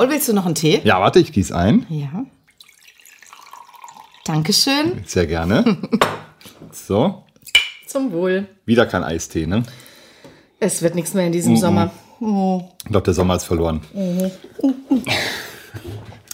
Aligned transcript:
Paul, 0.00 0.08
willst 0.08 0.28
du 0.28 0.32
noch 0.32 0.46
einen 0.46 0.54
Tee? 0.54 0.80
Ja, 0.82 0.98
warte, 0.98 1.18
ich 1.18 1.30
gieße 1.30 1.54
ein. 1.54 1.84
Ja. 1.90 2.24
Dankeschön. 4.24 5.04
Sehr 5.06 5.26
gerne. 5.26 5.76
So, 6.72 7.24
Zum 7.86 8.10
Wohl. 8.12 8.46
wieder 8.64 8.86
kein 8.86 9.04
Eistee, 9.04 9.46
ne? 9.46 9.62
Es 10.58 10.80
wird 10.80 10.94
nichts 10.94 11.12
mehr 11.12 11.26
in 11.26 11.32
diesem 11.32 11.56
Sommer. 11.58 11.90
Oh. 12.20 12.62
Ich 12.84 12.90
glaube, 12.90 13.04
der 13.04 13.12
Sommer 13.14 13.34
ist 13.36 13.44
verloren. 13.44 13.82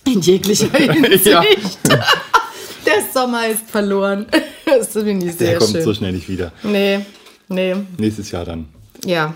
In 0.04 0.20
jeglicher 0.20 0.68
Hinsicht. 0.78 1.26
Ja. 1.26 1.42
Der 2.86 3.02
Sommer 3.12 3.48
ist 3.48 3.68
verloren. 3.68 4.26
Das 4.66 4.92
finde 4.92 5.26
ich 5.26 5.36
Der 5.38 5.46
sehr 5.48 5.58
kommt 5.58 5.70
schön. 5.72 5.82
so 5.82 5.92
schnell 5.94 6.12
nicht 6.12 6.28
wieder. 6.28 6.52
Nee, 6.62 7.00
nee, 7.48 7.74
Nächstes 7.98 8.30
Jahr 8.30 8.44
dann. 8.44 8.68
ja. 9.04 9.34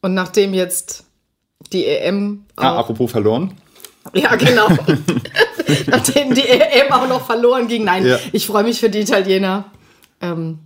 Und 0.00 0.14
nachdem 0.14 0.54
jetzt 0.54 1.05
die 1.72 1.86
EM 1.86 2.44
Ah, 2.56 2.72
auch, 2.74 2.78
apropos 2.80 3.10
verloren. 3.10 3.54
ja 4.14 4.34
genau, 4.36 4.68
nachdem 5.86 6.34
die 6.34 6.46
EM 6.46 6.92
auch 6.92 7.08
noch 7.08 7.26
verloren 7.26 7.66
ging, 7.68 7.84
nein, 7.84 8.06
Ja. 8.06 8.18
ich 8.32 8.46
freue 8.46 8.64
mich 8.64 8.80
für 8.80 8.88
die 8.90 9.00
Italiener. 9.00 9.64
Ähm, 10.20 10.58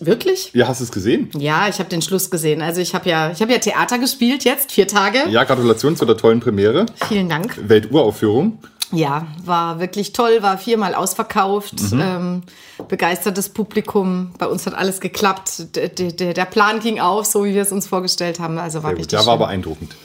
wirklich? 0.00 0.50
Ja, 0.52 0.68
hast 0.68 0.80
du 0.80 0.84
es 0.84 0.92
gesehen? 0.92 1.30
Ja, 1.38 1.68
ich 1.68 1.78
habe 1.78 1.88
den 1.88 2.02
Schluss 2.02 2.30
gesehen. 2.30 2.60
Also 2.60 2.80
ich 2.80 2.94
habe 2.94 3.08
ja, 3.08 3.30
ich 3.30 3.40
habe 3.40 3.52
ja 3.52 3.58
Theater 3.58 3.98
gespielt 3.98 4.44
jetzt 4.44 4.70
vier 4.72 4.86
Tage. 4.86 5.20
Ja, 5.30 5.44
Gratulation 5.44 5.96
zu 5.96 6.04
der 6.04 6.16
tollen 6.16 6.40
Premiere. 6.40 6.86
Vielen 7.08 7.28
Dank. 7.28 7.56
Welturaufführung. 7.68 8.58
Ja, 8.92 9.26
war 9.44 9.80
wirklich 9.80 10.12
toll, 10.12 10.38
war 10.42 10.58
viermal 10.58 10.94
ausverkauft, 10.94 11.80
Mhm. 11.92 12.00
ähm, 12.02 12.42
begeistertes 12.88 13.48
Publikum. 13.48 14.32
Bei 14.38 14.46
uns 14.46 14.66
hat 14.66 14.74
alles 14.74 15.00
geklappt. 15.00 15.74
Der, 15.76 15.88
der, 15.88 16.44
Plan 16.44 16.78
ging 16.80 17.00
auf, 17.00 17.24
so 17.26 17.44
wie 17.44 17.54
wir 17.54 17.62
es 17.62 17.72
uns 17.72 17.86
vorgestellt 17.86 18.38
haben. 18.38 18.58
Also 18.58 18.82
war 18.82 18.90
Sehr 18.90 18.96
gut. 18.96 18.98
richtig 19.00 19.18
Ja, 19.18 19.26
war 19.26 19.34
schön. 19.34 19.46
beeindruckend. 19.46 19.96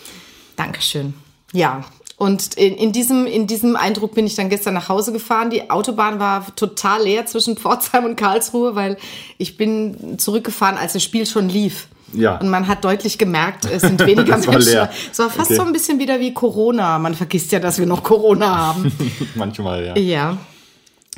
Dankeschön. 0.55 1.13
Ja. 1.53 1.83
Und 2.17 2.55
in, 2.55 2.75
in, 2.75 2.91
diesem, 2.93 3.27
in 3.27 3.45
diesem 3.45 3.75
Eindruck 3.75 4.15
bin 4.15 4.25
ich 4.25 4.33
dann 4.35 4.49
gestern 4.49 4.73
nach 4.73 4.89
Hause 4.89 5.11
gefahren. 5.13 5.51
Die 5.51 5.69
Autobahn 5.69 6.19
war 6.19 6.47
total 6.55 7.03
leer 7.03 7.25
zwischen 7.27 7.57
Pforzheim 7.57 8.05
und 8.05 8.15
Karlsruhe, 8.15 8.73
weil 8.73 8.97
ich 9.37 9.55
bin 9.55 10.17
zurückgefahren, 10.17 10.77
als 10.77 10.93
das 10.93 11.03
Spiel 11.03 11.27
schon 11.27 11.47
lief. 11.49 11.87
Ja. 12.13 12.37
Und 12.37 12.49
man 12.49 12.67
hat 12.67 12.83
deutlich 12.85 13.17
gemerkt, 13.17 13.65
es 13.65 13.81
sind 13.81 13.99
weniger 14.05 14.37
Menschen. 14.37 14.61
leer. 14.61 14.89
Es 15.11 15.19
war 15.19 15.29
fast 15.29 15.49
Okay. 15.51 15.55
so 15.57 15.63
ein 15.63 15.73
bisschen 15.73 15.99
wieder 15.99 16.19
wie 16.19 16.33
Corona. 16.33 16.99
Man 16.99 17.13
vergisst 17.15 17.51
ja, 17.51 17.59
dass 17.59 17.79
wir 17.79 17.85
noch 17.85 18.03
Corona 18.03 18.55
haben. 18.55 18.91
Manchmal, 19.35 19.85
ja. 19.85 19.97
Ja. 19.97 20.37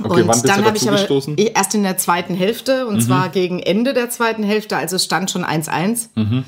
Okay, 0.01 0.21
und 0.21 0.47
dann 0.47 0.63
habe 0.65 0.77
ich 0.77 0.87
aber 0.87 0.97
gestoßen? 0.97 1.35
erst 1.37 1.75
in 1.75 1.83
der 1.83 1.97
zweiten 1.97 2.33
Hälfte 2.33 2.87
und 2.87 2.95
Mhm. 2.95 3.01
zwar 3.01 3.29
gegen 3.29 3.59
Ende 3.59 3.93
der 3.93 4.09
zweiten 4.09 4.43
Hälfte, 4.43 4.77
also 4.77 4.95
es 4.95 5.03
stand 5.03 5.29
schon 5.29 5.43
1-1. 5.43 6.09
Mhm. 6.15 6.45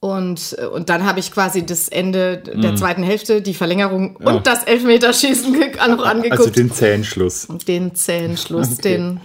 Und, 0.00 0.54
äh, 0.60 0.66
und 0.66 0.90
dann 0.90 1.06
habe 1.06 1.18
ich 1.18 1.32
quasi 1.32 1.64
das 1.64 1.88
Ende 1.88 2.36
der 2.36 2.72
Mhm. 2.72 2.76
zweiten 2.76 3.02
Hälfte, 3.02 3.40
die 3.40 3.54
Verlängerung 3.54 4.16
und 4.16 4.46
das 4.46 4.64
Elfmeterschießen 4.64 5.50
noch 5.88 6.04
angeguckt. 6.04 6.40
Also 6.40 6.50
den 6.50 6.70
Zähnschluss. 6.70 7.48
den 7.66 7.94
zähen 7.94 8.36
Schluss, 8.36 8.72
Okay. 8.78 8.82
den. 8.82 9.20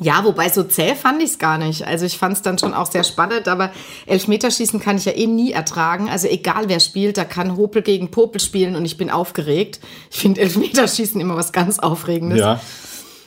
Ja, 0.00 0.24
wobei 0.24 0.48
so 0.48 0.62
zäh 0.62 0.94
fand 0.94 1.22
ich 1.22 1.30
es 1.30 1.38
gar 1.38 1.58
nicht. 1.58 1.86
Also 1.86 2.06
ich 2.06 2.16
fand 2.16 2.34
es 2.36 2.42
dann 2.42 2.58
schon 2.58 2.72
auch 2.74 2.90
sehr 2.90 3.04
spannend, 3.04 3.48
aber 3.48 3.70
Elfmeterschießen 4.06 4.80
kann 4.80 4.96
ich 4.96 5.04
ja 5.04 5.12
eh 5.12 5.26
nie 5.26 5.52
ertragen. 5.52 6.08
Also 6.08 6.26
egal 6.26 6.68
wer 6.68 6.80
spielt, 6.80 7.18
da 7.18 7.24
kann 7.24 7.56
Hopel 7.56 7.82
gegen 7.82 8.10
Popel 8.10 8.40
spielen 8.40 8.76
und 8.76 8.84
ich 8.84 8.96
bin 8.96 9.10
aufgeregt. 9.10 9.80
Ich 10.10 10.18
finde 10.18 10.40
Elfmeterschießen 10.40 11.20
immer 11.20 11.36
was 11.36 11.52
ganz 11.52 11.78
Aufregendes. 11.78 12.38
Ja. 12.38 12.60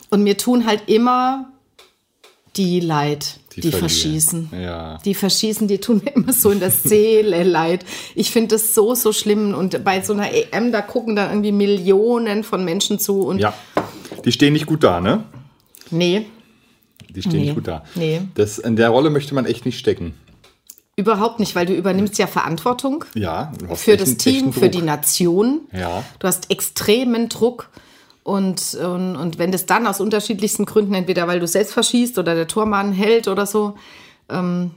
Und 0.09 0.24
mir 0.24 0.38
tun 0.38 0.66
halt 0.66 0.84
immer 0.88 1.50
die 2.56 2.80
leid, 2.80 3.40
die, 3.56 3.62
verlieren. 3.62 3.80
verschießen. 3.80 4.50
Ja. 4.62 4.97
Die 5.06 5.16
verschießen, 5.16 5.68
die 5.68 5.80
tun 5.80 6.02
mir 6.03 6.12
immer 6.12 6.34
so 6.34 6.52
in 6.52 6.59
der 6.59 6.70
Seele 6.72 7.44
leid. 7.44 7.86
Ich 8.16 8.31
finde 8.31 8.56
das 8.56 8.74
so, 8.76 8.94
so 8.96 9.12
schlimm. 9.12 9.53
Und 9.53 9.84
bei 9.84 10.02
so 10.02 10.14
einer 10.14 10.31
EM, 10.31 10.72
da 10.72 10.81
gucken 10.81 11.16
da 11.16 11.30
irgendwie 11.30 11.52
Millionen 11.52 12.44
von 12.44 12.64
Menschen 12.64 13.00
zu. 13.00 13.22
Und 13.22 13.40
Ja. 13.40 13.53
Die 14.26 14.31
stehen 14.31 14.53
nicht 14.53 14.68
gut 14.68 14.84
da, 14.84 15.02
ne? 15.02 15.24
nee, 15.90 16.26
Die 17.16 17.22
stehen 17.22 17.34
Nee. 17.34 17.40
nicht 17.46 17.56
gut 17.56 17.68
da. 17.68 17.84
Nee. 17.96 18.22
Das, 18.35 18.57
in 18.59 18.75
der 18.75 18.90
Rolle 18.90 19.09
möchte 19.09 19.34
man 19.35 19.46
echt 19.46 19.66
nicht 19.66 19.79
stecken. 19.79 20.13
überhaupt 20.96 21.40
nicht, 21.40 21.56
weil 21.56 21.66
du 21.66 21.74
übernimmst 21.74 22.18
ja 22.19 22.28
Verantwortung 22.28 23.03
Ja. 23.16 23.51
für 23.74 23.97
das 23.97 24.18
Team, 24.18 24.53
für 24.53 24.69
die. 24.69 24.81
Nation. 24.84 25.62
Ja. 25.72 26.03
Du 26.19 26.28
hast 26.28 26.52
extremen 26.52 27.29
Druck. 27.29 27.69
Und, 28.23 28.75
und, 28.75 29.16
und 29.18 29.38
wenn 29.40 29.52
das 29.52 29.66
dann 29.66 29.85
aus 29.88 30.00
unterschiedlichsten 30.00 30.66
Gründen, 30.66 30.94
entweder 30.94 31.28
weil 31.28 31.40
du 31.40 31.47
selbst 31.47 31.73
verschießt 31.73 32.18
oder 32.19 32.35
der 32.35 32.47
Tormann 32.47 32.94
hält 32.94 33.28
oder 33.28 33.46
so, 33.46 33.75
ähm, 34.29 34.72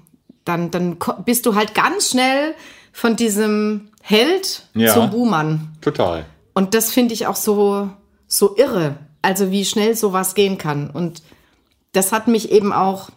dann, 0.44 0.70
dann 0.70 0.96
bist 1.25 1.44
du 1.46 1.54
halt 1.54 1.75
ganz 1.75 2.10
schnell 2.10 2.54
von 2.92 3.14
diesem 3.16 3.91
Held 4.00 4.62
Ja. 4.75 4.94
zum 4.94 5.10
Buhmann. 5.10 5.76
Total. 5.82 6.25
Und 6.54 6.72
das 6.75 6.91
finde 6.92 7.12
ich 7.14 7.26
auch 7.26 7.36
so, 7.36 7.91
so 8.26 8.56
irre. 8.56 8.96
Also 9.22 9.50
wie 9.50 9.64
schnell 9.64 9.94
sowas 9.96 10.34
gehen 10.34 10.56
kann. 10.58 10.88
Und 10.91 11.22
das 11.96 12.12
hat 12.12 12.28
mich 12.28 12.50
eben 12.52 12.72
auch, 12.72 13.10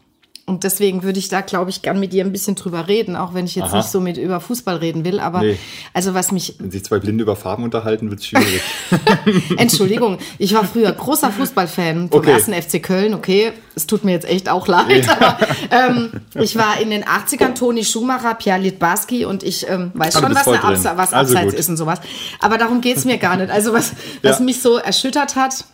und 0.45 0.63
deswegen 0.63 1.03
würde 1.03 1.19
ich 1.19 1.27
da, 1.29 1.41
glaube 1.41 1.69
ich, 1.69 1.83
gern 1.83 1.99
mit 1.99 2.11
dir 2.11 2.25
ein 2.25 2.31
bisschen 2.31 2.55
drüber 2.55 2.87
reden, 2.87 3.15
auch 3.15 3.35
wenn 3.35 3.45
ich 3.45 3.53
jetzt 3.55 3.67
Aha. 3.69 3.77
nicht 3.77 3.89
so 3.91 3.99
mit 4.01 4.17
über 4.17 4.39
Fußball 4.39 4.77
reden 4.77 5.05
will. 5.05 5.19
Aber 5.19 5.41
Nee. 5.43 5.59
also 5.93 6.15
was 6.15 6.31
mich 6.31 6.55
Wenn 6.57 6.71
sich 6.71 6.83
zwei 6.83 6.97
Blinde 6.97 7.21
über 7.21 7.35
Farben 7.35 7.63
unterhalten, 7.63 8.09
wird 8.09 8.19
es 8.21 8.25
schwierig. 8.25 8.59
Entschuldigung, 9.57 10.17
ich 10.39 10.53
war 10.55 10.63
früher 10.65 10.91
großer 10.91 11.31
Fußballfan 11.31 12.09
vom 12.09 12.19
Okay. 12.19 12.31
ersten 12.31 12.53
FC 12.53 12.81
Köln, 12.81 13.13
okay, 13.13 13.51
es 13.75 13.85
tut 13.85 14.03
mir 14.03 14.11
jetzt 14.13 14.27
echt 14.27 14.49
auch 14.49 14.67
leid, 14.67 15.07
aber 15.21 15.37
ähm, 15.69 16.11
ich 16.33 16.55
war 16.55 16.79
in 16.81 16.89
den 16.89 17.03
80ern 17.03 17.53
Toni 17.53 17.85
Schumacher, 17.85 18.33
Pierre 18.33 18.59
Litbarski 18.59 19.25
und 19.25 19.43
ich 19.43 19.69
ähm, 19.69 19.91
weiß 19.93 20.15
du 20.15 20.19
schon, 20.21 20.33
was, 20.33 20.47
eine. 20.47 20.63
Abse 20.63 20.91
was 20.95 21.13
Also 21.13 21.35
Abseits 21.35 21.51
gut. 21.51 21.59
ist 21.59 21.69
und 21.69 21.77
sowas. 21.77 21.99
Aber 22.39 22.57
darum 22.57 22.81
geht's 22.81 23.05
mir 23.05 23.17
gar 23.19 23.37
nicht. 23.37 23.51
Also 23.51 23.73
was, 23.73 23.91
was 24.23 24.39
Ja. 24.39 24.45
mich 24.45 24.61
so 24.63 24.77
erschüttert 24.77 25.35
hat, 25.35 25.65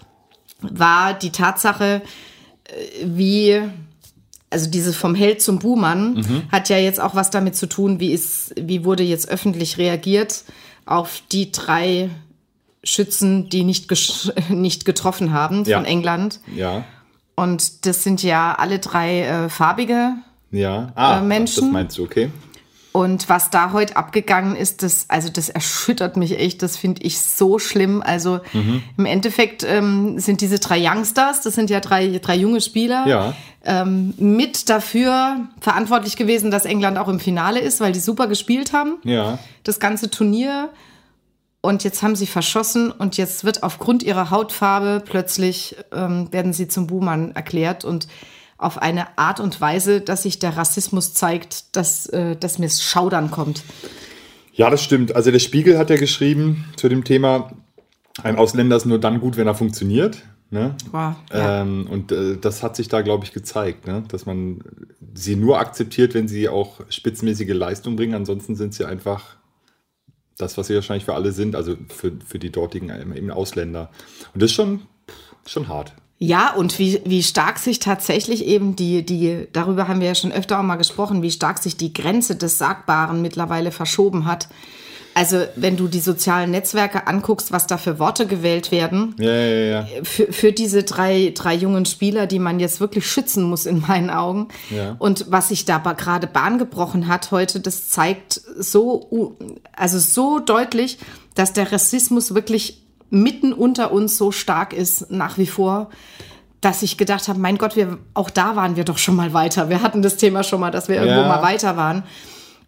war 0.62 1.14
die 1.14 1.32
Tatsache, 1.32 2.02
wie 3.04 3.62
also 4.50 4.70
dieses 4.70 4.96
vom 4.96 5.16
Held 5.16 5.42
zum 5.42 5.60
Buhmann 5.60 6.14
Mhm. 6.14 6.44
hat 6.52 6.70
ja 6.70 6.78
jetzt 6.78 7.00
auch 7.02 7.14
was 7.16 7.30
damit 7.30 7.56
zu 7.56 7.68
tun, 7.68 8.00
wie 8.00 8.12
ist, 8.14 8.54
wie 8.60 8.86
wurde 8.86 9.04
jetzt 9.04 9.28
öffentlich 9.28 9.78
reagiert 9.78 10.44
auf 10.86 11.22
die 11.32 11.52
drei 11.52 12.10
Schützen, 12.84 13.50
die 13.50 13.64
nicht, 13.64 13.90
nicht 14.50 14.86
getroffen 14.86 15.34
haben 15.34 15.66
Ja. 15.66 15.78
von 15.78 15.86
England. 15.86 16.40
ja. 16.56 16.84
Und 17.38 17.86
das 17.86 18.02
sind 18.04 18.24
ja 18.24 18.56
alle 18.58 18.80
drei 18.80 19.24
äh, 19.24 19.50
farbige. 19.50 20.14
Ja. 20.52 20.94
Ah, 20.96 21.18
Äh, 21.20 21.22
Menschen? 21.22 21.64
das 21.66 21.72
meinst 21.74 21.98
du, 21.98 22.04
okay. 22.04 22.30
Und 22.96 23.28
was 23.28 23.50
da 23.50 23.74
heute 23.74 23.98
abgegangen 23.98 24.56
ist, 24.56 24.82
das, 24.82 25.10
also 25.10 25.28
das 25.28 25.50
erschüttert 25.50 26.16
mich 26.16 26.40
echt, 26.40 26.62
das 26.62 26.78
finde 26.78 27.02
ich 27.04 27.20
so 27.20 27.60
schlimm. 27.60 28.02
Also 28.02 28.40
Mhm. 28.54 28.84
im 28.98 29.06
Endeffekt 29.06 29.66
ähm, 29.68 30.18
sind 30.18 30.40
diese 30.40 30.60
drei 30.60 30.80
Youngsters, 30.82 31.42
das 31.42 31.56
sind 31.56 31.70
ja 31.70 31.82
drei, 31.82 32.20
drei 32.24 32.38
junge 32.38 32.62
Spieler, 32.62 33.06
Ja. 33.06 33.34
ähm, 33.66 34.14
mit 34.18 34.70
dafür 34.70 35.42
verantwortlich 35.60 36.16
gewesen, 36.16 36.52
dass 36.52 36.64
England 36.64 36.98
auch 36.98 37.10
im 37.10 37.20
Finale 37.20 37.60
ist, 37.60 37.82
weil 37.82 37.92
die 37.92 38.00
super 38.00 38.28
gespielt 38.28 38.72
haben, 38.72 38.96
Ja. 39.04 39.40
das 39.64 39.82
ganze 39.82 40.10
Turnier. 40.10 40.70
Und 41.60 41.84
jetzt 41.84 42.02
haben 42.02 42.16
sie 42.16 42.28
verschossen 42.28 42.92
und 42.92 43.18
jetzt 43.18 43.44
wird 43.44 43.62
aufgrund 43.64 44.04
ihrer 44.04 44.30
Hautfarbe 44.30 45.04
plötzlich, 45.06 45.76
ähm, 45.92 46.32
werden 46.32 46.54
sie 46.54 46.70
zum 46.70 46.88
Buhmann 46.88 47.34
erklärt 47.36 47.84
und 47.84 48.08
auf 48.58 48.82
eine 48.82 49.18
Art 49.18 49.40
und 49.40 49.60
Weise, 49.60 50.02
dass 50.02 50.24
sich 50.24 50.40
der 50.40 50.58
Rassismus 50.58 51.14
zeigt, 51.14 51.76
dass, 51.76 52.08
äh, 52.08 52.36
dass 52.36 52.58
mir 52.58 52.68
es 52.68 52.84
Schaudern 52.84 53.32
kommt. 53.32 53.64
Ja, 54.54 54.70
das 54.70 54.82
stimmt. 54.82 55.16
Also 55.16 55.32
der 55.32 55.40
Spiegel 55.40 55.78
hat 55.78 55.90
ja 55.90 55.98
geschrieben 55.98 56.66
zu 56.78 56.88
dem 56.88 57.04
Thema, 57.04 57.52
ein 58.24 58.38
Ausländer 58.38 58.78
ist 58.78 58.86
nur 58.86 59.00
dann 59.00 59.20
gut, 59.20 59.36
wenn 59.36 59.48
er 59.48 59.56
funktioniert. 59.56 60.24
Ne? 60.52 60.76
Wow, 60.92 61.16
ja. 61.34 61.62
Ähm, 61.62 61.88
und 61.90 62.12
äh, 62.12 62.38
das 62.38 62.64
hat 62.64 62.76
sich 62.78 62.88
da, 62.88 63.02
glaube 63.02 63.26
ich, 63.26 63.34
gezeigt, 63.34 63.88
ne? 63.88 64.04
dass 64.08 64.26
man 64.26 64.62
sie 65.14 65.36
nur 65.36 65.60
akzeptiert, 65.60 66.14
wenn 66.14 66.28
sie 66.28 66.48
auch 66.48 66.80
spitzenmäßige 66.88 67.54
Leistung 67.54 67.96
bringen. 67.98 68.14
Ansonsten 68.14 68.56
sind 68.56 68.74
sie 68.74 68.86
einfach 68.86 69.36
das, 70.38 70.58
was 70.58 70.68
sie 70.68 70.76
wahrscheinlich 70.76 71.06
für 71.06 71.16
alle 71.16 71.32
sind, 71.32 71.56
also 71.56 71.76
für, 71.90 72.14
für 72.26 72.40
die 72.40 72.52
dortigen 72.52 72.90
ähm, 72.90 73.14
eben 73.14 73.32
Ausländer. 73.32 73.90
Und 74.34 74.42
das 74.42 74.52
ist 74.52 74.56
schon, 74.56 74.84
schon 75.46 75.68
hart. 75.68 75.94
Ja, 76.18 76.54
und 76.54 76.80
wie, 76.80 77.02
wie 77.06 77.24
stark 77.24 77.60
sich 77.60 77.80
tatsächlich 77.80 78.46
eben 78.46 78.76
die, 78.76 79.06
die, 79.06 79.48
darüber 79.52 79.88
haben 79.88 80.00
wir 80.00 80.08
ja 80.08 80.16
schon 80.16 80.32
öfter 80.32 80.60
auch 80.60 80.64
mal 80.64 80.78
gesprochen, 80.78 81.22
wie 81.22 81.32
stark 81.32 81.62
sich 81.62 81.76
die 81.76 81.94
Grenze 81.94 82.36
des 82.38 82.58
Sagbaren 82.58 83.22
mittlerweile 83.22 83.72
verschoben 83.72 84.26
hat. 84.26 84.48
Also, 85.14 85.44
wenn 85.56 85.78
du 85.78 85.88
die 85.88 86.02
sozialen 86.02 86.52
Netzwerke 86.52 87.08
anguckst, 87.08 87.54
was 87.54 87.68
da 87.68 87.78
für 87.78 88.00
Worte 88.00 88.28
gewählt 88.28 88.72
werden, 88.72 89.16
Ja, 89.18 89.34
ja, 89.34 89.82
ja. 89.82 89.88
für, 90.04 90.32
für 90.32 90.52
diese 90.52 90.84
drei, 90.84 91.32
drei 91.34 91.56
jungen 91.56 91.86
Spieler, 91.86 92.28
die 92.28 92.40
man 92.40 92.60
jetzt 92.60 92.82
wirklich 92.82 93.08
schützen 93.08 93.44
muss 93.44 93.66
in 93.66 93.80
meinen 93.80 94.10
Augen. 94.10 94.50
Ja. 94.70 94.98
Und 95.00 95.26
was 95.30 95.50
sich 95.50 95.64
da 95.64 95.78
gerade 95.78 96.28
Bahn 96.28 96.58
gebrochen 96.58 97.08
hat 97.08 97.32
heute, 97.32 97.62
das 97.62 97.90
zeigt 97.90 98.42
so, 98.58 99.38
also 99.74 100.00
so 100.00 100.40
deutlich, 100.40 100.98
dass 101.34 101.54
der 101.54 101.72
Rassismus 101.72 102.36
wirklich 102.36 102.85
mitten 103.10 103.54
unter 103.54 103.92
uns 103.92 104.18
so 104.18 104.32
stark 104.32 104.74
ist, 104.74 105.12
nach 105.12 105.38
wie 105.38 105.48
vor, 105.48 105.90
dass 106.62 106.82
ich 106.82 106.98
gedacht 106.98 107.28
habe, 107.28 107.40
mein 107.40 107.58
Gott, 107.58 107.76
wir, 107.76 108.00
auch 108.14 108.30
da 108.30 108.56
waren 108.56 108.76
wir 108.76 108.84
doch 108.86 108.98
schon 108.98 109.16
mal 109.16 109.34
weiter. 109.34 109.70
Wir 109.70 109.82
hatten 109.82 110.02
das 110.02 110.18
Thema 110.18 110.44
schon 110.44 110.60
mal, 110.60 110.72
dass 110.72 110.88
wir 110.90 110.96
irgendwo 110.96 111.22
Ja. 111.22 111.28
mal 111.28 111.44
weiter 111.44 111.78
waren. 111.78 112.04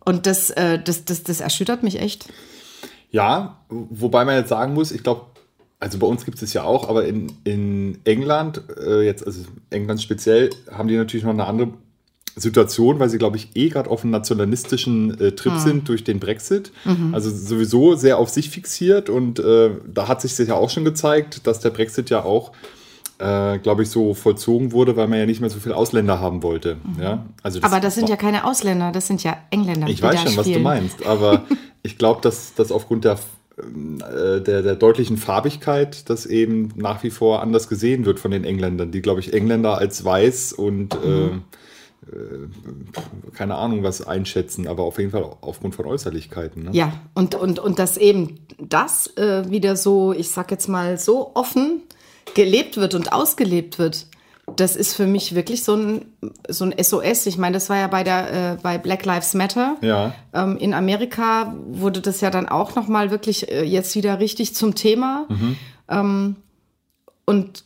Und 0.05 0.25
das, 0.25 0.49
äh, 0.51 0.79
das, 0.81 1.05
das, 1.05 1.23
das 1.23 1.41
erschüttert 1.41 1.83
mich 1.83 1.99
echt. 1.99 2.29
Ja, 3.09 3.57
wobei 3.69 4.23
man 4.25 4.35
jetzt 4.35 4.49
sagen 4.49 4.73
muss, 4.73 4.91
ich 4.91 5.03
glaube, 5.03 5.25
also 5.79 5.97
bei 5.97 6.07
uns 6.07 6.25
gibt 6.25 6.41
es 6.41 6.53
ja 6.53 6.63
auch, 6.63 6.89
aber 6.89 7.05
in, 7.05 7.31
in 7.43 7.99
England, 8.03 8.61
äh, 8.77 9.01
jetzt, 9.05 9.25
also 9.25 9.41
England 9.69 10.01
speziell, 10.01 10.49
haben 10.71 10.87
die 10.87 10.97
natürlich 10.97 11.23
noch 11.25 11.33
eine 11.33 11.45
andere 11.45 11.69
Situation, 12.37 12.99
weil 12.99 13.09
sie, 13.09 13.17
glaube 13.17 13.37
ich, 13.37 13.49
eh 13.55 13.69
gerade 13.69 13.89
auf 13.89 14.03
einem 14.03 14.11
nationalistischen 14.11 15.19
äh, 15.19 15.31
Trip 15.33 15.53
mhm. 15.53 15.59
sind 15.59 15.89
durch 15.89 16.03
den 16.03 16.19
Brexit. 16.19 16.71
Mhm. 16.85 17.13
Also 17.13 17.29
sowieso 17.29 17.95
sehr 17.95 18.17
auf 18.19 18.29
sich 18.29 18.49
fixiert 18.49 19.09
und 19.09 19.39
äh, 19.39 19.71
da 19.91 20.07
hat 20.07 20.21
sich 20.21 20.37
ja 20.37 20.55
auch 20.55 20.69
schon 20.69 20.85
gezeigt, 20.85 21.47
dass 21.47 21.59
der 21.59 21.71
Brexit 21.71 22.09
ja 22.09 22.23
auch, 22.23 22.51
äh, 23.17 23.57
glaube 23.57 23.83
ich, 23.83 23.89
so 23.89 24.13
vollzogen 24.13 24.71
wurde, 24.71 24.95
weil 24.95 25.07
man 25.07 25.19
ja 25.19 25.25
nicht 25.25 25.41
mehr 25.41 25.49
so 25.49 25.59
viele 25.59 25.75
Ausländer 25.75 26.19
haben 26.19 26.43
wollte. 26.43 26.75
Mhm. 26.75 27.01
Ja? 27.01 27.25
Also 27.41 27.59
das 27.59 27.71
aber 27.71 27.81
das 27.81 27.95
sind 27.95 28.07
ja 28.07 28.15
keine 28.15 28.45
Ausländer, 28.45 28.91
das 28.91 29.07
sind 29.07 29.23
ja 29.23 29.37
Engländer. 29.49 29.87
Ich 29.87 30.01
weiß 30.01 30.21
schon, 30.21 30.31
spielen. 30.31 30.37
was 30.37 30.53
du 30.53 30.59
meinst, 30.59 31.05
aber 31.07 31.43
ich 31.81 31.97
glaube, 31.97 32.21
dass, 32.21 32.53
dass 32.53 32.71
aufgrund 32.71 33.05
der 33.05 33.17
äh, 33.57 34.39
der, 34.39 34.61
der 34.61 34.75
deutlichen 34.75 35.17
Farbigkeit, 35.17 36.07
das 36.11 36.27
eben 36.27 36.69
nach 36.75 37.01
wie 37.01 37.09
vor 37.09 37.41
anders 37.41 37.67
gesehen 37.67 38.05
wird 38.05 38.19
von 38.19 38.29
den 38.29 38.43
Engländern, 38.43 38.91
die, 38.91 39.01
glaube 39.01 39.19
ich, 39.19 39.33
Engländer 39.33 39.79
als 39.79 40.05
weiß 40.05 40.53
und 40.53 40.93
mhm. 41.03 41.09
äh, 41.09 41.25
äh, 41.25 41.31
keine 43.33 43.55
Ahnung 43.55 43.83
was 43.83 44.05
einschätzen, 44.05 44.67
aber 44.67 44.83
auf 44.83 44.97
jeden 44.97 45.11
Fall 45.11 45.25
aufgrund 45.41 45.75
von 45.75 45.85
Äußerlichkeiten. 45.85 46.63
Ne? 46.63 46.69
Ja, 46.73 46.93
und, 47.13 47.35
und, 47.35 47.59
und 47.59 47.79
dass 47.79 47.97
eben 47.97 48.39
das 48.59 49.15
äh, 49.17 49.49
wieder 49.49 49.75
so, 49.75 50.13
ich 50.13 50.29
sag 50.29 50.51
jetzt 50.51 50.67
mal, 50.67 50.97
so 50.97 51.31
offen 51.33 51.81
gelebt 52.33 52.77
wird 52.77 52.93
und 52.93 53.11
ausgelebt 53.11 53.79
wird 53.79 54.07
das 54.55 54.77
ist 54.77 54.95
für 54.95 55.07
mich 55.07 55.35
wirklich 55.35 55.63
so 55.63 55.75
ein, 55.75 56.05
so 56.47 56.63
ein 56.63 56.73
SOS. 56.81 57.25
Ich 57.25 57.37
meine, 57.37 57.55
das 57.55 57.69
war 57.69 57.77
ja 57.77 57.87
bei 57.87 58.05
der 58.05 58.53
äh, 58.53 58.57
bei 58.61 58.77
Black 58.77 59.03
Lives 59.03 59.33
Matter. 59.33 59.75
Ja. 59.81 60.13
Ähm, 60.33 60.57
in 60.57 60.73
Amerika 60.73 61.53
wurde 61.67 61.99
das 61.99 62.21
ja 62.21 62.29
dann 62.29 62.47
auch 62.47 62.75
noch 62.75 62.87
mal 62.87 63.11
wirklich 63.11 63.51
äh, 63.51 63.63
jetzt 63.63 63.93
wieder 63.95 64.19
richtig 64.19 64.55
zum 64.55 64.73
Thema. 64.73 65.25
Mhm. 65.27 65.57
Ähm, 65.89 66.35
und 67.25 67.65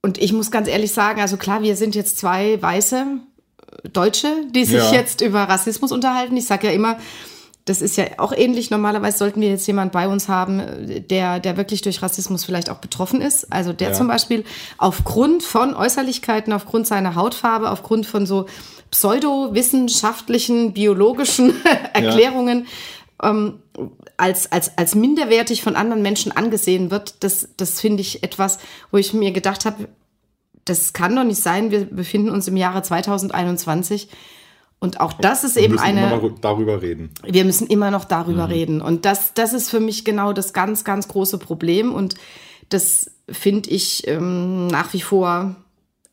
und 0.00 0.18
ich 0.18 0.32
muss 0.32 0.50
ganz 0.50 0.66
ehrlich 0.66 0.92
sagen, 0.92 1.20
also 1.20 1.36
klar, 1.36 1.62
wir 1.62 1.76
sind 1.76 1.94
jetzt 1.94 2.18
zwei 2.18 2.60
weiße 2.60 3.18
Deutsche, 3.92 4.28
die 4.50 4.64
sich 4.64 4.82
ja. 4.82 4.92
jetzt 4.92 5.20
über 5.20 5.44
Rassismus 5.44 5.92
unterhalten. 5.92 6.36
Ich 6.36 6.46
sage 6.46 6.68
ja 6.68 6.72
immer, 6.72 6.98
das 7.64 7.80
ist 7.80 7.96
ja 7.96 8.04
auch 8.18 8.32
ähnlich. 8.32 8.70
Normalerweise 8.70 9.18
sollten 9.18 9.40
wir 9.40 9.48
jetzt 9.48 9.66
jemand 9.66 9.92
bei 9.92 10.08
uns 10.08 10.28
haben, 10.28 10.62
der, 11.10 11.38
der 11.38 11.56
wirklich 11.56 11.82
durch 11.82 12.02
Rassismus 12.02 12.44
vielleicht 12.44 12.70
auch 12.70 12.78
betroffen 12.78 13.20
ist. 13.20 13.52
Also 13.52 13.72
der 13.72 13.90
ja. 13.90 13.94
zum 13.94 14.08
Beispiel 14.08 14.44
aufgrund 14.78 15.42
von 15.42 15.74
Äußerlichkeiten, 15.74 16.52
aufgrund 16.52 16.86
seiner 16.86 17.14
Hautfarbe, 17.14 17.70
aufgrund 17.70 18.06
von 18.06 18.26
so 18.26 18.46
pseudowissenschaftlichen, 18.90 20.72
biologischen 20.72 21.54
Erklärungen 21.92 22.66
ja. 23.22 23.30
ähm, 23.30 23.62
als, 24.16 24.50
als, 24.50 24.76
als 24.76 24.94
minderwertig 24.94 25.62
von 25.62 25.76
anderen 25.76 26.02
Menschen 26.02 26.32
angesehen 26.32 26.90
wird. 26.90 27.14
Das, 27.20 27.48
das 27.56 27.80
finde 27.80 28.00
ich 28.00 28.24
etwas, 28.24 28.58
wo 28.90 28.98
ich 28.98 29.14
mir 29.14 29.30
gedacht 29.30 29.64
habe, 29.64 29.88
das 30.64 30.92
kann 30.92 31.14
doch 31.16 31.24
nicht 31.24 31.40
sein. 31.40 31.70
Wir 31.70 31.84
befinden 31.84 32.30
uns 32.30 32.48
im 32.48 32.56
Jahre 32.56 32.82
2021 32.82 34.08
und 34.82 35.00
auch 35.00 35.12
das 35.12 35.44
ist 35.44 35.54
wir 35.54 35.62
eben 35.62 35.78
eine. 35.78 36.08
Immer 36.08 36.16
noch 36.16 36.40
darüber 36.40 36.82
reden. 36.82 37.10
Wir 37.24 37.44
müssen 37.44 37.68
immer 37.68 37.92
noch 37.92 38.04
darüber 38.04 38.46
mhm. 38.46 38.52
reden. 38.52 38.82
Und 38.82 39.04
das, 39.04 39.32
das 39.32 39.52
ist 39.52 39.70
für 39.70 39.78
mich 39.78 40.04
genau 40.04 40.32
das 40.32 40.52
ganz, 40.52 40.82
ganz 40.82 41.06
große 41.06 41.38
Problem. 41.38 41.94
Und 41.94 42.16
das 42.68 43.08
finde 43.30 43.70
ich 43.70 44.08
ähm, 44.08 44.66
nach 44.66 44.92
wie 44.92 45.00
vor 45.00 45.54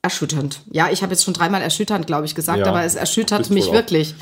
erschütternd. 0.04 0.62
Ja, 0.69 0.90
ich 0.92 1.01
habe 1.01 1.13
jetzt 1.13 1.24
schon 1.24 1.34
dreimal 1.34 1.63
erschütternd, 1.63 2.06
glaube 2.06 2.28
ich, 2.28 2.36
gesagt, 2.36 2.60
ja, 2.60 2.68
aber 2.68 2.84
es 2.84 2.94
erschüttert 2.94 3.50
mich 3.50 3.72
wirklich. 3.72 4.13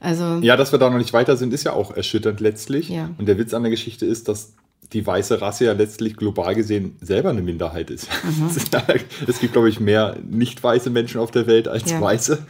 Also, 0.00 0.38
ja, 0.40 0.56
dass 0.56 0.72
wir 0.72 0.78
da 0.78 0.88
noch 0.88 0.96
nicht 0.96 1.12
weiter 1.12 1.36
sind, 1.36 1.52
ist 1.52 1.64
ja 1.64 1.74
auch 1.74 1.90
erschütternd 1.90 2.40
letztlich. 2.40 2.88
Ja. 2.88 3.10
Und 3.18 3.26
der 3.26 3.36
Witz 3.36 3.52
an 3.52 3.64
der 3.64 3.70
Geschichte 3.70 4.06
ist, 4.06 4.28
dass 4.28 4.54
die 4.92 5.06
weiße 5.06 5.40
Rasse 5.40 5.66
ja 5.66 5.72
letztlich 5.72 6.16
global 6.16 6.54
gesehen 6.54 6.96
selber 7.00 7.30
eine 7.30 7.42
Minderheit 7.42 7.90
ist. 7.90 8.08
Mhm. 8.24 8.50
es 9.28 9.38
gibt, 9.40 9.52
glaube 9.52 9.68
ich, 9.68 9.78
mehr 9.80 10.16
nicht 10.28 10.62
weiße 10.62 10.90
Menschen 10.90 11.20
auf 11.20 11.30
der 11.30 11.46
Welt 11.46 11.68
als 11.68 11.90
ja. 11.90 12.00
weiße. 12.00 12.44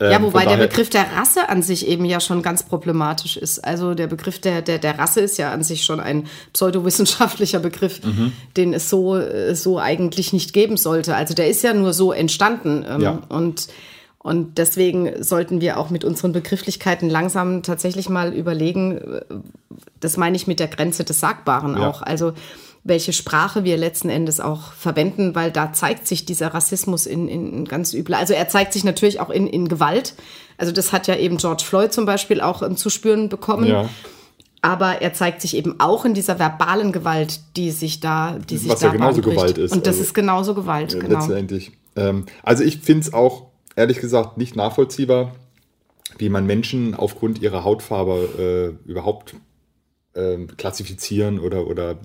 Ja, 0.00 0.12
ähm, 0.12 0.22
wobei 0.22 0.46
der 0.46 0.56
Begriff 0.56 0.88
der 0.88 1.12
Rasse 1.14 1.50
an 1.50 1.62
sich 1.62 1.86
eben 1.86 2.06
ja 2.06 2.20
schon 2.20 2.42
ganz 2.42 2.62
problematisch 2.62 3.36
ist. 3.36 3.62
Also 3.62 3.94
der 3.94 4.06
Begriff 4.06 4.40
der, 4.40 4.62
der, 4.62 4.78
der 4.78 4.98
Rasse 4.98 5.20
ist 5.20 5.36
ja 5.36 5.52
an 5.52 5.62
sich 5.62 5.84
schon 5.84 6.00
ein 6.00 6.26
pseudowissenschaftlicher 6.54 7.58
Begriff, 7.58 8.02
mhm. 8.02 8.32
den 8.56 8.72
es 8.72 8.88
so, 8.88 9.16
äh, 9.16 9.54
so 9.54 9.78
eigentlich 9.78 10.32
nicht 10.32 10.54
geben 10.54 10.78
sollte. 10.78 11.16
Also 11.16 11.34
der 11.34 11.48
ist 11.48 11.62
ja 11.62 11.74
nur 11.74 11.92
so 11.92 12.12
entstanden. 12.12 12.84
Ähm, 12.88 13.00
ja. 13.02 13.22
Und 13.28 13.68
und 14.22 14.58
deswegen 14.58 15.22
sollten 15.22 15.62
wir 15.62 15.78
auch 15.78 15.88
mit 15.88 16.04
unseren 16.04 16.32
Begrifflichkeiten 16.32 17.08
langsam 17.08 17.62
tatsächlich 17.62 18.10
mal 18.10 18.34
überlegen, 18.34 18.98
äh, 18.98 19.22
das 19.98 20.18
meine 20.18 20.36
ich 20.36 20.46
mit 20.46 20.60
der 20.60 20.68
Grenze 20.68 21.04
des 21.04 21.20
Sagbaren 21.20 21.76
ja. 21.76 21.88
auch. 21.88 22.02
Also 22.02 22.34
welche 22.84 23.12
Sprache 23.12 23.64
wir 23.64 23.76
letzten 23.76 24.10
Endes 24.10 24.40
auch 24.40 24.72
verwenden, 24.72 25.34
weil 25.34 25.50
da 25.50 25.72
zeigt 25.72 26.06
sich 26.06 26.26
dieser 26.26 26.48
Rassismus 26.48 27.06
in, 27.06 27.28
in 27.28 27.64
ganz 27.64 27.94
übel. 27.94 28.14
Also 28.14 28.34
er 28.34 28.48
zeigt 28.48 28.72
sich 28.72 28.84
natürlich 28.84 29.20
auch 29.20 29.30
in, 29.30 29.46
in 29.46 29.68
Gewalt. 29.68 30.14
Also 30.58 30.72
das 30.72 30.92
hat 30.92 31.06
ja 31.06 31.16
eben 31.16 31.38
George 31.38 31.62
Floyd 31.64 31.92
zum 31.92 32.04
Beispiel 32.04 32.42
auch 32.42 32.62
ähm, 32.62 32.76
zu 32.76 32.90
spüren 32.90 33.30
bekommen. 33.30 33.66
Ja. 33.66 33.88
Aber 34.62 35.00
er 35.00 35.14
zeigt 35.14 35.40
sich 35.40 35.56
eben 35.56 35.80
auch 35.80 36.04
in 36.04 36.12
dieser 36.12 36.38
verbalen 36.38 36.92
Gewalt, 36.92 37.40
die 37.56 37.70
sich 37.70 38.00
da, 38.00 38.38
die 38.38 38.58
sich 38.58 38.68
Was 38.68 38.80
da 38.80 38.88
ja 38.88 38.92
genauso 38.92 39.22
Gewalt 39.22 39.56
ist. 39.56 39.72
Und 39.72 39.86
das 39.86 39.94
also, 39.94 40.02
ist 40.02 40.14
genauso 40.14 40.54
Gewalt, 40.54 41.00
genau. 41.00 41.20
Letztendlich. 41.20 41.72
Ähm, 41.96 42.26
also 42.42 42.64
ich 42.64 42.80
finde 42.80 43.00
es 43.06 43.14
auch 43.14 43.49
ehrlich 43.76 44.00
gesagt 44.00 44.38
nicht 44.38 44.56
nachvollziehbar, 44.56 45.34
wie 46.18 46.28
man 46.28 46.46
Menschen 46.46 46.94
aufgrund 46.94 47.40
ihrer 47.40 47.64
Hautfarbe 47.64 48.76
äh, 48.86 48.88
überhaupt 48.88 49.34
äh, 50.14 50.38
klassifizieren 50.56 51.38
oder, 51.38 51.66
oder 51.66 51.96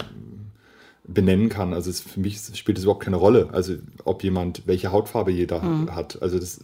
benennen 1.07 1.50
kann. 1.50 1.73
Also 1.73 1.89
es, 1.89 2.01
für 2.01 2.19
mich 2.19 2.39
spielt 2.53 2.77
es 2.77 2.83
überhaupt 2.83 3.03
keine 3.03 3.17
Rolle, 3.17 3.50
also 3.51 3.75
ob 4.03 4.23
jemand, 4.23 4.63
welche 4.65 4.91
Hautfarbe 4.91 5.31
jeder 5.31 5.62
mhm. 5.62 5.95
hat. 5.95 6.21
Also 6.21 6.39
das, 6.39 6.59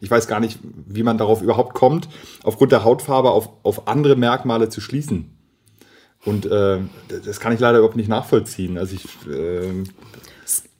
ich 0.00 0.10
weiß 0.10 0.26
gar 0.26 0.40
nicht, 0.40 0.58
wie 0.62 1.02
man 1.02 1.18
darauf 1.18 1.42
überhaupt 1.42 1.74
kommt, 1.74 2.08
aufgrund 2.42 2.72
der 2.72 2.84
Hautfarbe 2.84 3.30
auf, 3.30 3.50
auf 3.62 3.88
andere 3.88 4.16
Merkmale 4.16 4.68
zu 4.68 4.80
schließen. 4.80 5.34
Und 6.24 6.46
äh, 6.46 6.80
das 7.24 7.40
kann 7.40 7.52
ich 7.52 7.60
leider 7.60 7.78
überhaupt 7.78 7.96
nicht 7.96 8.08
nachvollziehen. 8.08 8.76
Also 8.76 8.96
ich 8.96 9.04
äh, 9.30 9.84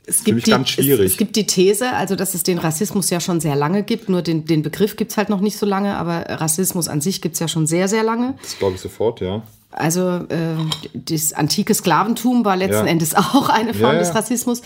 es 0.09 0.25
gibt, 0.25 0.47
die, 0.47 0.53
es, 0.53 0.79
es, 0.79 1.17
gibt 1.17 1.37
die 1.37 1.47
These, 1.47 1.93
also 1.93 2.17
dass 2.17 2.35
es 2.35 2.43
den 2.43 2.59
Rassismus 2.59 3.11
ja 3.11 3.21
schon 3.21 3.41
sehr 3.41 3.57
lange 3.57 3.83
gibt, 3.83 4.09
nur 4.09 4.23
den, 4.23 4.47
den 4.47 4.63
Begriff 4.63 4.97
gibt 4.97 5.11
es 5.11 5.17
halt 5.17 5.29
noch 5.29 5.41
nicht 5.41 5.59
so 5.59 5.67
lange, 5.67 5.97
aber 5.97 6.25
Rassismus 6.29 6.89
an 6.89 7.01
sich 7.01 7.21
gibt 7.21 7.35
es 7.35 7.41
ja 7.41 7.49
schon 7.49 7.67
sehr, 7.67 7.89
sehr 7.89 8.03
lange. 8.03 8.35
Das 8.43 8.59
glaube 8.59 8.77
ich 8.77 8.81
sofort, 8.81 9.21
ja. 9.21 9.43
Also 9.71 10.09
äh, 10.29 10.57
das 10.95 11.35
antike 11.35 11.75
Sklaventum 11.75 12.45
war 12.45 12.57
letzten 12.57 12.87
ja. 12.87 12.93
Endes 12.93 13.15
auch 13.15 13.51
eine 13.51 13.75
Form 13.75 13.93
ja, 13.93 13.93
ja. 13.95 13.99
des 13.99 14.15
Rassismus. 14.15 14.63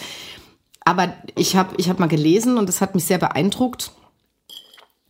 Aber 0.85 1.13
ich 1.37 1.57
habe 1.57 1.75
ich 1.77 1.89
hab 1.89 1.99
mal 1.99 2.09
gelesen 2.09 2.57
und 2.57 2.69
das 2.69 2.81
hat 2.81 2.95
mich 2.95 3.05
sehr 3.05 3.19
beeindruckt, 3.19 3.93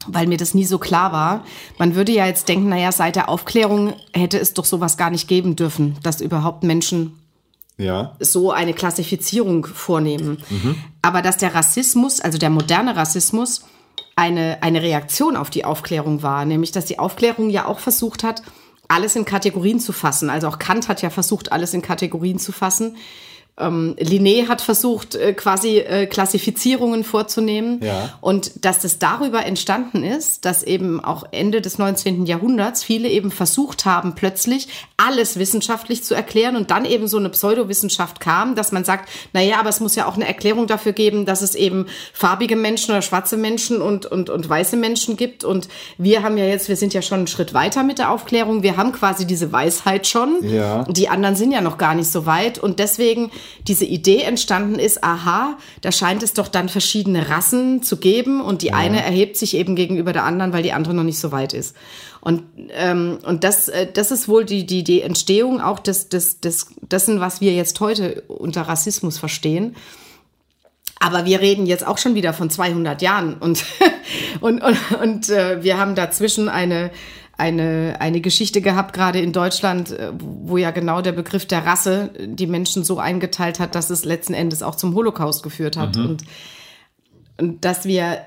weil 0.06 0.26
mir 0.26 0.38
das 0.38 0.54
nie 0.54 0.64
so 0.64 0.78
klar 0.78 1.12
war. 1.12 1.44
Man 1.78 1.94
würde 1.94 2.12
ja 2.12 2.26
jetzt 2.26 2.48
denken, 2.48 2.68
naja, 2.68 2.90
seit 2.92 3.16
der 3.16 3.28
Aufklärung 3.28 3.94
hätte 4.12 4.38
es 4.38 4.54
doch 4.54 4.64
sowas 4.64 4.96
gar 4.96 5.10
nicht 5.10 5.28
geben 5.28 5.56
dürfen, 5.56 5.96
dass 6.02 6.20
überhaupt 6.20 6.62
Menschen 6.62 7.21
ja. 7.82 8.16
so 8.20 8.50
eine 8.50 8.74
Klassifizierung 8.74 9.66
vornehmen. 9.66 10.42
Mhm. 10.48 10.76
Aber 11.02 11.22
dass 11.22 11.36
der 11.36 11.54
Rassismus, 11.54 12.20
also 12.20 12.38
der 12.38 12.50
moderne 12.50 12.96
Rassismus, 12.96 13.64
eine, 14.16 14.62
eine 14.62 14.82
Reaktion 14.82 15.36
auf 15.36 15.50
die 15.50 15.64
Aufklärung 15.64 16.22
war, 16.22 16.44
nämlich 16.44 16.72
dass 16.72 16.84
die 16.84 16.98
Aufklärung 16.98 17.50
ja 17.50 17.66
auch 17.66 17.78
versucht 17.78 18.24
hat, 18.24 18.42
alles 18.88 19.16
in 19.16 19.24
Kategorien 19.24 19.80
zu 19.80 19.92
fassen. 19.92 20.28
Also 20.28 20.48
auch 20.48 20.58
Kant 20.58 20.88
hat 20.88 21.02
ja 21.02 21.10
versucht, 21.10 21.50
alles 21.50 21.72
in 21.72 21.82
Kategorien 21.82 22.38
zu 22.38 22.52
fassen 22.52 22.96
ähm, 23.58 23.94
Linné 23.98 24.48
hat 24.48 24.62
versucht, 24.62 25.14
äh, 25.14 25.34
quasi 25.34 25.78
äh, 25.78 26.06
Klassifizierungen 26.06 27.04
vorzunehmen. 27.04 27.80
Ja. 27.82 28.14
Und 28.22 28.64
dass 28.64 28.80
das 28.80 28.98
darüber 28.98 29.44
entstanden 29.44 30.04
ist, 30.04 30.46
dass 30.46 30.62
eben 30.62 31.04
auch 31.04 31.24
Ende 31.32 31.60
des 31.60 31.76
19. 31.76 32.24
Jahrhunderts 32.24 32.82
viele 32.82 33.08
eben 33.08 33.30
versucht 33.30 33.84
haben, 33.84 34.14
plötzlich 34.14 34.68
alles 34.96 35.38
wissenschaftlich 35.38 36.02
zu 36.02 36.14
erklären 36.14 36.56
und 36.56 36.70
dann 36.70 36.86
eben 36.86 37.08
so 37.08 37.18
eine 37.18 37.28
Pseudowissenschaft 37.28 38.20
kam, 38.20 38.54
dass 38.54 38.72
man 38.72 38.84
sagt, 38.84 39.10
na 39.34 39.42
ja, 39.42 39.60
aber 39.60 39.68
es 39.68 39.80
muss 39.80 39.96
ja 39.96 40.06
auch 40.06 40.14
eine 40.14 40.26
Erklärung 40.26 40.66
dafür 40.66 40.92
geben, 40.92 41.26
dass 41.26 41.42
es 41.42 41.54
eben 41.54 41.86
farbige 42.14 42.56
Menschen 42.56 42.92
oder 42.92 43.02
schwarze 43.02 43.36
Menschen 43.36 43.82
und, 43.82 44.06
und, 44.06 44.30
und 44.30 44.48
weiße 44.48 44.78
Menschen 44.78 45.18
gibt. 45.18 45.44
Und 45.44 45.68
wir 45.98 46.22
haben 46.22 46.38
ja 46.38 46.46
jetzt, 46.46 46.70
wir 46.70 46.76
sind 46.76 46.94
ja 46.94 47.02
schon 47.02 47.18
einen 47.18 47.26
Schritt 47.26 47.52
weiter 47.52 47.82
mit 47.82 47.98
der 47.98 48.12
Aufklärung. 48.12 48.62
Wir 48.62 48.78
haben 48.78 48.92
quasi 48.92 49.26
diese 49.26 49.52
Weisheit 49.52 50.06
schon. 50.06 50.38
Ja. 50.42 50.84
Die 50.84 51.10
anderen 51.10 51.36
sind 51.36 51.52
ja 51.52 51.60
noch 51.60 51.76
gar 51.76 51.94
nicht 51.94 52.10
so 52.10 52.24
weit. 52.24 52.58
Und 52.58 52.78
deswegen 52.78 53.30
diese 53.66 53.84
Idee 53.84 54.22
entstanden 54.22 54.78
ist, 54.78 55.02
aha, 55.04 55.58
da 55.80 55.92
scheint 55.92 56.22
es 56.22 56.32
doch 56.32 56.48
dann 56.48 56.68
verschiedene 56.68 57.28
Rassen 57.28 57.82
zu 57.82 57.96
geben 57.96 58.40
und 58.40 58.62
die 58.62 58.68
ja. 58.68 58.74
eine 58.74 59.02
erhebt 59.02 59.36
sich 59.36 59.54
eben 59.54 59.76
gegenüber 59.76 60.12
der 60.12 60.24
anderen, 60.24 60.52
weil 60.52 60.62
die 60.62 60.72
andere 60.72 60.94
noch 60.94 61.04
nicht 61.04 61.18
so 61.18 61.32
weit 61.32 61.52
ist. 61.52 61.74
Und, 62.20 62.44
ähm, 62.70 63.18
und 63.24 63.42
das, 63.42 63.68
äh, 63.68 63.90
das 63.92 64.12
ist 64.12 64.28
wohl 64.28 64.44
die, 64.44 64.64
die, 64.64 64.84
die 64.84 65.02
Entstehung 65.02 65.60
auch 65.60 65.80
des, 65.80 66.08
des, 66.08 66.38
des, 66.40 66.68
dessen, 66.80 67.18
was 67.18 67.40
wir 67.40 67.52
jetzt 67.52 67.80
heute 67.80 68.22
unter 68.28 68.62
Rassismus 68.62 69.18
verstehen. 69.18 69.74
Aber 71.00 71.24
wir 71.24 71.40
reden 71.40 71.66
jetzt 71.66 71.84
auch 71.84 71.98
schon 71.98 72.14
wieder 72.14 72.32
von 72.32 72.48
200 72.48 73.02
Jahren 73.02 73.34
und, 73.34 73.64
und, 74.40 74.62
und, 74.62 74.78
und 75.02 75.28
äh, 75.30 75.64
wir 75.64 75.78
haben 75.78 75.96
dazwischen 75.96 76.48
eine, 76.48 76.92
eine, 77.42 77.96
eine 77.98 78.20
Geschichte 78.20 78.60
gehabt, 78.60 78.92
gerade 78.92 79.20
in 79.20 79.32
Deutschland, 79.32 79.90
äh, 79.90 80.12
wo 80.16 80.58
ja 80.58 80.70
genau 80.70 81.02
der 81.02 81.10
Begriff 81.10 81.44
der 81.44 81.66
Rasse 81.66 82.10
die 82.20 82.46
Menschen 82.46 82.84
so 82.84 82.98
eingeteilt 83.00 83.58
hat, 83.58 83.74
dass 83.74 83.90
es 83.90 84.04
letzten 84.04 84.32
Endes 84.32 84.62
auch 84.62 84.76
zum 84.76 84.94
Holocaust 84.94 85.42
geführt 85.42 85.76
hat. 85.76 85.96
Mhm. 85.96 86.06
Und, 86.06 86.22
und 87.40 87.64
dass 87.64 87.84
wir 87.84 88.20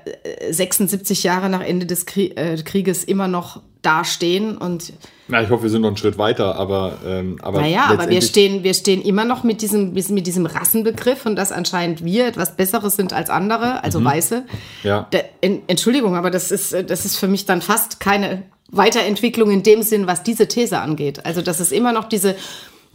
76 0.50 1.24
äh, 1.24 1.28
Jahre 1.28 1.48
nach 1.48 1.62
Ende 1.62 1.86
des 1.86 2.04
äh, 2.16 2.62
Krieges 2.62 3.04
immer 3.04 3.26
noch 3.26 3.62
dastehen 3.82 4.56
und 4.56 4.92
na, 5.28 5.42
ich 5.42 5.50
hoffe, 5.50 5.64
wir 5.64 5.70
sind 5.70 5.82
noch 5.82 5.88
einen 5.88 5.96
Schritt 5.96 6.18
weiter, 6.18 6.54
aber 6.54 6.98
ähm, 7.04 7.38
aber 7.42 7.60
naja, 7.60 7.86
aber 7.88 8.08
wir 8.08 8.22
stehen 8.22 8.62
wir 8.62 8.74
stehen 8.74 9.02
immer 9.02 9.24
noch 9.24 9.42
mit 9.42 9.60
diesem 9.60 9.92
mit 9.92 10.26
diesem 10.26 10.46
Rassenbegriff 10.46 11.26
und 11.26 11.36
dass 11.36 11.50
anscheinend 11.50 12.04
wir 12.04 12.28
etwas 12.28 12.56
Besseres 12.56 12.94
sind 12.94 13.12
als 13.12 13.28
andere, 13.28 13.82
also 13.82 13.98
mhm. 13.98 14.04
Weiße. 14.04 14.44
Ja. 14.84 15.08
Der, 15.12 15.24
Entschuldigung, 15.40 16.14
aber 16.14 16.30
das 16.30 16.52
ist 16.52 16.72
das 16.72 17.04
ist 17.04 17.16
für 17.16 17.26
mich 17.28 17.44
dann 17.44 17.60
fast 17.60 17.98
keine 17.98 18.42
Weiterentwicklung 18.70 19.50
in 19.50 19.62
dem 19.62 19.82
Sinn, 19.82 20.06
was 20.06 20.22
diese 20.22 20.46
These 20.46 20.78
angeht. 20.78 21.26
Also 21.26 21.42
das 21.42 21.60
ist 21.60 21.72
immer 21.72 21.92
noch 21.92 22.04
diese 22.04 22.36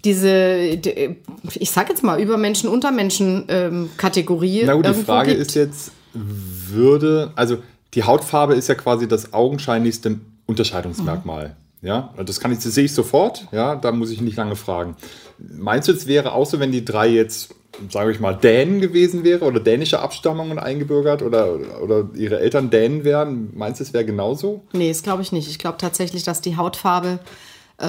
diese, 0.03 0.79
ich 1.53 1.69
sag 1.71 1.89
jetzt 1.89 2.03
mal, 2.03 2.19
Übermenschen, 2.19 2.69
Untermenschen 2.69 3.45
ähm. 3.49 3.89
Na 3.97 4.73
gut, 4.73 4.87
die 4.87 4.93
Frage 4.93 5.29
gibt. 5.31 5.41
ist 5.41 5.55
jetzt, 5.55 5.91
würde, 6.13 7.31
also 7.35 7.57
die 7.93 8.03
Hautfarbe 8.03 8.55
ist 8.55 8.67
ja 8.67 8.75
quasi 8.75 9.07
das 9.07 9.33
augenscheinlichste 9.33 10.19
Unterscheidungsmerkmal. 10.51 11.55
Mhm. 11.81 11.87
Ja, 11.87 12.13
das 12.23 12.39
kann 12.39 12.51
ich, 12.51 12.59
das 12.59 12.75
sehe 12.75 12.85
ich 12.85 12.93
sofort. 12.93 13.47
Ja, 13.51 13.75
da 13.75 13.91
muss 13.91 14.11
ich 14.11 14.21
nicht 14.21 14.37
lange 14.37 14.55
fragen. 14.55 14.95
Meinst 15.39 15.87
du, 15.87 15.93
es 15.93 16.05
wäre 16.05 16.33
auch 16.33 16.45
so, 16.45 16.59
wenn 16.59 16.71
die 16.71 16.85
drei 16.85 17.07
jetzt, 17.07 17.55
sage 17.89 18.11
ich 18.11 18.19
mal, 18.19 18.35
Dänen 18.35 18.81
gewesen 18.81 19.23
wäre 19.23 19.45
oder 19.45 19.59
dänische 19.59 19.99
Abstammungen 19.99 20.59
eingebürgert 20.59 21.23
oder, 21.23 21.81
oder 21.81 22.09
ihre 22.13 22.39
Eltern 22.39 22.69
Dänen 22.69 23.03
wären? 23.03 23.49
Meinst 23.57 23.79
du, 23.79 23.83
es 23.83 23.93
wäre 23.93 24.05
genauso? 24.05 24.61
Nee, 24.73 24.89
das 24.89 25.01
glaube 25.01 25.23
ich 25.23 25.31
nicht. 25.31 25.49
Ich 25.49 25.57
glaube 25.57 25.79
tatsächlich, 25.79 26.21
dass 26.21 26.41
die 26.41 26.55
Hautfarbe 26.55 27.17
äh, 27.79 27.85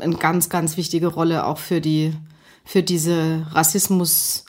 eine 0.00 0.16
ganz, 0.20 0.48
ganz 0.48 0.76
wichtige 0.76 1.08
Rolle 1.08 1.46
auch 1.46 1.58
für 1.58 1.80
die, 1.80 2.12
für 2.64 2.84
diese 2.84 3.44
Rassismus- 3.52 4.44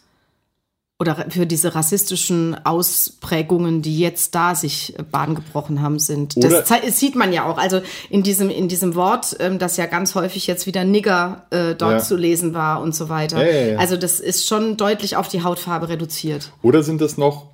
oder 1.00 1.26
für 1.30 1.46
diese 1.46 1.76
rassistischen 1.76 2.56
Ausprägungen, 2.66 3.82
die 3.82 3.98
jetzt 4.00 4.36
da 4.36 4.56
sich 4.56 4.96
Bahn 5.12 5.36
gebrochen 5.36 5.82
haben, 5.82 6.00
sind. 6.00 6.38
Oder 6.38 6.62
das 6.62 7.00
sieht 7.00 7.16
man 7.16 7.34
ja 7.34 7.46
auch. 7.46 7.58
Also 7.58 7.82
in 8.10 8.24
diesem, 8.24 8.50
in 8.50 8.68
diesem 8.68 8.96
Wort, 8.96 9.36
ähm, 9.40 9.60
das 9.60 9.76
ja 9.78 9.86
ganz 9.86 10.16
häufig 10.16 10.48
jetzt 10.48 10.68
wieder 10.68 10.84
Nigger 10.84 11.48
äh, 11.50 11.76
dort 11.76 11.92
ja. 11.94 12.00
zu 12.00 12.16
lesen 12.16 12.54
war 12.54 12.82
und 12.82 12.96
so 12.96 13.10
weiter. 13.10 13.46
Ja, 13.46 13.72
ja, 13.72 13.78
also 13.78 13.98
das 13.98 14.20
ist 14.20 14.48
schon 14.48 14.78
deutlich 14.78 15.18
auf 15.18 15.28
die 15.28 15.44
Hautfarbe 15.44 15.90
reduziert. 15.90 16.54
Oder 16.62 16.84
sind 16.84 17.02
das 17.02 17.18
noch 17.18 17.50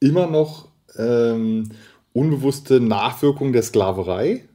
immer 0.00 0.26
noch 0.26 0.68
ähm, 0.96 1.70
unbewusste 2.12 2.80
Nachwirkungen 2.80 3.52
der 3.52 3.62
Sklaverei? 3.62 4.48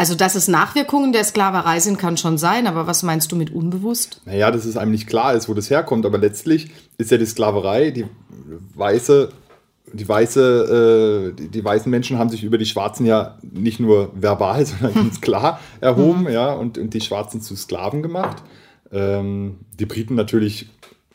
Also, 0.00 0.14
dass 0.14 0.34
es 0.34 0.48
Nachwirkungen 0.48 1.12
der 1.12 1.24
Sklaverei 1.24 1.78
sind, 1.78 1.98
kann 1.98 2.16
schon 2.16 2.38
sein, 2.38 2.66
aber 2.66 2.86
was 2.86 3.02
meinst 3.02 3.30
du 3.32 3.36
mit 3.36 3.52
unbewusst? 3.52 4.22
Naja, 4.24 4.50
dass 4.50 4.64
es 4.64 4.78
einem 4.78 4.92
nicht 4.92 5.06
klar 5.06 5.34
ist, 5.34 5.46
wo 5.46 5.52
das 5.52 5.68
herkommt, 5.68 6.06
aber 6.06 6.16
letztlich 6.16 6.70
ist 6.96 7.10
ja 7.10 7.18
die 7.18 7.26
Sklaverei, 7.26 7.90
die 7.90 8.06
weiße, 8.74 9.28
die 9.92 10.08
weiße, 10.08 11.32
äh, 11.34 11.36
die, 11.38 11.48
die, 11.48 11.62
weißen 11.62 11.90
Menschen 11.90 12.18
haben 12.18 12.30
sich 12.30 12.44
über 12.44 12.56
die 12.56 12.64
Schwarzen 12.64 13.04
ja 13.04 13.36
nicht 13.42 13.78
nur 13.78 14.10
verbal, 14.14 14.64
sondern 14.80 14.94
ganz 14.94 15.20
klar 15.20 15.60
erhoben, 15.82 16.22
mhm. 16.22 16.30
ja, 16.30 16.50
und, 16.54 16.78
und 16.78 16.94
die 16.94 17.02
Schwarzen 17.02 17.42
zu 17.42 17.54
Sklaven 17.54 18.02
gemacht. 18.02 18.42
Ähm, 18.90 19.58
die 19.78 19.84
Briten 19.84 20.14
natürlich, 20.14 20.70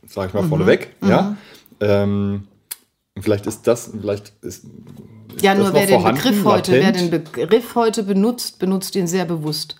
sag 0.06 0.27
ich 0.27 0.36
mal, 0.36 0.44
mhm. 0.44 0.50
vorneweg, 0.50 0.96
mhm. 1.01 1.10
ja. 1.10 1.38
Ähm, 1.80 2.44
vielleicht 3.19 3.48
ist 3.48 3.63
das, 3.67 3.91
vielleicht 4.00 4.34
ist 4.41 4.65
ja, 5.41 5.55
nur 5.55 5.74
wer 5.74 5.86
den 5.86 6.03
Begriff 6.03 6.43
heute, 6.43 6.72
wer 6.74 6.91
den 6.91 7.10
Begriff 7.10 7.75
heute 7.75 8.03
benutzt, 8.03 8.60
benutzt 8.60 8.95
ihn 8.95 9.07
sehr 9.07 9.25
bewusst. 9.25 9.75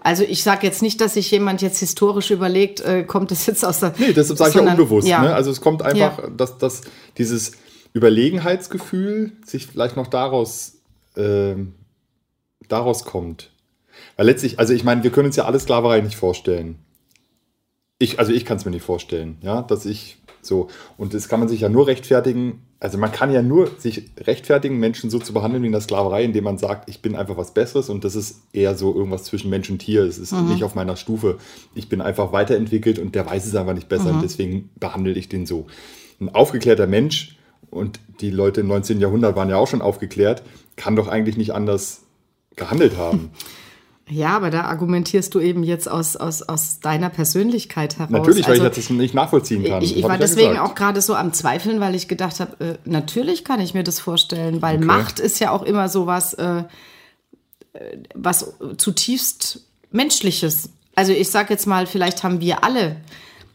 Also 0.00 0.22
ich 0.22 0.42
sage 0.42 0.66
jetzt 0.66 0.82
nicht, 0.82 1.00
dass 1.00 1.14
sich 1.14 1.30
jemand 1.30 1.62
jetzt 1.62 1.78
historisch 1.78 2.30
überlegt, 2.30 2.80
äh, 2.80 3.04
kommt 3.04 3.32
es 3.32 3.46
jetzt 3.46 3.64
aus 3.64 3.80
der. 3.80 3.94
Nee, 3.96 4.12
deshalb 4.12 4.38
sage 4.38 4.50
ich 4.50 4.56
ja 4.56 4.70
unbewusst. 4.70 5.08
Ja. 5.08 5.22
Ne? 5.22 5.34
Also 5.34 5.50
es 5.50 5.62
kommt 5.62 5.82
einfach, 5.82 6.18
ja. 6.18 6.28
dass, 6.28 6.58
dass 6.58 6.82
dieses 7.16 7.52
Überlegenheitsgefühl 7.94 9.32
sich 9.46 9.66
vielleicht 9.66 9.96
noch 9.96 10.08
daraus, 10.08 10.74
äh, 11.16 11.54
daraus 12.68 13.04
kommt. 13.04 13.50
Weil 14.16 14.26
letztlich, 14.26 14.58
also 14.58 14.74
ich 14.74 14.84
meine, 14.84 15.02
wir 15.04 15.10
können 15.10 15.26
uns 15.26 15.36
ja 15.36 15.46
alle 15.46 15.58
Sklaverei 15.58 16.00
nicht 16.02 16.16
vorstellen. 16.16 16.78
Ich, 17.98 18.18
also 18.18 18.32
ich 18.32 18.44
kann 18.44 18.58
es 18.58 18.64
mir 18.64 18.72
nicht 18.72 18.84
vorstellen, 18.84 19.38
ja, 19.40 19.62
dass 19.62 19.86
ich 19.86 20.18
so, 20.46 20.68
und 20.96 21.14
das 21.14 21.28
kann 21.28 21.40
man 21.40 21.48
sich 21.48 21.60
ja 21.60 21.68
nur 21.68 21.86
rechtfertigen, 21.86 22.62
also 22.80 22.98
man 22.98 23.12
kann 23.12 23.32
ja 23.32 23.42
nur 23.42 23.68
sich 23.78 24.10
rechtfertigen, 24.20 24.78
Menschen 24.78 25.10
so 25.10 25.18
zu 25.18 25.32
behandeln 25.32 25.62
wie 25.62 25.66
in 25.66 25.72
der 25.72 25.80
Sklaverei, 25.80 26.24
indem 26.24 26.44
man 26.44 26.58
sagt, 26.58 26.88
ich 26.88 27.00
bin 27.02 27.16
einfach 27.16 27.36
was 27.36 27.54
Besseres 27.54 27.88
und 27.88 28.04
das 28.04 28.16
ist 28.16 28.42
eher 28.52 28.76
so 28.76 28.94
irgendwas 28.94 29.24
zwischen 29.24 29.50
Mensch 29.50 29.70
und 29.70 29.78
Tier. 29.78 30.02
Es 30.02 30.18
ist 30.18 30.32
mhm. 30.32 30.48
nicht 30.48 30.64
auf 30.64 30.74
meiner 30.74 30.96
Stufe. 30.96 31.38
Ich 31.74 31.88
bin 31.88 32.00
einfach 32.00 32.32
weiterentwickelt 32.32 32.98
und 32.98 33.14
der 33.14 33.26
weiß 33.26 33.46
es 33.46 33.54
einfach 33.54 33.74
nicht 33.74 33.88
besser 33.88 34.10
mhm. 34.10 34.16
und 34.16 34.22
deswegen 34.22 34.70
behandle 34.78 35.12
ich 35.12 35.28
den 35.28 35.46
so. 35.46 35.66
Ein 36.20 36.28
aufgeklärter 36.34 36.86
Mensch, 36.86 37.36
und 37.74 37.98
die 38.20 38.30
Leute 38.30 38.60
im 38.60 38.68
19. 38.68 39.00
Jahrhundert 39.00 39.36
waren 39.36 39.50
ja 39.50 39.56
auch 39.56 39.66
schon 39.68 39.82
aufgeklärt, 39.82 40.42
kann 40.76 40.96
doch 40.96 41.08
eigentlich 41.08 41.36
nicht 41.36 41.52
anders 41.52 42.02
gehandelt 42.56 42.96
haben. 42.96 43.30
Ja, 44.08 44.36
aber 44.36 44.50
da 44.50 44.62
argumentierst 44.64 45.34
du 45.34 45.40
eben 45.40 45.64
jetzt 45.64 45.90
aus, 45.90 46.14
aus, 46.16 46.42
aus 46.42 46.80
deiner 46.80 47.08
Persönlichkeit 47.08 47.98
heraus. 47.98 48.10
Natürlich, 48.10 48.44
weil 48.46 48.60
also, 48.60 48.66
ich 48.66 48.74
das 48.74 48.90
nicht 48.90 49.14
nachvollziehen 49.14 49.64
kann. 49.64 49.82
Ich, 49.82 49.96
ich 49.96 50.02
war 50.02 50.14
ich 50.14 50.20
deswegen 50.20 50.58
auch 50.58 50.74
gerade 50.74 51.00
so 51.00 51.14
am 51.14 51.32
Zweifeln, 51.32 51.80
weil 51.80 51.94
ich 51.94 52.06
gedacht 52.06 52.38
habe, 52.38 52.64
äh, 52.64 52.78
natürlich 52.84 53.44
kann 53.44 53.60
ich 53.60 53.72
mir 53.72 53.82
das 53.82 54.00
vorstellen, 54.00 54.60
weil 54.60 54.76
okay. 54.76 54.84
Macht 54.84 55.20
ist 55.20 55.38
ja 55.38 55.50
auch 55.52 55.62
immer 55.62 55.88
so 55.88 56.06
was, 56.06 56.34
äh, 56.34 56.64
was 58.14 58.54
zutiefst 58.76 59.64
Menschliches. 59.90 60.68
Also 60.94 61.12
ich 61.12 61.30
sage 61.30 61.54
jetzt 61.54 61.66
mal, 61.66 61.86
vielleicht 61.86 62.22
haben 62.22 62.40
wir 62.42 62.62
alle 62.62 62.96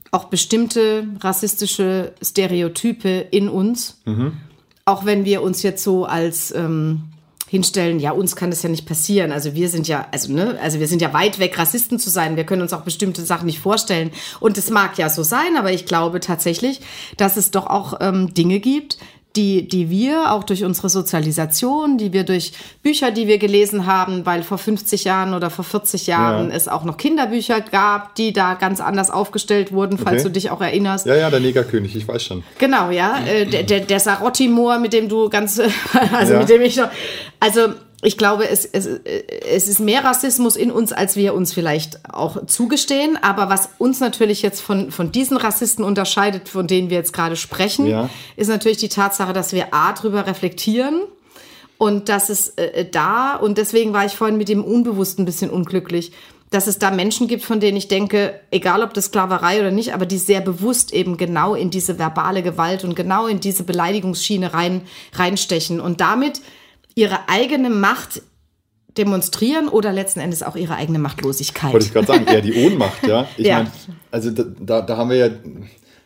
auch 0.09 0.25
bestimmte 0.25 1.07
rassistische 1.19 2.13
Stereotype 2.23 3.27
in 3.29 3.49
uns, 3.49 4.01
mhm. 4.05 4.37
auch 4.85 5.05
wenn 5.05 5.25
wir 5.25 5.43
uns 5.43 5.61
jetzt 5.61 5.83
so 5.83 6.05
als... 6.05 6.51
Ähm, 6.55 7.08
hinstellen, 7.49 7.99
ja, 7.99 8.11
uns 8.11 8.35
kann 8.35 8.51
das 8.51 8.61
ja 8.61 8.69
nicht 8.69 8.85
passieren. 8.85 9.31
Also 9.31 9.55
wir 9.55 9.69
sind 9.69 9.87
ja, 9.87 10.07
also, 10.11 10.31
ne, 10.31 10.57
also 10.61 10.79
wir 10.79 10.87
sind 10.87 11.01
ja 11.01 11.13
weit 11.13 11.39
weg, 11.39 11.57
Rassisten 11.57 11.97
zu 11.97 12.09
sein. 12.09 12.35
Wir 12.35 12.43
können 12.43 12.61
uns 12.61 12.73
auch 12.73 12.81
bestimmte 12.81 13.23
Sachen 13.23 13.47
nicht 13.47 13.59
vorstellen. 13.59 14.11
Und 14.39 14.57
es 14.57 14.69
mag 14.69 14.97
ja 14.97 15.09
so 15.09 15.23
sein, 15.23 15.57
aber 15.57 15.71
ich 15.71 15.85
glaube 15.85 16.19
tatsächlich, 16.19 16.81
dass 17.17 17.37
es 17.37 17.51
doch 17.51 17.65
auch 17.65 17.95
ähm, 18.01 18.33
Dinge 18.33 18.59
gibt, 18.59 18.97
die, 19.35 19.67
die 19.67 19.91
wir 19.91 20.31
auch 20.31 20.43
durch 20.43 20.63
unsere 20.63 20.89
Sozialisation, 20.89 21.99
die 21.99 22.13
wir 22.13 22.23
durch 22.23 22.51
Bücher, 22.81 23.11
die 23.11 23.27
wir 23.27 23.37
gelesen 23.37 23.85
haben, 23.85 24.25
weil 24.25 24.41
vor 24.41 24.57
50 24.57 25.03
Jahren 25.03 25.35
oder 25.35 25.51
vor 25.51 25.63
40 25.63 26.07
Jahren 26.07 26.49
ja. 26.49 26.55
es 26.55 26.67
auch 26.67 26.83
noch 26.83 26.97
Kinderbücher 26.97 27.61
gab, 27.61 28.15
die 28.15 28.33
da 28.33 28.55
ganz 28.55 28.81
anders 28.81 29.11
aufgestellt 29.11 29.71
wurden, 29.71 29.99
falls 29.99 30.21
okay. 30.21 30.23
du 30.23 30.29
dich 30.31 30.49
auch 30.49 30.61
erinnerst. 30.61 31.05
Ja, 31.05 31.15
ja, 31.15 31.29
der 31.29 31.41
Negerkönig, 31.41 31.95
ich 31.95 32.07
weiß 32.07 32.23
schon. 32.23 32.43
Genau, 32.57 32.89
ja, 32.89 33.19
äh, 33.25 33.45
der, 33.45 33.63
der, 33.63 33.81
der 33.81 33.99
Sarotti-Moor, 33.99 34.79
mit 34.79 34.93
dem 34.93 35.07
du 35.07 35.29
ganz, 35.29 35.61
also 36.11 36.33
ja. 36.33 36.39
mit 36.39 36.49
dem 36.49 36.61
ich 36.63 36.75
noch, 36.77 36.89
also 37.39 37.69
ich 38.01 38.17
glaube, 38.17 38.47
es, 38.47 38.63
es, 38.63 38.85
es 38.85 39.67
ist 39.67 39.79
mehr 39.79 40.05
Rassismus 40.05 40.55
in 40.55 40.71
uns, 40.71 40.93
als 40.93 41.17
wir 41.17 41.33
uns 41.33 41.53
vielleicht 41.53 41.99
auch 42.09 42.45
zugestehen. 42.45 43.17
Aber 43.21 43.49
was 43.49 43.71
uns 43.77 43.99
natürlich 43.99 44.41
jetzt 44.41 44.61
von, 44.61 44.91
von 44.91 45.11
diesen 45.11 45.35
Rassisten 45.35 45.83
unterscheidet, 45.83 46.47
von 46.47 46.65
denen 46.65 46.89
wir 46.89 46.97
jetzt 46.97 47.11
gerade 47.11 47.35
sprechen, 47.35 47.87
ja. 47.87 48.09
ist 48.37 48.47
natürlich 48.47 48.77
die 48.77 48.89
Tatsache, 48.89 49.33
dass 49.33 49.51
wir 49.51 49.73
A, 49.73 49.91
drüber 49.91 50.27
reflektieren 50.27 51.01
und 51.77 52.07
dass 52.07 52.29
es 52.29 52.49
äh, 52.49 52.85
da, 52.89 53.35
und 53.35 53.57
deswegen 53.57 53.91
war 53.91 54.05
ich 54.05 54.13
vorhin 54.13 54.37
mit 54.37 54.47
dem 54.47 54.63
Unbewussten 54.63 55.23
ein 55.23 55.25
bisschen 55.25 55.49
unglücklich, 55.49 56.13
dass 56.51 56.67
es 56.67 56.79
da 56.79 56.91
Menschen 56.91 57.27
gibt, 57.27 57.43
von 57.43 57.59
denen 57.59 57.77
ich 57.77 57.89
denke, 57.89 58.39
egal 58.49 58.81
ob 58.81 58.93
das 58.93 59.05
Sklaverei 59.05 59.59
oder 59.59 59.71
nicht, 59.71 59.93
aber 59.93 60.05
die 60.05 60.17
sehr 60.17 60.41
bewusst 60.41 60.93
eben 60.93 61.17
genau 61.17 61.53
in 61.53 61.69
diese 61.69 61.99
verbale 61.99 62.43
Gewalt 62.43 62.83
und 62.83 62.95
genau 62.95 63.27
in 63.27 63.39
diese 63.39 63.63
Beleidigungsschiene 63.63 64.53
rein, 64.53 64.81
reinstechen 65.13 65.79
und 65.79 66.01
damit 66.01 66.41
ihre 66.99 67.29
eigene 67.29 67.69
Macht 67.69 68.21
demonstrieren 68.97 69.69
oder 69.69 69.93
letzten 69.93 70.19
Endes 70.19 70.43
auch 70.43 70.55
ihre 70.55 70.75
eigene 70.75 70.99
Machtlosigkeit. 70.99 71.71
Wollte 71.71 71.85
ich 71.85 71.93
gerade 71.93 72.07
sagen, 72.07 72.25
eher 72.27 72.41
die 72.41 72.53
Ohnmacht, 72.65 73.07
ja. 73.07 73.27
Ich 73.37 73.45
ja. 73.45 73.57
meine, 73.57 73.71
also 74.11 74.31
da, 74.31 74.81
da 74.81 74.97
haben 74.97 75.09
wir 75.09 75.17
ja 75.17 75.29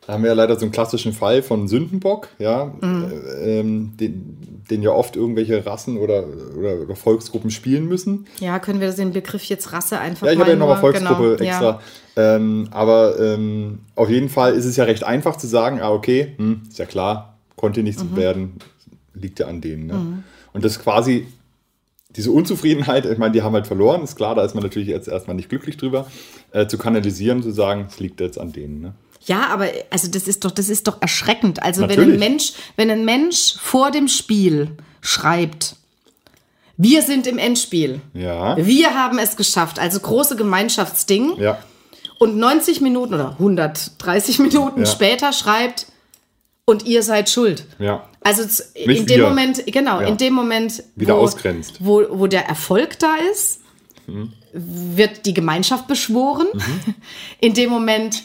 da 0.06 0.14
haben 0.14 0.24
wir 0.24 0.32
ja 0.32 0.36
leider 0.36 0.60
so 0.60 0.66
einen 0.66 0.74
klassischen 0.74 1.14
Fall 1.14 1.42
von 1.42 1.70
Sündenbock, 1.70 2.28
ja, 2.38 2.74
mhm. 2.82 3.12
ähm, 3.42 3.94
den, 3.98 4.64
den, 4.70 4.82
ja 4.82 4.92
oft 4.92 5.16
irgendwelche 5.16 5.66
Rassen 5.66 5.98
oder, 5.98 6.26
oder, 6.58 6.82
oder, 6.82 6.96
Volksgruppen 6.96 7.52
spielen 7.52 7.88
müssen. 7.88 8.28
Ja, 8.42 8.60
können 8.60 8.82
wir 8.82 8.92
den 8.92 9.14
Begriff 9.14 9.46
jetzt 9.46 9.72
Rasse 9.72 10.00
einfach 10.00 10.28
Ja, 10.28 10.34
ich 10.34 10.40
habe 10.40 10.50
ja 10.50 10.56
nochmal 10.58 10.82
Volksgruppe 10.82 11.38
genau, 11.38 11.50
extra. 11.50 11.80
Ja. 12.18 12.36
Ähm, 12.36 12.68
aber 12.72 13.18
ähm, 13.18 13.80
auf 13.96 14.10
jeden 14.10 14.28
Fall 14.28 14.56
ist 14.56 14.66
es 14.66 14.76
ja 14.76 14.84
recht 14.84 15.06
einfach 15.06 15.38
zu 15.38 15.48
sagen, 15.48 15.80
ah, 15.82 15.92
okay, 15.92 16.34
hm, 16.36 16.64
ist 16.68 16.80
ja 16.80 16.86
klar, 16.86 17.38
konnte 17.56 17.82
nichts 17.82 18.04
mhm. 18.04 18.18
werden, 18.18 18.54
liegt 19.14 19.40
ja 19.40 19.48
an 19.48 19.62
denen. 19.62 19.88
Ne? 19.88 19.94
Mhm. 19.94 20.24
Und 20.54 20.64
das 20.64 20.80
quasi 20.80 21.28
diese 22.16 22.32
Unzufriedenheit, 22.32 23.06
ich 23.06 23.18
meine, 23.18 23.32
die 23.32 23.42
haben 23.42 23.54
halt 23.54 23.66
verloren, 23.68 24.04
ist 24.04 24.16
klar, 24.16 24.36
da 24.36 24.44
ist 24.44 24.54
man 24.54 24.64
natürlich 24.64 24.88
jetzt 24.88 25.08
erstmal 25.08 25.36
nicht 25.36 25.50
glücklich 25.50 25.78
drüber, 25.78 26.06
äh, 26.52 26.68
zu 26.68 26.78
kanalisieren, 26.78 27.42
zu 27.42 27.52
sagen, 27.52 27.88
es 27.90 28.00
liegt 28.00 28.20
jetzt 28.22 28.40
an 28.40 28.54
denen. 28.54 28.82
Ne? 28.82 28.94
Ja, 29.26 29.48
aber 29.48 29.68
also 29.90 30.10
das 30.10 30.28
ist 30.28 30.46
doch, 30.46 30.52
das 30.52 30.70
ist 30.70 30.88
doch 30.88 31.02
erschreckend. 31.02 31.64
Also 31.64 31.82
Natürlich. 31.82 32.08
wenn 32.08 32.14
ein 32.14 32.20
Mensch, 32.20 32.54
wenn 32.76 32.92
ein 32.92 33.06
Mensch 33.06 33.56
vor 33.60 33.90
dem 33.90 34.08
Spiel 34.08 34.72
schreibt, 35.02 35.76
wir 36.78 37.02
sind 37.02 37.28
im 37.28 37.38
Endspiel. 37.38 38.02
Ja. 38.14 38.58
Wir 38.58 38.94
haben 38.96 39.18
es 39.20 39.36
geschafft. 39.36 39.80
Also 39.80 40.00
große 40.00 40.36
Gemeinschaftsding. 40.36 41.38
Ja. 41.40 41.60
Und 42.20 42.38
90 42.38 42.82
Minuten 42.82 43.14
oder 43.14 43.32
130 43.32 44.40
Minuten 44.40 44.82
Ja. 44.82 44.86
später 44.86 45.34
schreibt, 45.34 45.88
und 46.66 46.86
ihr 46.86 47.04
seid 47.04 47.30
schuld. 47.30 47.66
Ja. 47.80 48.08
Also 48.22 48.46
z- 48.46 48.68
Nicht 48.88 49.02
in 49.02 49.06
dem 49.08 49.20
wir. 49.22 49.30
Moment, 49.30 49.64
genau, 49.68 50.02
Ja. 50.02 50.08
in 50.08 50.18
dem 50.18 50.34
Moment, 50.34 50.84
Wieder 50.96 51.16
wo, 51.18 51.22
ausgrenzt. 51.22 51.76
Wo, 51.80 52.04
wo 52.10 52.28
der 52.28 52.48
Erfolg 52.48 52.98
da 53.00 53.16
ist, 53.32 53.60
Mhm. 54.08 54.32
wird 54.54 55.26
die 55.26 55.34
Gemeinschaft 55.34 55.88
beschworen. 55.88 56.48
In 57.40 57.54
dem 57.54 57.70
Moment, 57.70 58.24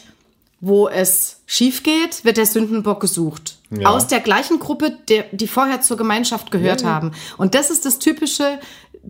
wo 0.61 0.87
es 0.89 1.37
schief 1.45 1.83
geht, 1.83 2.25
wird 2.25 2.35
der 2.37 2.45
Sündenbock 2.45 2.99
gesucht. 2.99 3.57
Ja. 3.71 3.89
Aus 3.89 4.07
der 4.07 4.19
gleichen 4.19 4.59
Gruppe, 4.59 4.91
der, 5.07 5.25
die 5.31 5.47
vorher 5.47 5.81
zur 5.81 5.95
Gemeinschaft 5.97 6.51
gehört 6.51 6.83
haben. 6.83 7.11
Und 7.37 7.55
das 7.55 7.69
ist 7.69 7.85
das 7.85 7.97
typische, 7.99 8.59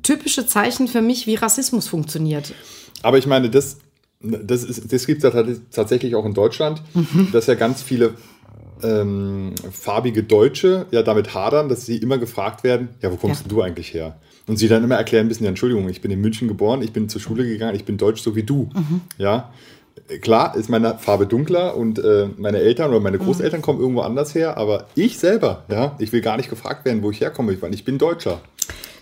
typische 0.04 0.46
Zeichen 0.46 0.88
für 0.88 1.02
mich, 1.02 1.26
wie 1.28 1.36
Rassismus 1.36 1.88
funktioniert. 1.88 2.54
Aber 3.02 3.18
ich 3.18 3.26
meine, 3.26 3.50
das, 3.50 3.78
das, 4.22 4.64
ist- 4.64 4.92
das 4.94 5.08
gibt 5.08 5.24
es 5.24 5.34
ja 5.34 5.40
tats- 5.40 5.62
tatsächlich 5.72 6.14
auch 6.16 6.26
in 6.26 6.34
Deutschland, 6.36 6.82
Mhm. 6.94 7.30
dass 7.32 7.48
ja 7.48 7.56
ganz 7.56 7.82
viele 7.82 8.14
ähm, 8.84 9.54
farbige 9.72 10.24
Deutsche 10.24 10.86
ja 10.92 11.02
damit 11.04 11.34
hadern, 11.34 11.70
dass 11.70 11.86
sie 11.86 11.98
immer 11.98 12.18
gefragt 12.18 12.64
werden, 12.64 12.90
ja, 13.02 13.12
wo 13.12 13.16
kommst 13.16 13.44
Ja. 13.44 13.48
du 13.50 13.62
eigentlich 13.62 13.94
her? 13.94 14.18
Und 14.48 14.58
sie 14.58 14.68
dann 14.68 14.84
immer 14.84 14.96
erklären 14.96 15.28
müssen, 15.28 15.44
ja, 15.44 15.50
Entschuldigung, 15.50 15.88
ich 15.90 16.02
bin 16.02 16.10
in 16.12 16.22
München 16.22 16.48
geboren, 16.48 16.82
ich 16.82 16.92
bin 16.92 17.08
zur 17.10 17.22
Schule 17.22 17.46
gegangen, 17.46 17.76
ich 17.76 17.86
bin 17.86 17.98
deutsch 17.98 18.22
so 18.22 18.36
wie 18.36 18.44
du. 18.44 18.70
Mhm. 18.74 19.02
Ja, 19.18 19.52
klar 20.22 20.56
ist 20.56 20.70
meine 20.70 20.98
Farbe 20.98 21.28
dunkler 21.28 21.76
und 21.78 22.00
äh, 22.00 22.28
meine 22.38 22.58
Eltern 22.60 22.90
oder 22.90 23.00
meine 23.00 23.18
Mhm. 23.20 23.24
Großeltern 23.26 23.62
kommen 23.62 23.80
irgendwo 23.80 24.02
anders 24.02 24.34
her, 24.34 24.58
aber 24.58 24.88
ich 24.96 25.20
selber, 25.20 25.66
ja, 25.70 25.96
ich 26.00 26.12
will 26.12 26.22
gar 26.22 26.38
nicht 26.38 26.50
gefragt 26.50 26.86
werden, 26.86 27.04
wo 27.04 27.12
ich 27.12 27.22
herkomme, 27.22 27.62
weil 27.62 27.74
ich 27.74 27.86
bin 27.86 27.98
Deutscher. 28.00 28.42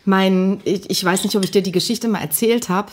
Mein, 0.06 0.60
ich, 0.64 0.90
ich 0.90 1.04
weiß 1.04 1.24
nicht, 1.24 1.36
ob 1.36 1.44
ich 1.44 1.52
dir 1.52 1.62
die 1.62 1.72
Geschichte 1.74 2.08
mal 2.08 2.20
erzählt 2.22 2.70
habe. 2.70 2.92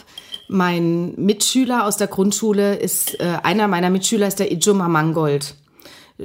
Mein 0.49 1.15
Mitschüler 1.17 1.87
aus 1.87 1.97
der 1.97 2.07
Grundschule 2.09 2.75
ist, 2.77 3.19
äh, 3.21 3.25
einer 3.43 3.67
meiner 3.69 3.89
Mitschüler 3.91 4.27
ist 4.29 4.41
der 4.41 4.51
Ijoma 4.53 4.89
Mangold. 4.89 5.55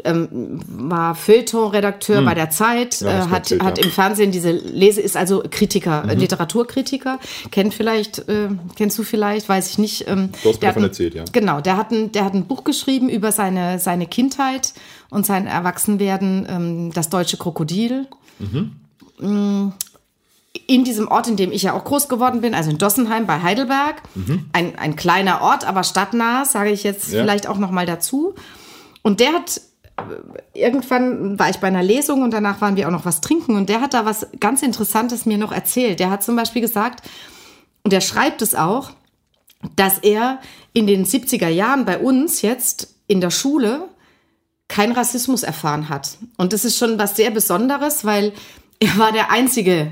Ähm, 0.04 0.60
war 0.68 1.16
Feuilleton-Redakteur 1.16 2.22
bei 2.22 2.36
der 2.36 2.52
Zeit, 2.52 2.96
Hm. 3.02 3.08
Ja, 3.08 3.26
äh, 3.26 3.28
hat, 3.30 3.50
hat. 3.60 3.78
Mhm. 3.78 3.84
im 3.86 3.90
Fernsehen 3.92 4.32
diese 4.32 4.52
Lese, 4.52 5.02
ist 5.02 5.18
also 5.18 5.42
Kritiker, 5.50 6.04
äh, 6.08 6.14
Literaturkritiker, 6.14 7.18
kennt 7.50 7.74
vielleicht, 7.74 8.20
äh, 8.30 8.50
kennst 8.76 9.00
du 9.00 9.04
vielleicht, 9.04 9.50
weiß 9.50 9.68
ich 9.72 9.80
nicht. 9.80 10.08
Ähm, 10.08 10.30
Du 10.44 10.50
hast 10.50 10.62
mir 10.62 10.68
davon 10.68 10.84
erzählt, 10.84 11.16
ja. 11.16 11.24
Genau, 11.32 11.60
der 11.60 11.76
hat, 11.76 11.90
ein, 11.92 12.12
der 12.12 12.24
hat 12.24 12.36
ein 12.36 12.46
Buch 12.46 12.66
geschrieben 12.66 13.10
über 13.10 13.32
seine, 13.32 13.80
seine 13.80 14.06
Kindheit 14.06 14.74
und 15.10 15.26
sein 15.26 15.48
Erwachsenwerden, 15.48 16.46
ähm, 16.48 16.92
das 16.94 17.10
deutsche 17.10 17.38
Krokodil 17.38 18.06
in 20.68 20.84
diesem 20.84 21.08
Ort, 21.08 21.28
in 21.28 21.36
dem 21.36 21.52
ich 21.52 21.64
ja 21.64 21.74
auch 21.74 21.84
groß 21.84 22.10
geworden 22.10 22.42
bin, 22.42 22.54
also 22.54 22.70
in 22.70 22.78
Dossenheim 22.78 23.26
bei 23.26 23.42
Heidelberg, 23.42 24.02
ein, 24.54 24.78
ein 24.78 24.96
kleiner 24.96 25.42
Ort, 25.42 25.68
aber 25.68 25.84
stadtnah, 25.84 26.46
sage 26.46 26.70
ich 26.72 26.84
jetzt 26.84 27.12
Ja. 27.12 27.22
vielleicht 27.22 27.48
auch 27.48 27.58
noch 27.58 27.72
mal 27.72 27.86
dazu. 27.86 28.36
Und 29.02 29.20
der 29.20 29.34
hat 29.34 29.62
irgendwann 30.54 31.40
war 31.40 31.50
ich 31.50 31.58
bei 31.58 31.68
einer 31.68 31.84
Lesung 31.84 32.22
und 32.24 32.32
danach 32.32 32.62
waren 32.62 32.76
wir 32.76 32.88
auch 32.88 32.92
noch 32.92 33.06
was 33.06 33.22
trinken 33.22 33.56
und 33.56 33.70
der 33.70 33.82
hat 33.82 33.94
da 33.94 34.06
was 34.06 34.28
ganz 34.40 34.62
Interessantes 34.62 35.26
mir 35.26 35.38
noch 35.38 35.52
erzählt. 35.52 36.00
Der 36.00 36.10
hat 36.10 36.24
zum 36.24 36.36
Beispiel 36.36 36.62
gesagt, 36.62 37.08
und 37.84 37.94
er 37.94 38.02
schreibt 38.02 38.42
es 38.42 38.56
auch, 38.56 38.92
dass 39.76 40.00
er 40.00 40.40
in 40.74 40.88
den 40.88 41.06
70er 41.06 41.50
Jahren 41.50 41.86
bei 41.86 41.98
uns 41.98 42.42
jetzt 42.42 42.96
in 43.08 43.22
der 43.22 43.32
Schule 43.32 43.90
keinen 44.68 44.94
Rassismus 44.94 45.44
erfahren 45.44 45.90
hat. 45.90 46.18
Und 46.38 46.54
das 46.54 46.64
ist 46.64 46.78
schon 46.78 47.00
was 47.00 47.16
sehr 47.16 47.32
Besonderes, 47.32 48.06
weil 48.06 48.34
er 48.80 48.98
war 48.98 49.12
der 49.12 49.32
einzige 49.32 49.92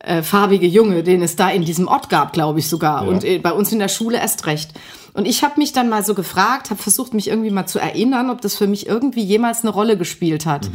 äh, 0.00 0.22
farbige 0.22 0.66
Junge, 0.66 1.02
den 1.02 1.22
es 1.22 1.36
da 1.36 1.48
in 1.50 1.64
diesem 1.64 1.86
Ort 1.86 2.10
gab, 2.10 2.32
glaube 2.32 2.58
ich 2.58 2.68
sogar. 2.68 3.04
Ja. 3.04 3.08
Und 3.08 3.24
äh, 3.24 3.38
bei 3.38 3.52
uns 3.52 3.72
in 3.72 3.78
der 3.78 3.88
Schule 3.88 4.18
erst 4.18 4.46
recht. 4.46 4.72
Und 5.14 5.26
ich 5.26 5.44
habe 5.44 5.54
mich 5.58 5.72
dann 5.72 5.88
mal 5.88 6.04
so 6.04 6.14
gefragt, 6.14 6.70
habe 6.70 6.82
versucht, 6.82 7.12
mich 7.14 7.28
irgendwie 7.28 7.50
mal 7.50 7.66
zu 7.66 7.78
erinnern, 7.78 8.30
ob 8.30 8.40
das 8.40 8.56
für 8.56 8.66
mich 8.66 8.86
irgendwie 8.86 9.22
jemals 9.22 9.62
eine 9.62 9.70
Rolle 9.70 9.96
gespielt 9.98 10.46
hat. 10.46 10.70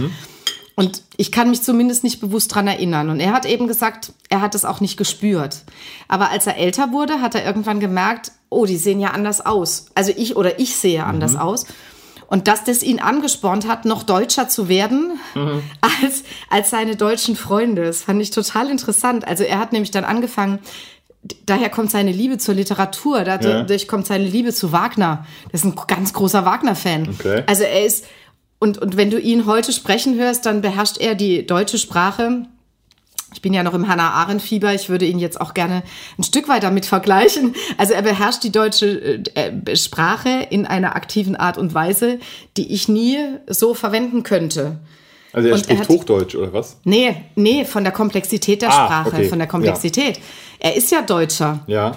Und 0.75 1.01
ich 1.17 1.31
kann 1.31 1.49
mich 1.49 1.63
zumindest 1.63 2.03
nicht 2.03 2.19
bewusst 2.21 2.53
dran 2.53 2.67
erinnern. 2.67 3.09
Und 3.09 3.19
er 3.19 3.33
hat 3.33 3.47
eben 3.47 3.67
gesagt, 3.67 4.13
er 4.29 4.41
hat 4.41 4.53
es 4.53 4.63
auch 4.63 4.79
nicht 4.79 4.95
gespürt. 4.95 5.63
Aber 6.07 6.29
als 6.29 6.45
er 6.45 6.57
älter 6.57 6.91
wurde, 6.91 7.19
hat 7.19 7.33
er 7.33 7.43
irgendwann 7.43 7.79
gemerkt, 7.79 8.31
oh, 8.49 8.67
die 8.67 8.77
sehen 8.77 8.99
ja 8.99 9.09
anders 9.09 9.43
aus. 9.43 9.87
Also 9.95 10.13
ich 10.15 10.35
oder 10.35 10.59
ich 10.59 10.75
sehe 10.75 11.03
anders 11.03 11.35
aus. 11.35 11.65
Und 12.27 12.47
dass 12.47 12.63
das 12.63 12.83
ihn 12.83 12.99
angespornt 12.99 13.67
hat, 13.67 13.85
noch 13.85 14.03
deutscher 14.03 14.49
zu 14.49 14.69
werden 14.69 15.19
als, 15.81 16.23
als 16.51 16.69
seine 16.69 16.95
deutschen 16.95 17.35
Freunde. 17.35 17.85
Das 17.85 18.03
fand 18.03 18.21
ich 18.21 18.29
total 18.29 18.69
interessant. 18.69 19.27
Also 19.27 19.45
er 19.45 19.57
hat 19.57 19.71
nämlich 19.71 19.91
dann 19.91 20.03
angefangen, 20.03 20.59
daher 21.45 21.69
kommt 21.69 21.91
seine 21.91 22.11
Liebe 22.11 22.37
zur 22.37 22.55
Literatur, 22.55 23.23
dadurch 23.23 23.87
kommt 23.87 24.07
seine 24.07 24.25
Liebe 24.25 24.53
zu 24.53 24.71
Wagner. 24.71 25.25
Das 25.51 25.61
ist 25.61 25.65
ein 25.65 25.75
ganz 25.87 26.13
großer 26.13 26.45
Wagner-Fan. 26.45 27.09
Okay. 27.09 27.43
Also 27.47 27.63
er 27.63 27.85
ist, 27.85 28.05
und, 28.59 28.77
und 28.77 28.97
wenn 28.97 29.09
du 29.09 29.19
ihn 29.19 29.45
heute 29.45 29.71
sprechen 29.71 30.17
hörst, 30.17 30.45
dann 30.45 30.61
beherrscht 30.61 30.97
er 30.99 31.15
die 31.15 31.45
deutsche 31.45 31.77
Sprache. 31.77 32.45
Ich 33.33 33.41
bin 33.41 33.53
ja 33.53 33.61
noch 33.61 33.73
im 33.73 33.87
Hannah 33.87 34.11
Arendt 34.11 34.41
Fieber. 34.41 34.73
Ich 34.73 34.89
würde 34.89 35.05
ihn 35.05 35.19
jetzt 35.19 35.39
auch 35.39 35.53
gerne 35.53 35.83
ein 36.17 36.23
Stück 36.23 36.47
weit 36.47 36.63
damit 36.63 36.85
vergleichen. 36.85 37.55
Also 37.77 37.93
er 37.93 38.01
beherrscht 38.01 38.43
die 38.43 38.51
deutsche 38.51 39.23
äh, 39.35 39.75
Sprache 39.75 40.47
in 40.49 40.65
einer 40.65 40.95
aktiven 40.95 41.35
Art 41.35 41.57
und 41.57 41.73
Weise, 41.73 42.19
die 42.55 42.73
ich 42.73 42.87
nie 42.87 43.19
so 43.47 43.73
verwenden 43.73 44.23
könnte. 44.23 44.79
Also 45.37 45.49
er 45.49 45.53
Und 45.53 45.59
er 45.59 45.63
spricht 45.63 45.81
hat- 45.81 45.89
Hochdeutsch 45.89 46.35
oder 46.35 46.51
was? 46.51 46.77
Nee, 46.83 47.15
nee, 47.35 47.63
von 47.63 47.83
der 47.83 47.93
Komplexität 47.93 48.61
der 48.63 48.69
Ah, 48.69 48.85
Sprache, 48.85 49.09
okay. 49.09 49.29
von 49.29 49.37
der 49.37 49.47
Komplexität. 49.47 50.19
Er 50.59 50.75
ist 50.75 50.91
ja 50.91 51.01
Deutscher. 51.03 51.59
Ja. 51.67 51.95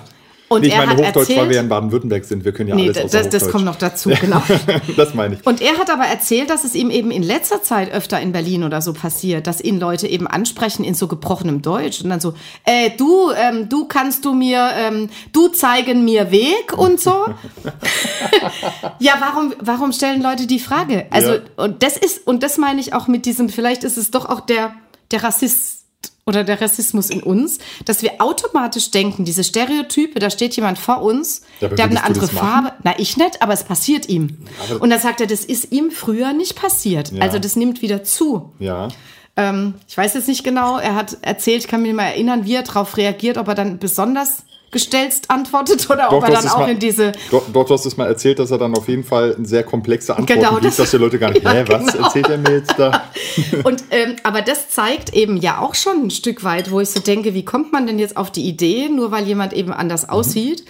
Und 0.53 0.63
nee, 0.63 0.67
ich 0.67 0.73
er 0.75 0.81
meine 0.81 0.91
hat 0.91 0.99
Hochdeutsch, 0.99 1.29
weil 1.29 1.37
erzählt- 1.37 1.51
wir 1.51 1.61
in 1.61 1.69
Baden-Württemberg 1.69 2.25
sind. 2.25 2.45
Wir 2.45 2.51
können 2.51 2.71
ja 2.71 2.75
Nee, 2.75 2.87
alles 2.91 2.97
das, 2.97 3.05
außer 3.05 3.23
das 3.31 3.35
Hochdeutsch. 3.43 3.53
kommt 3.53 3.65
noch 3.67 3.77
dazu, 3.77 4.11
genau. 4.21 4.43
das 4.97 5.15
meine 5.15 5.37
ich. 5.37 5.47
Und 5.47 5.61
er 5.61 5.79
hat 5.79 5.91
aber 5.91 6.03
erzählt, 6.07 6.51
dass 6.51 6.65
es 6.65 6.75
ihm 6.75 6.91
eben 6.91 7.13
in 7.13 7.23
letzter 7.23 7.63
Zeit 7.63 7.93
öfter 7.93 8.21
in 8.21 8.33
Berlin 8.33 8.65
oder 8.65 8.83
so 8.83 8.93
passiert, 8.93 9.47
dass 9.47 9.61
ihn 9.61 9.79
Leute 9.79 10.09
eben 10.09 10.27
ansprechen 10.27 10.83
in 10.83 10.95
so 10.95 11.07
gebrochenem 11.07 11.63
Deutsch 11.63 12.01
und 12.03 12.11
dann 12.11 12.19
so, 12.19 12.35
äh, 12.65 12.91
du, 12.97 13.31
ähm, 13.31 13.69
du 13.69 13.87
kannst 13.87 14.25
du 14.25 14.35
mir, 14.35 14.71
ähm, 14.77 15.09
du 15.33 15.47
zeigen 15.49 16.05
mir 16.05 16.33
Weg 16.33 16.77
und 16.77 16.99
so. 17.01 17.11
ja, 18.99 19.13
warum, 19.21 19.55
warum 19.61 19.93
stellen 19.93 20.21
Leute 20.21 20.47
die 20.49 20.59
Frage? 20.59 21.07
Also, 21.11 21.35
Ja. 21.35 21.41
und 21.57 21.83
das 21.83 21.97
ist, 21.97 22.27
und 22.27 22.43
das 22.43 22.59
meine 22.59 22.81
ich 22.81 22.93
auch 22.93 23.07
mit 23.09 23.25
diesem, 23.25 23.49
vielleicht 23.51 23.85
ist 23.85 23.97
es 23.97 24.11
doch 24.11 24.27
auch 24.27 24.41
der, 24.41 24.73
der 25.13 25.23
Rassist 25.23 25.80
oder 26.27 26.45
der 26.45 26.61
Rassismus 26.61 27.11
in 27.11 27.23
uns, 27.23 27.59
dass 27.85 28.03
wir 28.03 28.21
automatisch 28.21 28.91
denken, 28.91 29.25
diese 29.25 29.43
Stereotype, 29.43 30.19
da 30.21 30.31
steht 30.31 30.55
jemand 30.57 30.79
vor 30.79 31.03
uns, 31.03 31.43
Ja, 31.61 31.69
der 31.69 31.85
hat 31.85 31.91
eine 31.91 32.05
andere? 32.05 32.29
Farbe. 32.29 32.73
Na, 32.85 32.99
ich 32.99 33.17
nicht, 33.17 33.43
aber 33.43 33.53
es 33.53 33.65
passiert 33.65 34.09
ihm. 34.09 34.39
aber- 34.69 34.83
Und 34.83 34.91
dann 34.91 35.01
sagt 35.01 35.21
er, 35.21 35.27
das 35.27 35.45
ist 35.45 35.73
ihm 35.73 35.91
früher 35.91 36.33
nicht 36.33 36.57
passiert. 36.57 37.13
Ja. 37.13 37.23
Also 37.23 37.39
das 37.39 37.57
nimmt 37.57 37.83
wieder 37.83 38.05
zu. 38.05 38.53
Ja. 38.59 38.89
Ähm, 39.37 39.75
ich 39.89 39.97
weiß 39.97 40.15
jetzt 40.15 40.29
nicht 40.29 40.45
genau, 40.45 40.79
er 40.79 40.95
hat 40.97 41.17
erzählt, 41.23 41.63
ich 41.65 41.69
kann 41.69 41.83
mich 41.83 41.89
nicht 41.91 41.97
mal 41.97 42.05
erinnern, 42.07 42.45
wie 42.45 42.55
er 42.55 42.63
darauf 42.63 42.97
reagiert, 42.97 43.39
ob 43.39 43.49
er 43.49 43.55
dann 43.55 43.79
besonders 43.79 44.45
gestelzt 44.71 45.31
antwortet 45.31 45.89
oder 45.91 46.13
ob 46.13 46.21
Doch, 46.21 46.23
er 46.25 46.31
du 46.31 46.37
hast 46.37 46.45
dann 46.45 46.53
auch 46.53 46.59
mal, 46.61 46.71
in 46.71 46.79
diese... 46.79 47.13
Doch, 47.31 47.43
doch, 47.53 47.67
du 47.67 47.75
hast 47.75 47.87
es 47.87 47.97
mal 47.97 48.07
erzählt, 48.07 48.39
dass 48.39 48.51
er 48.53 48.59
dann 48.59 48.75
auf 48.77 48.89
jeden 48.89 49.03
Fall 49.05 49.35
eine 49.37 49.47
sehr 49.47 49.65
komplexe 49.65 50.17
Antworten 50.17 50.41
Genau, 50.41 50.53
gibt, 50.55 50.67
das- 50.67 50.77
dass 50.77 50.91
die 50.93 50.97
Leute 50.99 51.19
gar 51.19 51.31
nicht, 51.31 51.43
Ja, 51.45 51.53
hä, 51.53 51.65
was 51.69 51.93
genau. 51.93 52.05
erzählt 52.07 52.29
er 52.29 52.39
mir 52.39 52.51
jetzt 52.53 52.75
da? 52.79 53.05
Und, 53.65 53.83
ähm, 53.91 54.17
aber 54.23 54.43
das 54.43 54.71
zeigt 54.71 55.13
eben 55.15 55.37
ja 55.37 55.59
auch 55.61 55.75
schon 55.75 56.05
ein 56.05 56.11
Stück 56.11 56.45
weit, 56.45 56.71
wo 56.71 56.81
ich 56.81 56.91
so 56.91 57.01
denke, 57.01 57.35
wie 57.35 57.45
kommt 57.45 57.73
man 57.73 57.87
denn 57.87 57.99
jetzt 57.99 58.17
auf 58.17 58.31
die 58.31 58.43
Idee, 58.49 58.89
nur 58.89 59.11
weil 59.11 59.27
jemand 59.27 59.53
eben 59.53 59.73
anders 59.73 60.05
Mhm. 60.05 60.11
aussieht, 60.11 60.65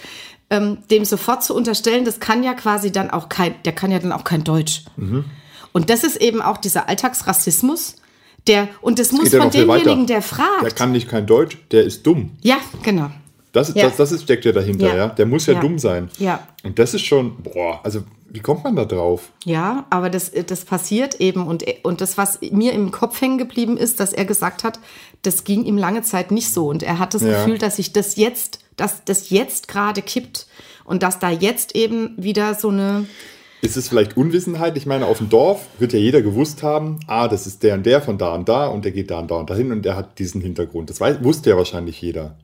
ähm, 0.49 0.79
dem 0.89 1.05
sofort 1.05 1.43
zu 1.43 1.55
unterstellen, 1.55 2.03
das 2.03 2.19
kann 2.19 2.43
ja 2.43 2.53
quasi 2.55 2.91
dann 2.91 3.09
auch 3.11 3.29
kein, 3.29 3.53
der 3.65 3.73
kann 3.73 3.91
ja 3.91 3.99
dann 3.99 4.11
auch 4.11 4.23
kein 4.23 4.43
Deutsch. 4.43 4.83
Mhm. 4.97 5.25
Und 5.73 5.89
das 5.89 6.03
ist 6.03 6.17
eben 6.17 6.41
auch 6.41 6.57
dieser 6.57 6.89
Alltagsrassismus, 6.89 7.95
der, 8.47 8.67
und 8.81 8.97
das 8.99 9.11
muss 9.11 9.29
von 9.33 9.51
demjenigen, 9.51 10.07
der 10.07 10.21
fragt. 10.23 10.63
Der 10.63 10.71
kann 10.71 10.91
nicht 10.91 11.07
kein 11.07 11.27
Deutsch, 11.27 11.57
der 11.69 11.83
ist 11.83 12.05
dumm. 12.07 12.31
ja, 12.41 12.57
genau. 12.83 13.11
Das, 13.51 13.69
ist, 13.69 13.75
Ja. 13.77 13.87
das, 13.87 13.97
das 13.97 14.11
ist, 14.11 14.23
steckt 14.23 14.45
ja 14.45 14.51
dahinter, 14.51 14.87
ja. 14.87 14.95
Ja. 14.95 15.07
Der 15.09 15.25
muss 15.25 15.45
ja, 15.45 15.55
Ja. 15.55 15.59
dumm 15.59 15.77
sein. 15.79 16.09
Ja. 16.19 16.47
Und 16.63 16.79
das 16.79 16.93
ist 16.93 17.01
schon, 17.03 17.35
boah, 17.43 17.79
also 17.83 18.03
wie 18.29 18.39
kommt 18.39 18.63
man 18.63 18.75
da 18.77 18.85
drauf? 18.85 19.29
Ja, 19.43 19.85
aber 19.89 20.09
das, 20.09 20.31
das 20.47 20.63
passiert 20.63 21.19
eben. 21.19 21.45
Und, 21.45 21.65
und 21.83 21.99
das, 21.99 22.17
was 22.17 22.39
mir 22.41 22.71
im 22.71 22.91
Kopf 22.91 23.19
hängen 23.19 23.37
geblieben 23.37 23.75
ist, 23.75 23.99
dass 23.99 24.13
er 24.13 24.23
gesagt 24.23 24.63
hat, 24.63 24.79
das 25.21 25.43
ging 25.43 25.65
ihm 25.65 25.77
lange 25.77 26.01
Zeit 26.01 26.31
nicht 26.31 26.49
so. 26.53 26.69
Und 26.69 26.81
er 26.81 26.97
hat 26.97 27.13
das. 27.13 27.21
Gefühl, 27.23 27.57
dass 27.57 27.75
sich 27.75 27.91
das 27.91 28.15
jetzt, 28.15 28.59
dass 28.77 29.03
das 29.03 29.29
jetzt 29.31 29.67
gerade 29.67 30.01
kippt. 30.01 30.47
Und 30.85 31.03
dass 31.03 31.19
da 31.19 31.29
jetzt 31.29 31.75
eben 31.75 32.15
wieder 32.17 32.55
so 32.55 32.69
eine. 32.69 33.05
Ist 33.61 33.77
es 33.77 33.89
vielleicht 33.89 34.17
Unwissenheit? 34.17 34.75
Ich 34.77 34.85
meine, 34.85 35.05
auf 35.05 35.17
dem 35.19 35.29
Dorf 35.29 35.67
wird 35.77 35.93
ja 35.93 35.99
jeder 35.99 36.21
gewusst 36.21 36.63
haben, 36.63 36.99
ah, 37.07 37.27
das 37.27 37.45
ist 37.47 37.61
der 37.63 37.75
und 37.75 37.85
der 37.85 38.01
von 38.01 38.17
da 38.17 38.33
und 38.33 38.49
da 38.49 38.67
und 38.67 38.83
der 38.85 38.91
geht 38.91 39.11
da 39.11 39.19
und 39.19 39.29
da 39.29 39.35
und 39.35 39.49
dahin 39.49 39.71
und 39.71 39.83
der 39.83 39.95
hat 39.95 40.17
diesen 40.19 40.41
Hintergrund. 40.41 40.89
Das 40.89 40.99
weiß, 40.99 41.23
wusste 41.23 41.51
ja 41.51 41.57
wahrscheinlich 41.57 42.01
jeder. 42.01 42.35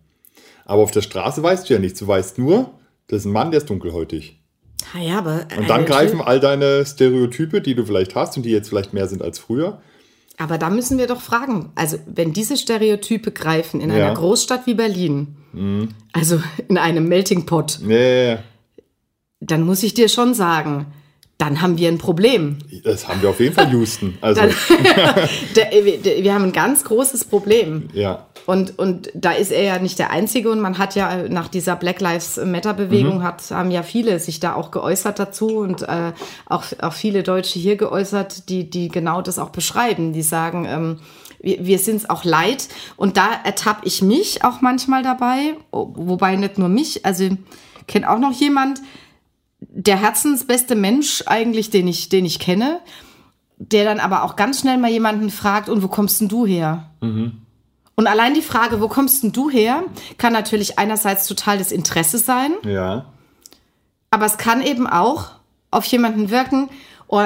Aber 0.67 0.83
auf 0.83 0.91
der 0.91 1.01
Straße 1.01 1.41
weißt 1.41 1.67
du 1.69 1.73
ja 1.73 1.79
nichts. 1.79 1.97
Du 1.99 2.07
weißt 2.07 2.37
nur, 2.37 2.71
das 3.07 3.21
ist 3.21 3.25
ein 3.25 3.31
Mann, 3.31 3.51
der 3.51 3.59
ist 3.59 3.69
dunkelhäutig. 3.69 4.39
Ah 4.93 4.99
ja, 4.99 5.17
aber. 5.17 5.47
Und 5.57 5.69
dann 5.69 5.85
greifen 5.85 6.21
all 6.21 6.39
deine 6.39 6.85
Stereotype, 6.85 7.61
die 7.61 7.73
du 7.73 7.85
vielleicht 7.85 8.15
hast 8.15 8.37
und 8.37 8.43
die 8.43 8.51
jetzt 8.51 8.69
vielleicht 8.69 8.93
mehr 8.93 9.07
sind 9.07 9.21
als 9.21 9.39
früher, 9.39 9.81
Aber 10.37 10.57
da 10.59 10.69
müssen 10.69 10.97
wir 10.99 11.07
doch 11.07 11.21
fragen, 11.21 11.71
also 11.75 11.97
wenn 12.05 12.31
diese 12.31 12.57
Stereotype 12.57 13.31
greifen 13.31 13.81
in 13.81 13.89
Ja. 13.89 13.95
einer 13.95 14.13
Großstadt 14.13 14.67
wie 14.67 14.75
Berlin, 14.75 15.35
also 16.13 16.39
in 16.69 16.77
einem 16.77 17.07
Melting 17.07 17.45
Pot, 17.47 17.79
ja. 17.87 18.37
dann 19.39 19.63
muss 19.63 19.81
ich 19.81 19.93
dir 19.95 20.09
schon 20.09 20.35
sagen, 20.35 20.85
dann 21.39 21.61
haben 21.61 21.77
wir 21.77 21.87
ein 21.87 21.97
Problem. 21.97 22.57
Das 22.83 23.07
haben 23.07 23.21
wir 23.21 23.29
auf 23.29 23.39
jeden 23.39 23.53
Fall, 23.55 23.71
Houston. 23.71 24.17
Also, 24.21 24.41
Dann, 24.41 24.49
wir 26.23 26.33
haben 26.33 26.45
ein 26.45 26.51
ganz 26.53 26.83
großes 26.83 27.25
Problem. 27.25 27.89
ja. 27.93 28.26
Und, 28.47 28.79
und 28.79 29.11
da 29.13 29.31
ist 29.31 29.51
er 29.51 29.61
ja 29.61 29.77
nicht 29.77 29.99
der 29.99 30.09
Einzige 30.09 30.49
und 30.49 30.61
man 30.61 30.77
hat 30.77 30.95
ja 30.95 31.27
nach 31.27 31.49
dieser 31.49 31.75
Black 31.75 31.99
Lives 31.99 32.37
Matter 32.37 32.73
Bewegung 32.73 33.21
hat, 33.21 33.51
haben 33.51 33.71
ja 33.71 33.83
viele 33.83 34.21
sich 34.21 34.39
da 34.39 34.53
auch 34.53 34.71
geäußert 34.71 35.19
dazu 35.19 35.57
und 35.57 35.81
äh, 35.81 36.13
auch, 36.45 36.63
auch 36.81 36.93
viele 36.93 37.23
Deutsche 37.23 37.59
hier 37.59 37.75
geäußert, 37.75 38.47
die, 38.47 38.69
die 38.69 38.87
genau 38.87 39.21
das 39.21 39.37
auch 39.37 39.49
beschreiben. 39.49 40.13
Die 40.13 40.21
sagen, 40.21 40.65
ähm, 40.65 40.99
wir, 41.41 41.65
wir 41.65 41.77
sind 41.77 41.97
es 41.97 42.09
auch 42.09 42.23
leid 42.23 42.69
und 42.95 43.17
da 43.17 43.27
ertappe 43.43 43.85
ich 43.85 44.01
mich 44.01 44.45
auch 44.45 44.61
manchmal 44.61 45.03
dabei, 45.03 45.57
wobei 45.71 46.37
nicht 46.37 46.57
nur 46.57 46.69
mich, 46.69 47.05
also 47.05 47.27
kenne 47.85 48.09
auch 48.09 48.19
noch 48.19 48.31
jemand, 48.31 48.79
der 49.59 49.99
herzensbeste 49.99 50.75
Mensch 50.75 51.21
eigentlich, 51.25 51.69
den 51.69 51.85
ich, 51.89 52.07
den 52.07 52.23
ich 52.23 52.39
kenne, 52.39 52.79
der 53.57 53.83
dann 53.83 53.99
aber 53.99 54.23
auch 54.23 54.37
ganz 54.37 54.61
schnell 54.61 54.77
mal 54.77 54.89
jemanden 54.89 55.31
fragt, 55.31 55.67
und 55.67 55.83
wo 55.83 55.89
kommst 55.89 56.21
denn 56.21 56.29
du 56.29 56.45
her? 56.45 56.91
Und 57.99 58.05
allein 58.05 58.35
die 58.35 58.43
Frage, 58.43 58.79
wo 58.79 58.87
kommst 58.87 59.23
denn 59.23 59.31
du 59.31 59.49
her, 59.49 59.83
kann 60.19 60.31
natürlich 60.31 60.77
einerseits 60.77 61.25
total 61.27 61.57
das 61.57 61.71
Interesse 61.71 62.19
sein, 62.19 62.53
Ja. 62.63 63.05
aber 64.11 64.27
es 64.27 64.37
kann 64.37 64.61
eben 64.61 64.85
auch 64.87 65.31
auf 65.71 65.83
jemanden 65.85 66.29
wirken, 66.29 66.69
oh, 67.07 67.25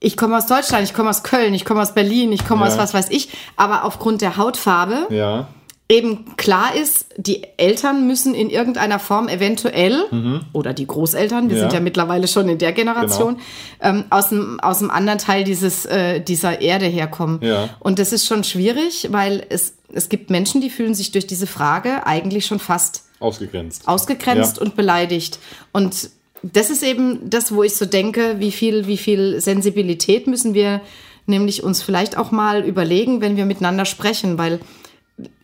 ich 0.00 0.18
komme 0.18 0.36
aus 0.36 0.46
Deutschland, 0.46 0.84
ich 0.84 0.92
komme 0.92 1.08
aus 1.08 1.22
Köln, 1.22 1.54
ich 1.54 1.64
komme 1.64 1.80
aus 1.80 1.94
Berlin, 1.94 2.30
ich 2.30 2.46
komme 2.46 2.66
Ja. 2.66 2.72
aus 2.72 2.76
was 2.78 2.92
weiß 2.92 3.08
ich, 3.08 3.30
aber 3.56 3.84
aufgrund 3.84 4.20
der 4.20 4.36
Hautfarbe 4.36 5.06
Ja. 5.08 5.46
Eben 5.92 6.36
klar 6.36 6.74
ist, 6.74 7.06
die 7.16 7.42
Eltern 7.58 8.06
müssen 8.06 8.34
in 8.34 8.48
irgendeiner 8.50 8.98
Form 8.98 9.28
eventuell, 9.28 10.04
oder 10.52 10.72
die 10.72 10.86
Großeltern, 10.86 11.48
wir 11.48 11.56
Mhm. 11.56 11.62
Ja. 11.62 11.68
sind 11.68 11.72
ja 11.74 11.80
mittlerweile 11.80 12.26
schon 12.28 12.48
in 12.48 12.58
der 12.58 12.72
Generation, 12.72 13.38
ähm, 13.80 14.04
aus, 14.10 14.30
dem, 14.30 14.58
aus 14.60 14.78
dem 14.78 14.90
anderen 14.90 15.18
Teil 15.18 15.44
dieses, 15.44 15.84
äh, 15.86 16.20
dieser 16.20 16.60
Erde 16.60 16.86
herkommen. 16.86 17.38
Ja. 17.42 17.68
Und 17.80 17.98
das 17.98 18.12
ist 18.12 18.26
schon 18.26 18.42
schwierig, 18.42 19.08
weil 19.12 19.44
es, 19.50 19.74
es 19.92 20.08
gibt 20.08 20.30
Menschen, 20.30 20.60
die 20.60 20.70
fühlen 20.70 20.94
sich 20.94 21.12
durch 21.12 21.26
diese 21.26 21.46
Frage 21.46 22.06
eigentlich 22.06 22.46
schon 22.46 22.58
fast 22.58 23.04
Ausgegrenzt. 23.20 23.86
ausgegrenzt 23.86 24.56
Ja. 24.56 24.62
und 24.62 24.74
beleidigt. 24.76 25.38
Und 25.72 26.10
das 26.42 26.70
ist 26.70 26.82
eben 26.82 27.28
das, 27.30 27.54
wo 27.54 27.62
ich 27.62 27.76
so 27.76 27.84
denke, 27.84 28.36
wie 28.40 28.50
viel, 28.50 28.86
wie 28.86 28.96
viel 28.98 29.40
Sensibilität 29.40 30.26
müssen 30.26 30.54
wir 30.54 30.80
nämlich 31.26 31.62
uns 31.62 31.82
vielleicht 31.82 32.16
auch 32.18 32.30
mal 32.32 32.64
überlegen, 32.64 33.20
wenn 33.20 33.36
wir 33.36 33.44
miteinander 33.46 33.84
sprechen, 33.84 34.38
weil 34.38 34.58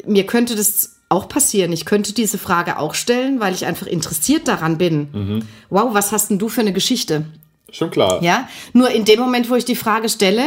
mir 0.06 0.26
könnte 0.26 0.56
das 0.56 0.96
auch 1.08 1.28
passieren. 1.28 1.72
Ich 1.72 1.84
könnte 1.84 2.12
diese 2.12 2.38
Frage 2.38 2.78
auch 2.78 2.94
stellen, 2.94 3.40
weil 3.40 3.54
ich 3.54 3.66
einfach 3.66 3.86
interessiert 3.86 4.46
daran 4.46 4.78
bin. 4.78 5.08
Mhm. 5.12 5.42
Wow, 5.70 5.94
was 5.94 6.12
hast 6.12 6.30
denn 6.30 6.38
du 6.38 6.48
für 6.48 6.60
eine 6.60 6.72
Geschichte? 6.72 7.24
Schon 7.70 7.90
klar. 7.90 8.22
Ja, 8.22 8.48
nur 8.72 8.90
in 8.90 9.04
dem 9.04 9.20
Moment, 9.20 9.50
wo 9.50 9.54
ich 9.54 9.64
die 9.64 9.76
Frage 9.76 10.08
stelle, 10.08 10.44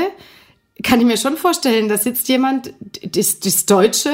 kann 0.83 0.99
ich 0.99 1.05
mir 1.05 1.17
schon 1.17 1.37
vorstellen, 1.37 1.89
da 1.89 1.97
sitzt 1.97 2.27
jemand, 2.29 2.73
das, 3.03 3.39
das 3.39 3.65
Deutsche, 3.65 4.11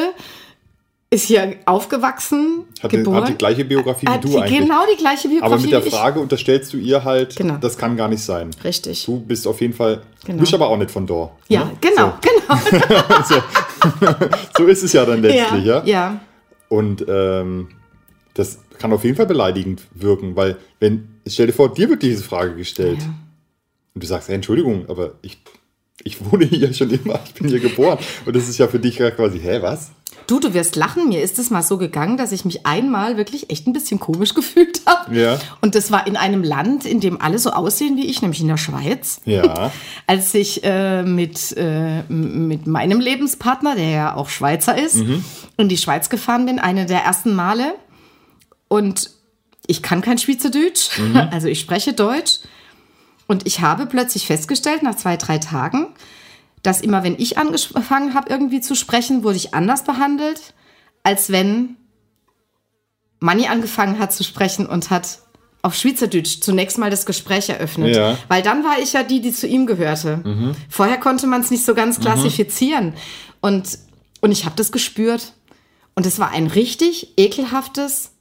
ist 1.10 1.24
hier 1.26 1.56
aufgewachsen, 1.66 2.66
Hat, 2.84 2.92
die- 2.92 2.98
geboren. 2.98 3.22
hat 3.24 3.30
die 3.30 3.36
gleiche 3.38 3.64
Biografie 3.64 4.08
wie 4.08 4.12
Hat 4.12 4.24
du 4.26 4.38
eigentlich. 4.40 4.60
Genau 4.60 4.82
die 4.92 4.98
gleiche 4.98 5.30
Biografie 5.30 5.54
Aber 5.54 5.62
mit 5.62 5.72
der. 5.72 5.82
Frage 5.84 6.20
unterstellst 6.20 6.74
du 6.74 6.78
ihr 6.78 7.04
halt, 7.06 7.36
Genau. 7.38 7.56
das 7.62 7.78
kann 7.78 7.96
gar 7.96 8.10
nicht 8.10 8.22
sein. 8.24 8.50
Richtig. 8.64 9.06
Du 9.06 9.20
bist 9.22 9.48
auf 9.48 9.62
jeden 9.62 9.74
Fall, 9.74 10.02
Genau. 10.26 10.38
du 10.38 10.42
bist 10.42 10.54
aber 10.54 10.68
auch 10.68 10.76
nicht 10.78 10.92
von 10.92 11.08
dort. 11.08 11.32
Ja, 11.48 11.64
ne? 11.66 11.72
genau, 11.80 12.14
genau. 12.22 12.60
So 14.58 14.66
ist 14.66 14.84
es 14.84 14.94
ja 14.94 15.06
dann 15.06 15.22
letztlich, 15.22 15.64
ja. 15.66 15.78
ja, 15.80 15.86
ja. 15.86 16.20
Und 16.70 17.06
ähm, 17.08 17.70
das 18.34 18.60
kann 18.78 18.92
auf 18.92 19.04
jeden 19.04 19.16
Fall 19.16 19.26
beleidigend 19.28 19.84
wirken, 19.94 20.36
weil 20.36 20.58
wenn, 20.80 21.08
stell 21.26 21.48
dir 21.48 21.54
vor, 21.54 21.74
dir 21.74 21.90
wird 21.90 22.04
diese 22.04 22.24
Frage 22.24 22.56
gestellt 22.56 23.00
Ja. 23.02 23.14
und 23.96 24.04
du 24.04 24.08
sagst, 24.08 24.28
hey, 24.28 24.36
Entschuldigung, 24.36 24.86
aber 24.90 25.14
ich, 25.22 25.38
ich 26.04 26.24
wohne 26.24 26.46
hier 26.46 26.74
schon 26.74 26.90
immer, 26.92 27.20
ich 27.26 27.34
bin 27.34 27.50
hier 27.50 27.60
geboren. 27.60 28.00
Und 28.26 28.36
das 28.36 28.48
ist 28.48 28.58
ja 28.58 28.68
für 28.68 28.80
dich 28.80 28.98
quasi, 28.98 29.40
hä, 29.40 29.60
was? 29.62 29.92
Du, 30.28 30.42
du 30.42 30.54
wirst 30.54 30.76
lachen. 30.76 31.08
Mir 31.08 31.22
ist 31.22 31.40
es 31.40 31.50
mal 31.50 31.64
so 31.64 31.78
gegangen, 31.78 32.18
dass 32.18 32.34
ich 32.34 32.44
mich 32.44 32.66
einmal 32.66 33.16
wirklich 33.16 33.50
echt 33.50 33.66
ein 33.66 33.74
bisschen 33.74 34.00
komisch 34.00 34.34
gefühlt 34.36 34.82
habe. 34.86 35.18
Ja. 35.18 35.40
Und 35.62 35.74
das 35.74 35.92
war 35.92 36.06
in 36.06 36.18
einem 36.18 36.44
Land, 36.44 36.86
in 36.86 37.00
dem 37.00 37.22
alle 37.22 37.40
so 37.40 37.52
aussehen 37.52 37.96
wie 37.96 38.08
ich, 38.08 38.22
nämlich 38.22 38.42
in 38.42 38.48
der 38.48 38.58
Schweiz. 38.58 39.22
Ja. 39.26 39.72
Als 40.08 40.34
ich 40.34 40.64
äh, 40.64 41.04
mit, 41.04 41.56
äh, 41.58 42.04
mit 42.10 42.68
meinem 42.68 43.00
Lebenspartner, 43.00 43.76
der 43.76 43.90
ja 43.90 44.16
auch 44.16 44.30
Schweizer 44.30 44.78
ist, 44.78 44.98
in 45.58 45.70
die 45.70 45.78
Schweiz 45.78 46.10
gefahren 46.10 46.46
bin, 46.46 46.60
eine 46.60 46.86
der 46.86 47.00
ersten 47.00 47.34
Male. 47.34 47.76
Und 48.68 49.12
ich 49.66 49.82
kann 49.82 50.02
kein 50.02 50.18
Schweizerdeutsch, 50.18 51.00
also 51.32 51.48
ich 51.48 51.60
spreche 51.60 51.94
Deutsch. 51.94 52.40
Und 53.28 53.46
ich 53.46 53.62
habe 53.62 53.86
plötzlich 53.86 54.26
festgestellt, 54.26 54.84
nach 54.84 54.96
zwei, 54.96 55.18
drei 55.18 55.38
Tagen, 55.38 55.88
dass 56.64 56.82
immer, 56.82 57.04
wenn 57.04 57.20
ich 57.20 57.38
angefangen 57.38 58.14
habe, 58.14 58.30
irgendwie 58.30 58.62
zu 58.62 58.76
sprechen, 58.76 59.24
wurde 59.24 59.38
ich 59.38 59.54
anders 59.54 59.84
behandelt, 59.84 60.54
als 61.04 61.32
wenn 61.32 61.76
Manni 63.20 63.48
angefangen 63.48 64.00
hat 64.00 64.14
zu 64.14 64.24
sprechen 64.24 64.66
und 64.66 64.90
hat 64.90 65.20
auf 65.62 65.76
Schweizerdeutsch 65.76 66.40
zunächst 66.42 66.78
mal 66.78 66.90
das 66.90 67.06
Gespräch 67.06 67.50
eröffnet. 67.50 67.96
Ja. 67.96 68.18
Weil 68.28 68.42
dann 68.42 68.64
war 68.64 68.80
ich 68.80 68.94
ja 68.94 69.04
die, 69.04 69.22
die 69.22 69.34
zu 69.34 69.48
ihm 69.48 69.66
gehörte. 69.66 70.56
Vorher 70.70 70.98
konnte 70.98 71.28
man 71.28 71.42
es 71.42 71.52
nicht 71.52 71.66
so 71.66 71.74
ganz 71.74 72.00
klassifizieren. 72.00 72.94
Und, 73.42 73.78
und 74.22 74.32
ich 74.32 74.46
habe 74.46 74.56
das 74.56 74.72
gespürt. 74.72 75.34
Und 75.96 76.06
es 76.06 76.20
war 76.20 76.30
ein 76.32 76.48
richtig 76.48 77.18
ekelhaftes, 77.18 78.12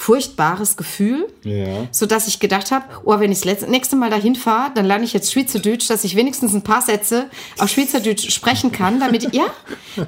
furchtbares 0.00 0.76
Gefühl 0.76 1.26
Ja. 1.42 1.88
so 1.90 2.06
dass 2.06 2.28
ich 2.28 2.38
gedacht 2.38 2.70
habe, 2.70 2.84
oh, 3.04 3.18
wenn 3.18 3.32
ich 3.32 3.40
das 3.40 3.66
nächste 3.66 3.96
Mal 3.96 4.10
dahin 4.10 4.36
fahre, 4.36 4.70
dann 4.76 4.86
lerne 4.86 5.02
ich 5.04 5.12
jetzt 5.12 5.32
Schweizerdeutsch, 5.32 5.90
dass 5.90 6.04
ich 6.04 6.14
wenigstens 6.14 6.54
ein 6.54 6.62
paar 6.62 6.82
Sätze 6.82 7.26
auf 7.58 7.68
Schweizerdeutsch 7.68 8.30
sprechen 8.30 8.70
kann, 8.70 9.00
damit 9.00 9.34
ja. 9.34 9.46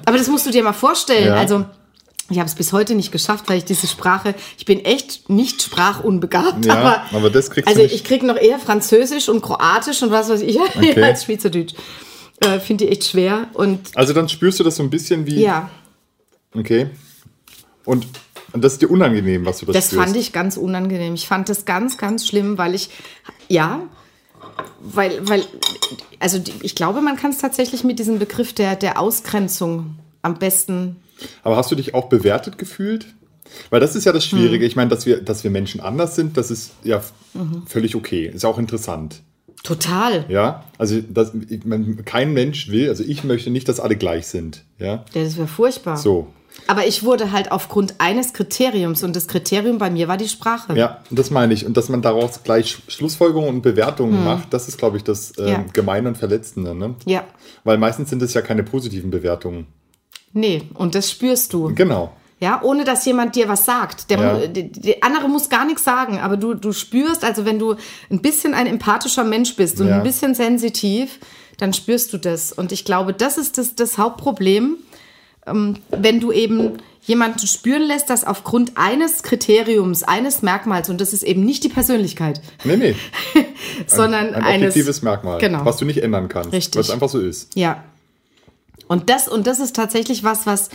Aber 0.06 0.16
das 0.16 0.28
musst 0.28 0.46
du 0.46 0.52
dir 0.52 0.62
mal 0.62 0.72
vorstellen. 0.74 1.26
Ja. 1.26 1.34
Also 1.34 1.64
ich 2.30 2.38
habe 2.38 2.46
es 2.48 2.54
bis 2.54 2.72
heute 2.72 2.94
nicht 2.94 3.10
geschafft, 3.10 3.48
weil 3.48 3.58
ich 3.58 3.64
diese 3.64 3.88
Sprache, 3.88 4.36
ich 4.56 4.64
bin 4.64 4.84
echt 4.84 5.28
nicht 5.28 5.60
sprachunbegabt. 5.60 6.64
Ja, 6.66 6.74
aber, 6.76 7.02
aber 7.12 7.28
das 7.30 7.50
kriegst 7.50 7.66
du 7.66 7.70
Also 7.70 7.82
nicht. 7.82 7.92
ich 7.92 8.04
krieg 8.04 8.22
noch 8.22 8.36
eher 8.36 8.60
Französisch 8.60 9.28
und 9.28 9.42
Kroatisch 9.42 10.00
und 10.04 10.12
was 10.12 10.28
weiß 10.28 10.42
ich 10.42 10.56
Okay. 10.76 11.02
als 11.02 11.24
Schweizerdeutsch. 11.24 11.74
Äh, 12.38 12.60
Finde 12.60 12.84
ich 12.84 12.92
echt 12.92 13.04
schwer. 13.08 13.48
Und 13.54 13.80
Also 13.96 14.12
dann 14.12 14.28
spürst 14.28 14.60
du 14.60 14.64
das 14.64 14.76
so 14.76 14.84
ein 14.84 14.90
bisschen 14.90 15.26
wie. 15.26 15.40
ja, 15.40 15.68
Okay. 16.56 16.90
Und, 17.84 18.06
und 18.52 18.62
das 18.64 18.74
ist 18.74 18.82
dir 18.82 18.90
unangenehm, 18.90 19.44
was 19.46 19.58
du 19.58 19.66
das, 19.66 19.74
Das 19.74 19.86
spürst. 19.88 20.04
fand 20.04 20.16
ich 20.16 20.32
ganz 20.32 20.56
unangenehm. 20.56 21.14
Ich 21.14 21.26
fand 21.28 21.48
das 21.48 21.64
ganz, 21.64 21.96
ganz 21.98 22.26
schlimm, 22.26 22.58
weil 22.58 22.74
ich, 22.74 22.90
ja, 23.48 23.80
weil, 24.80 25.28
weil, 25.28 25.44
also 26.18 26.40
ich 26.62 26.74
glaube, 26.74 27.00
man 27.00 27.16
kann 27.16 27.30
es 27.30 27.38
tatsächlich 27.38 27.84
mit 27.84 27.98
diesem 27.98 28.18
Begriff 28.18 28.52
der, 28.52 28.76
der 28.76 28.98
Ausgrenzung 28.98 29.96
am 30.22 30.38
besten. 30.38 30.96
Aber 31.42 31.56
hast 31.56 31.70
du 31.70 31.74
dich 31.74 31.94
auch 31.94 32.08
bewertet 32.08 32.58
gefühlt? 32.58 33.06
Weil 33.70 33.80
das 33.80 33.96
ist 33.96 34.04
ja 34.04 34.12
das 34.12 34.24
Hm. 34.24 34.38
Schwierige. 34.38 34.64
Ich 34.64 34.76
meine, 34.76 34.90
dass 34.90 35.06
wir, 35.06 35.20
dass 35.20 35.42
wir 35.44 35.50
Menschen 35.50 35.80
anders 35.80 36.14
sind, 36.16 36.36
das 36.36 36.50
ist 36.50 36.70
ja 36.84 37.02
Mhm. 37.34 37.62
völlig 37.66 37.94
okay. 37.94 38.26
Ist 38.26 38.44
auch 38.44 38.58
interessant. 38.58 39.22
Total. 39.62 40.24
Ja, 40.28 40.64
also 40.78 41.00
das, 41.00 41.32
ich, 41.48 41.64
man, 41.64 42.04
kein 42.04 42.32
Mensch 42.32 42.68
will, 42.70 42.88
also 42.88 43.04
ich 43.04 43.24
möchte 43.24 43.50
nicht, 43.50 43.68
dass 43.68 43.78
alle 43.78 43.94
gleich 43.96 44.26
sind. 44.26 44.64
Ja, 44.78 45.04
Ja, 45.14 45.22
das 45.24 45.36
wäre 45.36 45.46
furchtbar. 45.48 45.96
so. 45.96 46.28
Aber 46.66 46.86
ich 46.86 47.02
wurde 47.04 47.32
halt 47.32 47.50
aufgrund 47.52 47.94
eines 47.98 48.32
Kriteriums 48.32 49.02
und 49.02 49.16
das 49.16 49.26
Kriterium 49.28 49.78
bei 49.78 49.90
mir 49.90 50.08
war 50.08 50.16
die 50.16 50.28
Sprache. 50.28 50.74
Ja, 50.76 51.02
das 51.10 51.30
meine 51.30 51.52
ich. 51.54 51.66
Und 51.66 51.76
dass 51.76 51.88
man 51.88 52.02
daraus 52.02 52.42
gleich 52.42 52.66
Sch- 52.72 52.90
Schlussfolgerungen 52.90 53.56
und 53.56 53.62
Bewertungen 53.62 54.24
macht, 54.24 54.52
das 54.52 54.68
ist, 54.68 54.78
glaube 54.78 54.96
ich, 54.96 55.04
das 55.04 55.32
Hm. 55.36 55.46
Ja. 55.48 55.64
Gemeine 55.72 56.08
und 56.08 56.18
Verletzende. 56.18 56.74
Ne? 56.74 56.94
ja. 57.06 57.24
Weil 57.64 57.76
meistens 57.78 58.08
sind 58.10 58.22
es 58.22 58.32
ja 58.34 58.40
keine 58.42 58.62
positiven 58.62 59.10
Bewertungen. 59.10 59.66
Nee, 60.32 60.62
und 60.74 60.94
das 60.94 61.10
spürst 61.10 61.52
du. 61.52 61.74
Genau. 61.74 62.12
Ja, 62.38 62.62
ohne 62.62 62.84
dass 62.84 63.04
jemand 63.04 63.34
dir 63.36 63.48
was 63.48 63.66
sagt. 63.66 64.08
Der, 64.10 64.18
Ja. 64.18 64.46
der, 64.46 64.62
der 64.62 64.96
andere 65.02 65.28
muss 65.28 65.50
gar 65.50 65.66
nichts 65.66 65.84
sagen, 65.84 66.18
aber 66.20 66.36
du, 66.38 66.54
du 66.54 66.72
spürst, 66.72 67.22
also 67.24 67.44
wenn 67.44 67.58
du 67.58 67.74
ein 68.10 68.22
bisschen 68.22 68.54
ein 68.54 68.66
empathischer 68.66 69.24
Mensch 69.24 69.56
bist 69.56 69.78
und 69.80 69.88
Ja. 69.88 69.96
ein 69.96 70.02
bisschen 70.02 70.34
sensitiv, 70.34 71.18
dann 71.58 71.74
spürst 71.74 72.12
du 72.14 72.16
das. 72.18 72.52
Und 72.52 72.72
ich 72.72 72.86
glaube, 72.86 73.12
das 73.12 73.36
ist 73.36 73.58
das, 73.58 73.74
das 73.74 73.98
Hauptproblem, 73.98 74.78
wenn 75.90 76.20
du 76.20 76.32
eben 76.32 76.78
jemanden 77.02 77.46
spüren 77.46 77.82
lässt, 77.82 78.10
dass 78.10 78.24
aufgrund 78.24 78.72
eines 78.76 79.22
Kriteriums, 79.22 80.02
eines 80.02 80.42
Merkmals, 80.42 80.90
und 80.90 81.00
das 81.00 81.12
ist 81.12 81.22
eben 81.22 81.44
nicht 81.44 81.64
die 81.64 81.68
Persönlichkeit, 81.68 82.40
Nee, 82.64 82.76
nee. 82.76 82.94
sondern 83.86 84.34
Ein 84.34 84.42
eines. 84.42 84.68
objektives 84.74 85.02
Merkmal, 85.02 85.38
Genau. 85.40 85.64
was 85.64 85.78
du 85.78 85.84
nicht 85.84 86.02
ändern 86.02 86.28
kannst. 86.28 86.52
Richtig. 86.52 86.78
Was 86.78 86.90
einfach 86.90 87.08
so 87.08 87.18
ist. 87.18 87.56
Ja. 87.56 87.84
Und 88.86 89.08
das, 89.08 89.28
und 89.28 89.46
das 89.46 89.60
ist 89.60 89.74
tatsächlich 89.76 90.24
was, 90.24 90.46
was, 90.46 90.68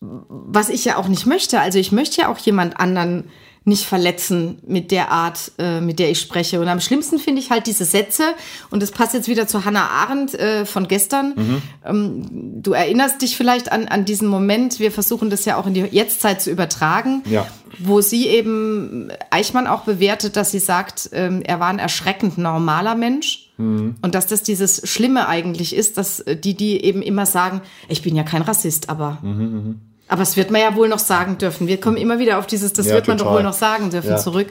was 0.00 0.68
ich 0.68 0.84
ja 0.84 0.96
auch 0.96 1.08
nicht 1.08 1.26
möchte. 1.26 1.60
Also 1.60 1.78
ich 1.78 1.92
möchte 1.92 2.20
ja 2.22 2.28
auch 2.28 2.38
jemand 2.38 2.80
anderen 2.80 3.30
nicht 3.66 3.84
verletzen 3.86 4.58
mit 4.66 4.90
der 4.90 5.10
Art, 5.10 5.52
äh, 5.58 5.80
mit 5.80 5.98
der 5.98 6.10
ich 6.10 6.20
spreche. 6.20 6.60
Und 6.60 6.68
am 6.68 6.80
schlimmsten 6.80 7.18
finde 7.18 7.40
ich 7.40 7.50
halt 7.50 7.66
diese 7.66 7.84
Sätze, 7.86 8.22
und 8.70 8.82
das 8.82 8.90
passt 8.90 9.14
jetzt 9.14 9.26
wieder 9.28 9.46
zu 9.46 9.64
Hannah 9.64 9.88
Arendt 9.88 10.34
äh, 10.34 10.66
von 10.66 10.86
gestern. 10.86 11.32
Mhm. 11.34 11.62
Ähm, 11.84 12.62
du 12.62 12.72
erinnerst 12.72 13.22
dich 13.22 13.36
vielleicht 13.38 13.72
an, 13.72 13.88
an 13.88 14.04
diesen 14.04 14.28
Moment, 14.28 14.80
wir 14.80 14.92
versuchen 14.92 15.30
das 15.30 15.46
ja 15.46 15.56
auch 15.56 15.66
in 15.66 15.72
die 15.74 15.80
Jetztzeit 15.80 16.42
zu 16.42 16.50
übertragen, 16.50 17.22
Ja. 17.24 17.46
wo 17.78 18.02
sie 18.02 18.26
eben 18.26 19.10
Eichmann 19.30 19.66
auch 19.66 19.82
bewertet, 19.84 20.36
dass 20.36 20.50
sie 20.50 20.58
sagt, 20.58 21.08
ähm, 21.12 21.40
er 21.42 21.58
war 21.58 21.68
ein 21.68 21.78
erschreckend 21.78 22.36
normaler 22.36 22.94
Mensch. 22.94 23.50
Mhm. 23.56 23.94
Und 24.02 24.14
dass 24.14 24.26
das 24.26 24.42
dieses 24.42 24.82
Schlimme 24.86 25.26
eigentlich 25.28 25.74
ist, 25.74 25.96
dass 25.96 26.20
äh, 26.20 26.36
die, 26.36 26.54
die 26.54 26.84
eben 26.84 27.00
immer 27.00 27.24
sagen, 27.24 27.62
ich 27.88 28.02
bin 28.02 28.14
ja 28.14 28.24
kein 28.24 28.42
Rassist, 28.42 28.90
aber 28.90 29.18
Mhm, 29.22 29.80
aber 30.08 30.22
es 30.22 30.36
wird 30.36 30.50
man 30.50 30.60
ja 30.60 30.74
wohl 30.76 30.88
noch 30.88 30.98
sagen 30.98 31.38
dürfen. 31.38 31.66
Wir 31.66 31.80
kommen 31.80 31.96
immer 31.96 32.18
wieder 32.18 32.38
auf 32.38 32.46
dieses, 32.46 32.72
das 32.72 32.86
Ja, 32.86 32.94
wird 32.94 33.08
man 33.08 33.18
doch 33.18 33.32
wohl 33.32 33.42
noch 33.42 33.52
sagen 33.54 33.90
dürfen 33.90 34.10
Ja. 34.10 34.16
zurück. 34.16 34.48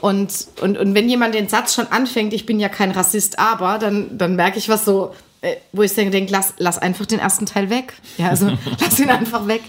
Und, 0.00 0.32
und, 0.60 0.76
und 0.78 0.94
wenn 0.94 1.08
jemand 1.08 1.34
den 1.34 1.48
Satz 1.48 1.74
schon 1.74 1.86
anfängt, 1.86 2.32
ich 2.32 2.44
bin 2.44 2.58
ja 2.58 2.68
kein 2.68 2.90
Rassist, 2.90 3.38
aber, 3.38 3.78
dann, 3.78 4.18
dann 4.18 4.34
merke 4.34 4.58
ich 4.58 4.68
was 4.68 4.84
so, 4.84 5.14
äh, 5.42 5.54
wo 5.72 5.82
ich 5.82 5.94
denke, 5.94 6.10
denk, 6.10 6.28
lass, 6.30 6.54
lass 6.58 6.78
einfach 6.78 7.06
den 7.06 7.20
ersten 7.20 7.46
Teil 7.46 7.70
weg. 7.70 7.94
Ja, 8.18 8.28
also 8.30 8.50
lass 8.80 8.98
ihn 8.98 9.10
einfach 9.10 9.46
weg. 9.46 9.62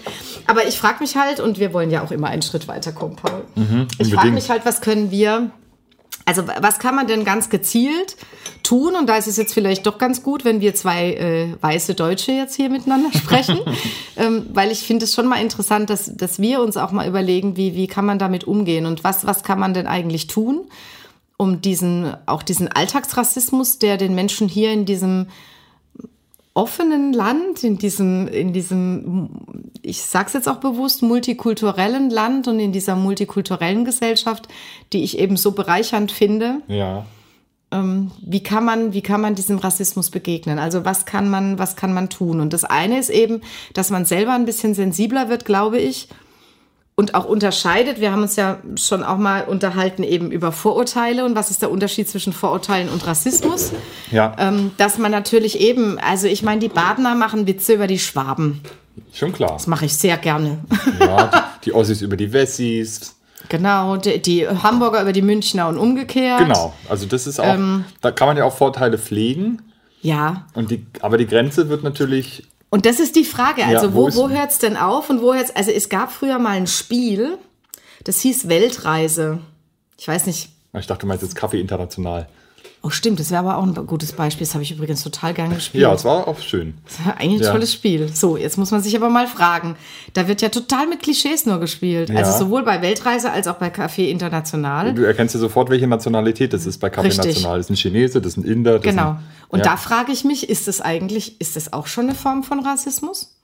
Aber 0.46 0.66
ich 0.66 0.76
frage 0.76 0.98
mich 1.00 1.16
halt, 1.16 1.38
und 1.40 1.58
wir 1.60 1.72
wollen 1.72 1.90
ja 1.90 2.02
auch 2.02 2.10
immer 2.10 2.26
einen 2.28 2.42
Schritt 2.42 2.66
weiterkommen, 2.68 3.16
Paul. 3.16 3.44
ich 3.98 4.12
frage 4.12 4.32
mich 4.32 4.50
halt, 4.50 4.64
was 4.66 4.80
können 4.80 5.10
wir, 5.12 5.50
also 6.24 6.46
was 6.46 6.78
kann 6.78 6.94
man 6.94 7.06
denn 7.06 7.24
ganz 7.24 7.50
gezielt 7.50 8.16
tun? 8.62 8.96
Und 8.96 9.08
da 9.08 9.16
ist 9.16 9.26
es 9.26 9.36
jetzt 9.36 9.52
vielleicht 9.52 9.86
doch 9.86 9.98
ganz 9.98 10.22
gut, 10.22 10.44
wenn 10.44 10.60
wir 10.60 10.74
zwei 10.74 11.12
äh, 11.12 11.62
weiße 11.62 11.94
Deutsche 11.94 12.32
jetzt 12.32 12.54
hier 12.54 12.70
miteinander 12.70 13.10
sprechen, 13.16 13.60
ähm, 14.16 14.46
weil 14.52 14.70
ich 14.70 14.80
finde 14.80 15.04
es 15.04 15.14
schon 15.14 15.26
mal 15.26 15.40
interessant, 15.40 15.90
dass, 15.90 16.16
dass 16.16 16.38
wir 16.38 16.60
uns 16.60 16.76
auch 16.76 16.92
mal 16.92 17.06
überlegen, 17.06 17.56
wie, 17.56 17.74
wie 17.74 17.86
kann 17.86 18.06
man 18.06 18.18
damit 18.18 18.44
umgehen 18.44 18.86
und 18.86 19.04
was, 19.04 19.26
was 19.26 19.42
kann 19.42 19.58
man 19.60 19.74
denn 19.74 19.86
eigentlich 19.86 20.26
tun, 20.26 20.66
um 21.36 21.60
diesen, 21.60 22.14
auch 22.26 22.42
diesen 22.42 22.68
Alltagsrassismus, 22.68 23.78
der 23.78 23.96
den 23.96 24.14
Menschen 24.14 24.48
hier 24.48 24.72
in 24.72 24.86
diesem 24.86 25.26
offenen 26.54 27.12
Land, 27.12 27.64
in 27.64 27.78
diesem, 27.78 28.28
in 28.28 28.52
diesem, 28.52 29.30
ich 29.82 30.02
sag's 30.02 30.32
jetzt 30.32 30.48
auch 30.48 30.58
bewusst, 30.58 31.02
multikulturellen 31.02 32.10
Land 32.10 32.46
und 32.46 32.60
in 32.60 32.70
dieser 32.70 32.94
multikulturellen 32.94 33.84
Gesellschaft, 33.84 34.48
die 34.92 35.02
ich 35.02 35.18
eben 35.18 35.36
so 35.36 35.52
bereichernd 35.52 36.12
finde. 36.12 36.62
Ja. 36.68 37.06
Ähm, 37.72 38.12
wie 38.24 38.42
kann 38.42 38.64
man, 38.64 38.92
wie 38.92 39.02
kann 39.02 39.20
man 39.20 39.34
diesem 39.34 39.58
Rassismus 39.58 40.10
begegnen? 40.10 40.60
Also 40.60 40.84
was 40.84 41.06
kann 41.06 41.28
man, 41.28 41.58
was 41.58 41.74
kann 41.74 41.92
man 41.92 42.08
tun? 42.08 42.40
Und 42.40 42.52
das 42.52 42.62
eine 42.62 43.00
ist 43.00 43.10
eben, 43.10 43.40
dass 43.72 43.90
man 43.90 44.04
selber 44.04 44.32
ein 44.32 44.44
bisschen 44.44 44.74
sensibler 44.74 45.28
wird, 45.28 45.44
glaube 45.44 45.78
ich, 45.78 46.08
und 46.96 47.14
auch 47.14 47.24
unterscheidet. 47.24 48.00
Wir 48.00 48.12
haben 48.12 48.22
uns 48.22 48.36
ja 48.36 48.58
schon 48.76 49.02
auch 49.02 49.16
mal 49.18 49.44
unterhalten 49.44 50.02
eben 50.04 50.30
über 50.30 50.52
Vorurteile 50.52 51.24
und 51.24 51.34
was 51.34 51.50
ist 51.50 51.60
der 51.62 51.70
Unterschied 51.70 52.08
zwischen 52.08 52.32
Vorurteilen 52.32 52.88
und 52.88 53.04
Rassismus. 53.06 53.72
Ja, 54.12 54.34
Ähm, 54.38 54.70
dass 54.76 54.98
man 54.98 55.10
natürlich 55.10 55.58
eben, 55.60 55.98
also 55.98 56.26
ich 56.28 56.42
meine, 56.42 56.60
die 56.60 56.68
Badener 56.68 57.14
machen 57.16 57.46
Witze 57.48 57.74
über 57.74 57.86
die 57.88 57.98
Schwaben. 57.98 58.60
schon 59.12 59.32
klar. 59.32 59.52
Das 59.54 59.66
mache 59.66 59.86
ich 59.86 59.94
sehr 59.96 60.16
gerne. 60.18 60.58
Ja, 61.00 61.26
die, 61.26 61.64
die 61.66 61.72
Ossis 61.74 62.00
über 62.00 62.16
die 62.16 62.32
Wessis. 62.32 63.16
genau, 63.48 63.96
die, 63.96 64.22
die 64.22 64.46
Hamburger 64.48 65.02
über 65.02 65.12
die 65.12 65.22
Münchner 65.22 65.66
und 65.68 65.78
umgekehrt. 65.78 66.38
Genau. 66.38 66.74
Also 66.88 67.06
das 67.06 67.26
ist 67.26 67.40
auch, 67.40 67.54
Ähm. 67.54 67.84
da 68.02 68.12
kann 68.12 68.28
man 68.28 68.36
ja 68.36 68.44
auch 68.44 68.56
Vorteile 68.56 68.98
pflegen. 68.98 69.62
Ja, 70.00 70.46
Und 70.54 70.70
die, 70.70 70.86
aber 71.00 71.16
die 71.18 71.26
Grenze 71.26 71.68
wird 71.70 71.82
natürlich, 71.82 72.44
und 72.74 72.86
das 72.86 72.98
ist 72.98 73.14
die 73.14 73.24
Frage. 73.24 73.64
Also 73.64 73.86
Ja, 73.86 73.94
wo 73.94 74.08
wo, 74.08 74.16
wo 74.16 74.28
hört 74.30 74.50
es 74.50 74.58
denn 74.58 74.76
auf 74.76 75.08
und 75.08 75.22
wo 75.22 75.32
hört's? 75.32 75.54
Also 75.54 75.70
es 75.70 75.88
gab 75.88 76.10
früher 76.10 76.40
mal 76.40 76.56
ein 76.56 76.66
Spiel, 76.66 77.38
das 78.02 78.20
hieß 78.20 78.48
Weltreise. 78.48 79.38
Ich 79.96 80.08
weiß 80.08 80.26
nicht. 80.26 80.48
ich 80.76 80.88
dachte, 80.88 81.02
du 81.02 81.06
meinst 81.06 81.22
jetzt 81.22 81.36
Kaffee 81.36 81.60
international. 81.60 82.26
Oh, 82.86 82.90
stimmt, 82.90 83.18
das 83.18 83.30
wäre 83.30 83.40
aber 83.40 83.56
auch 83.56 83.62
ein 83.62 83.72
gutes 83.86 84.12
Beispiel. 84.12 84.46
Das 84.46 84.52
habe 84.52 84.62
ich 84.62 84.70
übrigens 84.70 85.02
total 85.02 85.32
gern 85.32 85.54
gespielt. 85.54 85.80
Ja, 85.80 85.94
es 85.94 86.04
war 86.04 86.28
auch 86.28 86.38
schön. 86.38 86.74
Das 86.84 87.06
war 87.06 87.16
eigentlich 87.16 87.40
ein 87.40 87.44
Ja. 87.46 87.52
tolles 87.52 87.72
Spiel. 87.72 88.14
So, 88.14 88.36
jetzt 88.36 88.58
muss 88.58 88.72
man 88.72 88.82
sich 88.82 88.94
aber 88.94 89.08
mal 89.08 89.26
fragen. 89.26 89.76
Da 90.12 90.28
wird 90.28 90.42
ja 90.42 90.50
total 90.50 90.86
mit 90.86 91.00
Klischees 91.02 91.46
nur 91.46 91.60
gespielt. 91.60 92.10
Ja. 92.10 92.16
Also 92.16 92.44
sowohl 92.44 92.62
bei 92.62 92.82
Weltreise 92.82 93.30
als 93.32 93.46
auch 93.48 93.54
bei 93.54 93.68
Café 93.68 94.08
International. 94.08 94.92
Du 94.92 95.02
erkennst 95.02 95.34
ja 95.34 95.40
sofort, 95.40 95.70
welche 95.70 95.86
Nationalität 95.86 96.52
das 96.52 96.66
ist 96.66 96.76
bei 96.76 96.90
Kaffee 96.90 97.06
Richtig. 97.08 97.36
National. 97.36 97.56
Das 97.56 97.66
ist 97.66 97.70
ein 97.70 97.76
Chinese, 97.76 98.20
das 98.20 98.32
ist 98.32 98.36
ein 98.36 98.44
Inder. 98.44 98.74
Das 98.74 98.82
Genau. 98.82 99.12
Ein, 99.12 99.24
Und 99.48 99.60
ja. 99.60 99.64
da 99.64 99.76
frage 99.78 100.12
ich 100.12 100.24
mich, 100.24 100.50
ist 100.50 100.68
das 100.68 100.82
eigentlich, 100.82 101.40
ist 101.40 101.56
das 101.56 101.72
auch 101.72 101.86
schon 101.86 102.04
eine 102.04 102.14
Form 102.14 102.42
von 102.44 102.60
Rassismus? 102.60 103.34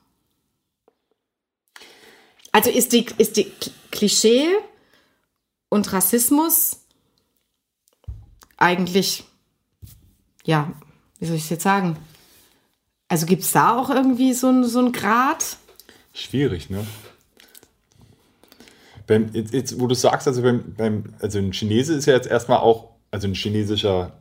Also 2.53 2.69
ist 2.69 2.93
die, 2.93 3.07
ist 3.17 3.39
die 3.39 3.51
Klischee 3.91 4.45
und 5.71 5.91
Rassismus 5.95 6.77
eigentlich, 8.59 9.25
ja, 10.51 10.71
wie 11.19 11.27
soll 11.27 11.37
ich 11.37 11.45
es 11.45 11.51
jetzt 11.51 11.63
sagen? 11.63 11.97
Also 13.09 13.27
gibt 13.27 13.43
es 13.43 13.53
da 13.53 13.79
auch 13.79 13.89
irgendwie 13.91 14.33
so, 14.35 14.49
ein- 14.49 14.65
so 14.65 14.79
einen 14.81 14.93
Grad? 14.93 15.57
Schwierig, 16.13 16.71
ne? 16.71 16.85
Beim, 19.07 19.31
jetzt, 19.33 19.53
jetzt, 19.53 19.81
wo 19.81 19.87
du 19.87 19.95
sagst, 19.95 20.29
also, 20.29 20.43
beim, 20.43 20.75
beim, 20.77 21.05
also 21.21 21.39
ein 21.39 21.53
Chinese 21.53 21.95
ist 21.95 22.07
ja 22.07 22.15
jetzt 22.15 22.29
erstmal 22.29 22.59
auch, 22.59 22.91
also 23.11 23.27
ein 23.27 23.35
chinesischer 23.35 24.13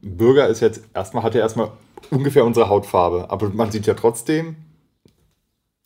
Bürger 0.00 0.46
ist 0.48 0.60
jetzt 0.60 0.82
erstmal, 0.94 1.22
hat 1.24 1.34
ja 1.34 1.40
erstmal 1.40 1.70
ungefähr 2.10 2.44
unsere 2.44 2.68
Hautfarbe. 2.68 3.30
Aber 3.30 3.48
man 3.50 3.70
sieht 3.72 3.86
ja 3.86 3.94
trotzdem, 3.94 4.56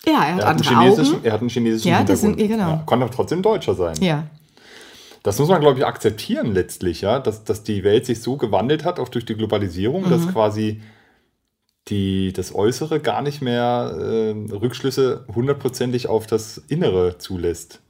Ja, 0.05 0.13
er 0.13 0.19
hat 0.19 0.27
er 0.27 0.35
hat 0.35 0.37
einen 0.37 0.49
andere 0.49 0.69
chinesischen, 0.69 1.15
Augen. 1.17 1.25
er 1.25 1.33
hat 1.33 1.41
einen 1.41 1.51
chinesischen 1.51 1.89
Ja, 1.89 1.99
Hintergrund. 1.99 2.39
sind- 2.39 2.49
genau. 2.49 2.69
Ja, 2.69 2.85
kann 2.87 3.01
doch 3.01 3.11
trotzdem 3.11 3.43
Deutscher 3.43 3.75
sein. 3.75 3.97
Ja. 4.01 4.25
Das 5.23 5.39
muss 5.39 5.49
man, 5.49 5.61
glaube 5.61 5.79
ich, 5.79 5.85
akzeptieren 5.87 6.53
letztlich, 6.55 7.03
ja, 7.03 7.19
dass, 7.19 7.45
dass 7.45 7.63
die 7.63 7.85
Welt 7.85 8.07
sich 8.07 8.23
so 8.23 8.37
gewandelt 8.37 8.85
hat, 8.85 8.99
auch 8.99 9.09
durch 9.11 9.25
die 9.27 9.35
Globalisierung, 9.35 10.05
Mhm. 10.07 10.11
dass 10.11 10.29
quasi 10.29 10.81
die, 11.89 12.33
das 12.33 12.55
Äußere 12.55 13.01
gar 13.01 13.21
nicht 13.23 13.43
mehr 13.43 13.95
äh, 13.99 14.31
Rückschlüsse 14.53 15.27
hundertprozentig 15.35 16.09
auf 16.09 16.27
das 16.27 16.59
Innere 16.69 17.19
zulässt. 17.19 17.81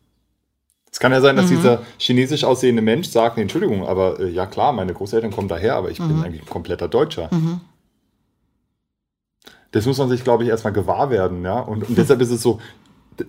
Es 0.90 0.98
kann 0.98 1.12
ja 1.12 1.20
sein, 1.20 1.36
Mhm. 1.36 1.40
dass 1.40 1.48
dieser 1.50 1.82
chinesisch 1.98 2.42
aussehende 2.42 2.82
Mensch 2.82 3.08
sagt, 3.08 3.36
nee, 3.36 3.42
Entschuldigung, 3.42 3.86
aber 3.86 4.18
äh, 4.18 4.28
ja 4.28 4.46
klar, 4.46 4.72
meine 4.72 4.92
Großeltern 4.94 5.30
kommen 5.30 5.48
daher, 5.48 5.76
aber 5.76 5.90
ich 5.90 6.00
Mhm. 6.00 6.08
bin 6.08 6.22
eigentlich 6.24 6.42
ein 6.42 6.48
kompletter 6.48 6.88
Deutscher. 6.88 7.30
Das 9.72 9.86
muss 9.86 9.98
man 9.98 10.08
sich, 10.08 10.24
glaube 10.24 10.42
ich, 10.42 10.48
erstmal 10.48 10.72
gewahr 10.72 11.10
werden, 11.10 11.44
ja. 11.44 11.60
Und, 11.60 11.88
und 11.88 11.96
deshalb 11.96 12.20
ist 12.20 12.30
es 12.30 12.42
so, 12.42 12.60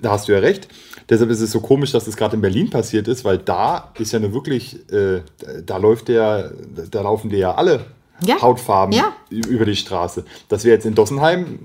da 0.02 0.12
hast 0.12 0.28
du 0.28 0.32
ja 0.34 0.40
recht, 0.40 0.68
deshalb 1.10 1.30
ist 1.30 1.42
es 1.42 1.52
so 1.52 1.60
komisch, 1.62 1.92
dass 1.92 2.06
das 2.06 2.16
gerade 2.18 2.36
in 2.36 2.42
Berlin 2.42 2.70
passiert 2.70 3.08
ist, 3.08 3.24
weil 3.26 3.38
da 3.38 3.92
ist 4.00 4.12
ja 4.12 4.20
eine 4.20 4.34
wirklich, 4.34 4.78
äh, 4.92 5.22
da 5.66 5.78
läuft 5.78 6.08
der, 6.08 6.52
da 6.90 7.02
laufen 7.02 7.30
dir 7.30 7.40
ja 7.40 7.56
alle 7.56 7.86
Ja. 8.26 8.42
Hautfarben 8.42 8.94
Ja. 8.96 9.14
über 9.30 9.66
die 9.66 9.76
Straße. 9.76 10.24
Das 10.50 10.64
wäre 10.64 10.76
jetzt 10.76 10.86
in 10.86 10.94
Dossenheim 10.96 11.60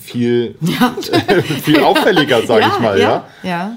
viel, 0.00 0.54
Ja. 0.60 0.94
viel 1.62 1.80
auffälliger, 1.82 2.46
sage 2.46 2.66
ich 2.72 2.80
mal, 2.80 2.98
ja. 2.98 3.26
ja. 3.42 3.76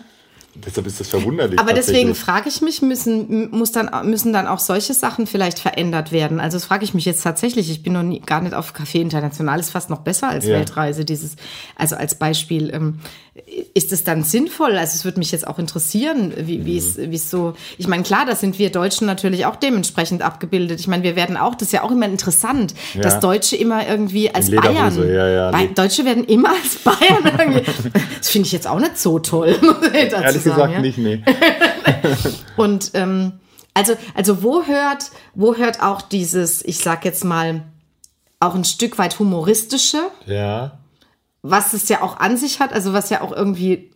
Deshalb 0.54 0.86
ist 0.86 1.00
das 1.00 1.08
verwunderlich. 1.08 1.58
Aber 1.60 1.72
deswegen 1.72 2.14
frage 2.14 2.50
ich 2.50 2.62
mich, 2.62 2.82
müssen, 2.82 3.50
muss 3.52 3.72
dann, 3.72 3.90
müssen 4.10 4.34
dann 4.34 4.48
auch 4.48 4.60
solche 4.60 4.94
Sachen 4.94 5.26
vielleicht 5.26 5.60
verändert 5.60 6.12
werden? 6.12 6.42
Also 6.42 6.58
das 6.58 6.66
frage 6.66 6.84
ich 6.84 6.94
mich 6.94 7.06
jetzt 7.06 7.24
tatsächlich. 7.24 7.72
Ich 7.72 7.84
bin 7.84 7.94
noch 7.94 8.04
nie, 8.04 8.20
gar 8.20 8.42
nicht 8.42 8.54
auf 8.54 8.74
Café 8.76 9.00
International, 9.00 9.60
ist 9.62 9.70
fast 9.72 9.90
noch 9.90 10.00
besser 10.00 10.28
als 10.28 10.46
Ja. 10.46 10.56
Weltreise. 10.58 11.06
Dieses, 11.06 11.38
also 11.78 11.96
als 11.96 12.16
Beispiel, 12.16 12.70
ähm, 12.74 13.00
ist 13.74 13.92
es 13.92 14.04
dann 14.04 14.24
sinnvoll? 14.24 14.78
Also 14.78 14.96
es 14.96 15.06
würde 15.06 15.20
mich 15.20 15.32
jetzt 15.32 15.48
auch 15.48 15.60
interessieren, 15.60 16.34
wie, 16.38 16.66
wie 16.66 16.78
es, 16.78 16.98
wie 16.98 17.16
es 17.16 17.30
so, 17.30 17.54
ich 17.78 17.88
meine, 17.88 18.04
klar, 18.04 18.26
da 18.26 18.36
sind 18.36 18.60
wir 18.60 18.72
Deutschen 18.72 19.08
natürlich 19.08 19.46
auch 19.46 19.56
dementsprechend 19.56 20.22
abgebildet. 20.22 20.80
Ich 20.80 20.88
meine, 20.88 21.04
wir 21.04 21.16
werden 21.16 21.38
auch, 21.38 21.56
das 21.56 21.68
ist 21.70 21.72
ja 21.74 21.84
auch 21.84 21.92
immer 21.92 22.06
interessant, 22.06 22.74
Ja. 22.94 23.02
dass 23.02 23.20
Deutsche 23.20 23.56
immer 23.56 23.88
irgendwie 23.88 24.34
als 24.34 24.50
Bayern, 24.52 24.98
ja, 25.08 25.28
ja, 25.28 25.52
nee. 25.52 25.70
Deutsche 25.76 26.06
werden 26.06 26.24
immer 26.26 26.50
als 26.50 26.76
Bayern 26.78 27.24
irgendwie, 27.40 27.64
das 28.20 28.30
finde 28.30 28.46
ich 28.48 28.52
jetzt 28.52 28.68
auch 28.68 28.80
nicht 28.80 28.98
so 28.98 29.20
toll. 29.20 29.56
Ehrlich 29.94 30.12
sagen, 30.42 30.44
gesagt 30.44 30.82
nicht, 30.82 30.98
nee. 30.98 31.24
Und 32.58 32.92
ähm, 32.94 33.34
also, 33.74 33.94
also 34.16 34.44
wo 34.44 34.64
hört, 34.66 35.12
wo 35.34 35.56
hört 35.56 35.82
auch 35.82 36.02
dieses, 36.02 36.64
ich 36.66 36.80
sag 36.80 37.06
jetzt 37.06 37.24
mal, 37.24 37.64
auch 38.40 38.56
ein 38.56 38.66
Stück 38.66 38.98
weit 38.98 39.20
humoristische, 39.20 40.00
Ja. 40.26 40.78
Was 41.44 41.74
es 41.74 41.90
ja 41.90 42.02
auch 42.02 42.18
an 42.18 42.38
sich 42.38 42.60
hat, 42.60 42.74
also 42.74 42.94
was 42.94 43.10
ja 43.10 43.22
auch 43.22 43.32
irgendwie 43.32 43.92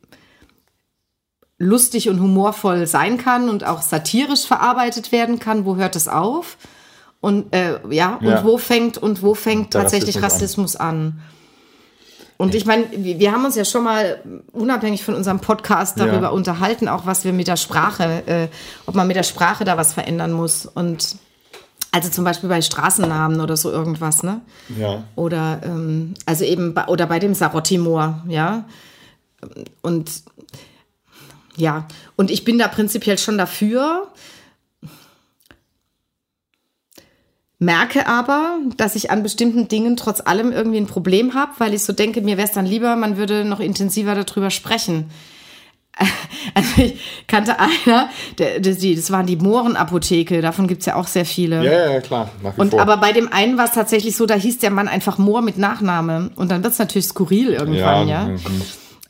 lustig 1.57 2.09
und 2.09 2.19
humorvoll 2.19 2.85
sein 2.87 3.17
kann 3.17 3.49
und 3.49 3.63
auch 3.63 3.81
satirisch 3.81 4.45
verarbeitet 4.45 5.11
werden 5.11 5.39
kann, 5.39 5.65
wo 5.65 5.75
hört 5.77 5.95
es 5.95 6.07
auf? 6.07 6.57
Und 7.21 7.53
äh, 7.55 7.79
ja, 7.89 8.15
und 8.15 8.25
Ja. 8.27 8.43
wo 8.43 8.57
fängt 8.57 8.97
und 8.97 9.21
wo 9.23 9.33
fängt 9.35 9.73
Der 9.73 9.81
tatsächlich 9.81 10.17
Rassismus 10.21 10.75
Rassismus 10.75 10.75
an? 10.75 11.21
Und 12.37 12.53
ich 12.53 12.65
meine, 12.65 12.85
wir 12.91 13.17
wir 13.19 13.31
haben 13.31 13.45
uns 13.45 13.55
ja 13.55 13.63
schon 13.63 13.85
mal 13.85 14.21
unabhängig 14.51 15.03
von 15.05 15.15
unserem 15.15 15.39
Podcast 15.39 15.97
darüber 15.97 16.23
Ja. 16.23 16.29
unterhalten, 16.29 16.89
auch 16.89 17.05
was 17.05 17.23
wir 17.23 17.31
mit 17.31 17.47
der 17.47 17.55
Sprache, 17.55 18.23
äh, 18.27 18.47
ob 18.85 18.95
man 18.95 19.07
mit 19.07 19.15
der 19.15 19.23
Sprache 19.23 19.63
da 19.63 19.77
was 19.77 19.93
verändern 19.93 20.33
muss. 20.33 20.65
Und 20.65 21.15
also 21.95 22.09
zum 22.09 22.25
Beispiel 22.25 22.49
bei 22.49 22.61
Straßennamen 22.61 23.39
oder 23.39 23.55
so 23.55 23.71
irgendwas, 23.71 24.21
ne? 24.21 24.41
Ja. 24.77 25.05
Oder 25.15 25.61
ähm, 25.63 26.13
also 26.25 26.43
eben 26.43 26.73
bei, 26.73 26.87
oder 26.87 27.07
bei 27.07 27.19
dem 27.19 27.33
Sarotti-Moor, 27.33 28.25
ja. 28.27 28.65
Und 29.81 30.11
Ja, 31.57 31.87
und 32.17 32.31
ich 32.31 32.43
bin 32.43 32.57
da 32.57 32.67
prinzipiell 32.67 33.17
schon 33.17 33.37
dafür. 33.37 34.09
Merke 37.59 38.07
aber, 38.07 38.57
dass 38.75 38.97
ich 38.97 39.09
an 39.09 39.23
bestimmten 39.23 39.69
Dingen 39.69 39.95
trotz 39.95 40.19
allem 40.19 40.51
irgendwie 40.51 40.79
ein 40.79 40.87
Problem 40.87 41.33
habe, 41.33 41.53
weil 41.59 41.73
ich 41.73 41.83
so 41.85 41.93
denke, 41.93 42.19
mir 42.21 42.35
wäre 42.35 42.49
es 42.49 42.53
dann 42.53 42.65
lieber, 42.65 42.97
man 42.97 43.15
würde 43.15 43.45
noch 43.45 43.61
intensiver 43.61 44.15
darüber 44.15 44.49
sprechen. 44.49 45.09
Also 46.53 46.83
ich 46.83 47.25
kannte 47.27 47.55
einer, 47.59 48.09
der, 48.37 48.59
der, 48.59 48.75
die, 48.75 48.95
das 48.95 49.11
waren 49.11 49.25
die 49.25 49.35
Mohrenapotheke, 49.35 50.41
davon 50.41 50.67
gibt 50.67 50.81
es 50.81 50.85
ja 50.85 50.95
auch 50.95 51.07
sehr 51.07 51.25
viele. 51.25 51.65
Ja, 51.65 51.91
ja, 51.91 51.99
klar. 51.99 52.29
Nach 52.41 52.55
wie 52.55 52.61
und 52.61 52.69
vor. 52.71 52.81
aber 52.81 52.97
bei 52.97 53.11
dem 53.11 53.33
einen 53.33 53.57
war 53.57 53.65
es 53.65 53.71
tatsächlich 53.71 54.15
so, 54.15 54.25
da 54.25 54.35
hieß 54.35 54.59
der 54.59 54.69
Mann 54.69 54.87
einfach 54.87 55.17
Mohr 55.17 55.41
mit 55.41 55.57
Nachname. 55.57 56.29
Und 56.35 56.51
dann 56.51 56.63
wird 56.63 56.73
es 56.73 56.79
natürlich 56.79 57.07
skurril 57.07 57.49
irgendwann, 57.49 58.07
ja. 58.07 58.27
ja? 58.27 58.27
Mhm. 58.27 58.61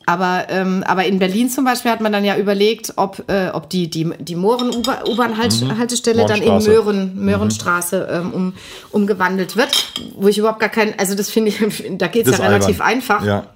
Aber, 0.08 0.46
ähm, 0.50 0.84
aber 0.86 1.04
in 1.04 1.18
Berlin 1.18 1.50
zum 1.50 1.64
Beispiel 1.64 1.90
hat 1.90 2.00
man 2.00 2.12
dann 2.12 2.24
ja 2.24 2.36
überlegt, 2.36 2.92
ob, 2.94 3.24
äh, 3.28 3.48
ob 3.52 3.68
die, 3.68 3.90
die, 3.90 4.08
die 4.20 4.36
Mohren-U-Bahn-Haltestelle 4.36 6.22
mhm. 6.22 6.28
dann 6.28 6.42
in 6.42 6.58
Möhren, 6.64 7.24
Möhrenstraße 7.24 8.08
ähm, 8.10 8.32
um, 8.32 8.52
umgewandelt 8.92 9.56
wird, 9.56 9.92
wo 10.16 10.28
ich 10.28 10.38
überhaupt 10.38 10.60
gar 10.60 10.68
kein, 10.68 10.96
also 10.96 11.16
das 11.16 11.28
finde 11.28 11.50
ich, 11.50 11.58
da 11.98 12.06
geht 12.06 12.28
es 12.28 12.38
ja 12.38 12.46
relativ 12.46 12.80
einfach. 12.80 13.24
Ja. 13.24 13.46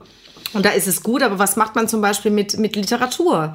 Und 0.53 0.65
da 0.65 0.71
ist 0.71 0.89
es 0.89 1.03
gut, 1.03 1.23
aber 1.23 1.39
was 1.39 1.57
macht 1.57 1.75
man 1.75 1.89
zum 1.89 2.01
Beispiel 2.01 2.31
mit, 2.31 2.59
mit 2.59 2.77
Literatur? 2.77 3.55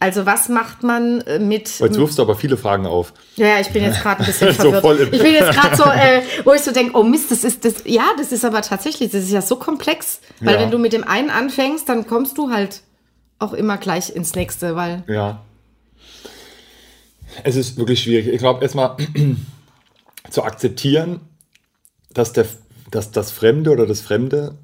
Also 0.00 0.26
was 0.26 0.48
macht 0.48 0.82
man 0.82 1.20
äh, 1.22 1.38
mit... 1.38 1.78
Jetzt 1.78 1.96
wirfst 1.96 2.18
du 2.18 2.22
aber 2.22 2.34
viele 2.34 2.56
Fragen 2.56 2.84
auf. 2.84 3.14
Ja, 3.36 3.60
ich 3.60 3.68
bin 3.68 3.82
jetzt 3.82 4.02
gerade 4.02 4.20
ein 4.20 4.26
bisschen 4.26 4.52
verwirrt. 4.54 4.82
so 4.82 4.92
ich 4.92 5.22
bin 5.22 5.32
jetzt 5.32 5.58
gerade 5.58 5.76
so, 5.76 5.84
äh, 5.84 6.22
wo 6.44 6.52
ich 6.52 6.60
so 6.60 6.72
denke, 6.72 6.96
oh 6.98 7.02
Mist, 7.02 7.30
das 7.30 7.44
ist 7.44 7.64
das, 7.64 7.76
ja, 7.84 8.10
das 8.18 8.32
ist 8.32 8.44
aber 8.44 8.60
tatsächlich, 8.62 9.12
das 9.12 9.24
ist 9.24 9.30
ja 9.30 9.40
so 9.40 9.56
komplex. 9.56 10.20
Weil 10.40 10.56
ja. 10.56 10.60
wenn 10.60 10.70
du 10.70 10.78
mit 10.78 10.92
dem 10.92 11.04
einen 11.04 11.30
anfängst, 11.30 11.88
dann 11.88 12.06
kommst 12.06 12.36
du 12.36 12.50
halt 12.50 12.82
auch 13.38 13.54
immer 13.54 13.78
gleich 13.78 14.14
ins 14.14 14.34
nächste, 14.34 14.76
weil... 14.76 15.04
Ja. 15.08 15.42
Es 17.42 17.56
ist 17.56 17.76
wirklich 17.78 18.02
schwierig. 18.02 18.28
Ich 18.28 18.38
glaube, 18.38 18.62
erstmal 18.62 18.96
zu 20.30 20.42
akzeptieren, 20.42 21.20
dass, 22.12 22.32
der, 22.32 22.46
dass 22.90 23.10
das 23.10 23.30
Fremde 23.30 23.70
oder 23.70 23.86
das 23.86 24.00
Fremde 24.00 24.58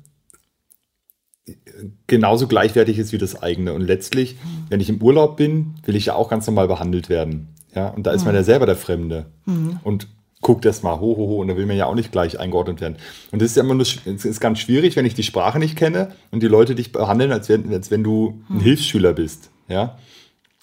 genauso 2.07 2.47
gleichwertig 2.47 2.99
ist 2.99 3.12
wie 3.12 3.19
das 3.19 3.43
eigene. 3.43 3.73
Und 3.73 3.83
letztlich, 3.83 4.37
wenn 4.69 4.81
ich 4.81 4.88
im 4.88 5.03
Urlaub 5.03 5.37
bin, 5.37 5.75
will 5.85 5.97
ich 5.97 6.07
ja 6.07 6.14
auch 6.14 6.29
ganz 6.29 6.47
normal 6.47 6.69
behandelt 6.69 7.09
werden. 7.09 7.49
Ja, 7.75 7.88
und 7.88 8.07
da 8.07 8.12
ist 8.12 8.23
mhm. 8.23 8.27
man 8.27 8.35
ja 8.35 8.43
selber 8.43 8.66
der 8.66 8.77
Fremde. 8.77 9.27
Mhm. 9.47 9.81
Und 9.85 10.09
guckt 10.40 10.64
erst 10.64 10.83
mal 10.83 10.99
ho, 11.01 11.16
ho, 11.16 11.29
ho, 11.29 11.40
und 11.40 11.49
da 11.49 11.57
will 11.57 11.66
man 11.66 11.77
ja 11.77 11.87
auch 11.87 11.95
nicht 11.95 12.12
gleich 12.12 12.40
eingeordnet 12.40 12.81
werden. 12.81 12.97
Und 13.31 13.43
das 13.43 13.51
ist 13.51 13.57
ja 13.57 13.62
immer 13.62 13.75
nur, 13.75 13.83
es 13.83 14.25
ist 14.25 14.40
ganz 14.40 14.59
schwierig, 14.59 14.97
wenn 14.97 15.05
ich 15.05 15.14
die 15.14 15.23
Sprache 15.23 15.59
nicht 15.59 15.77
kenne 15.77 16.12
und 16.31 16.43
die 16.43 16.49
Leute 16.49 16.75
dich 16.75 16.93
behandeln, 16.93 17.33
als 17.33 17.49
wenn, 17.49 17.73
als 17.73 17.90
wenn 17.90 18.03
du 18.03 18.43
ein 18.49 18.57
mhm. 18.57 18.61
Hilfsschüler 18.61 19.12
bist. 19.12 19.51
Ja. 19.69 19.99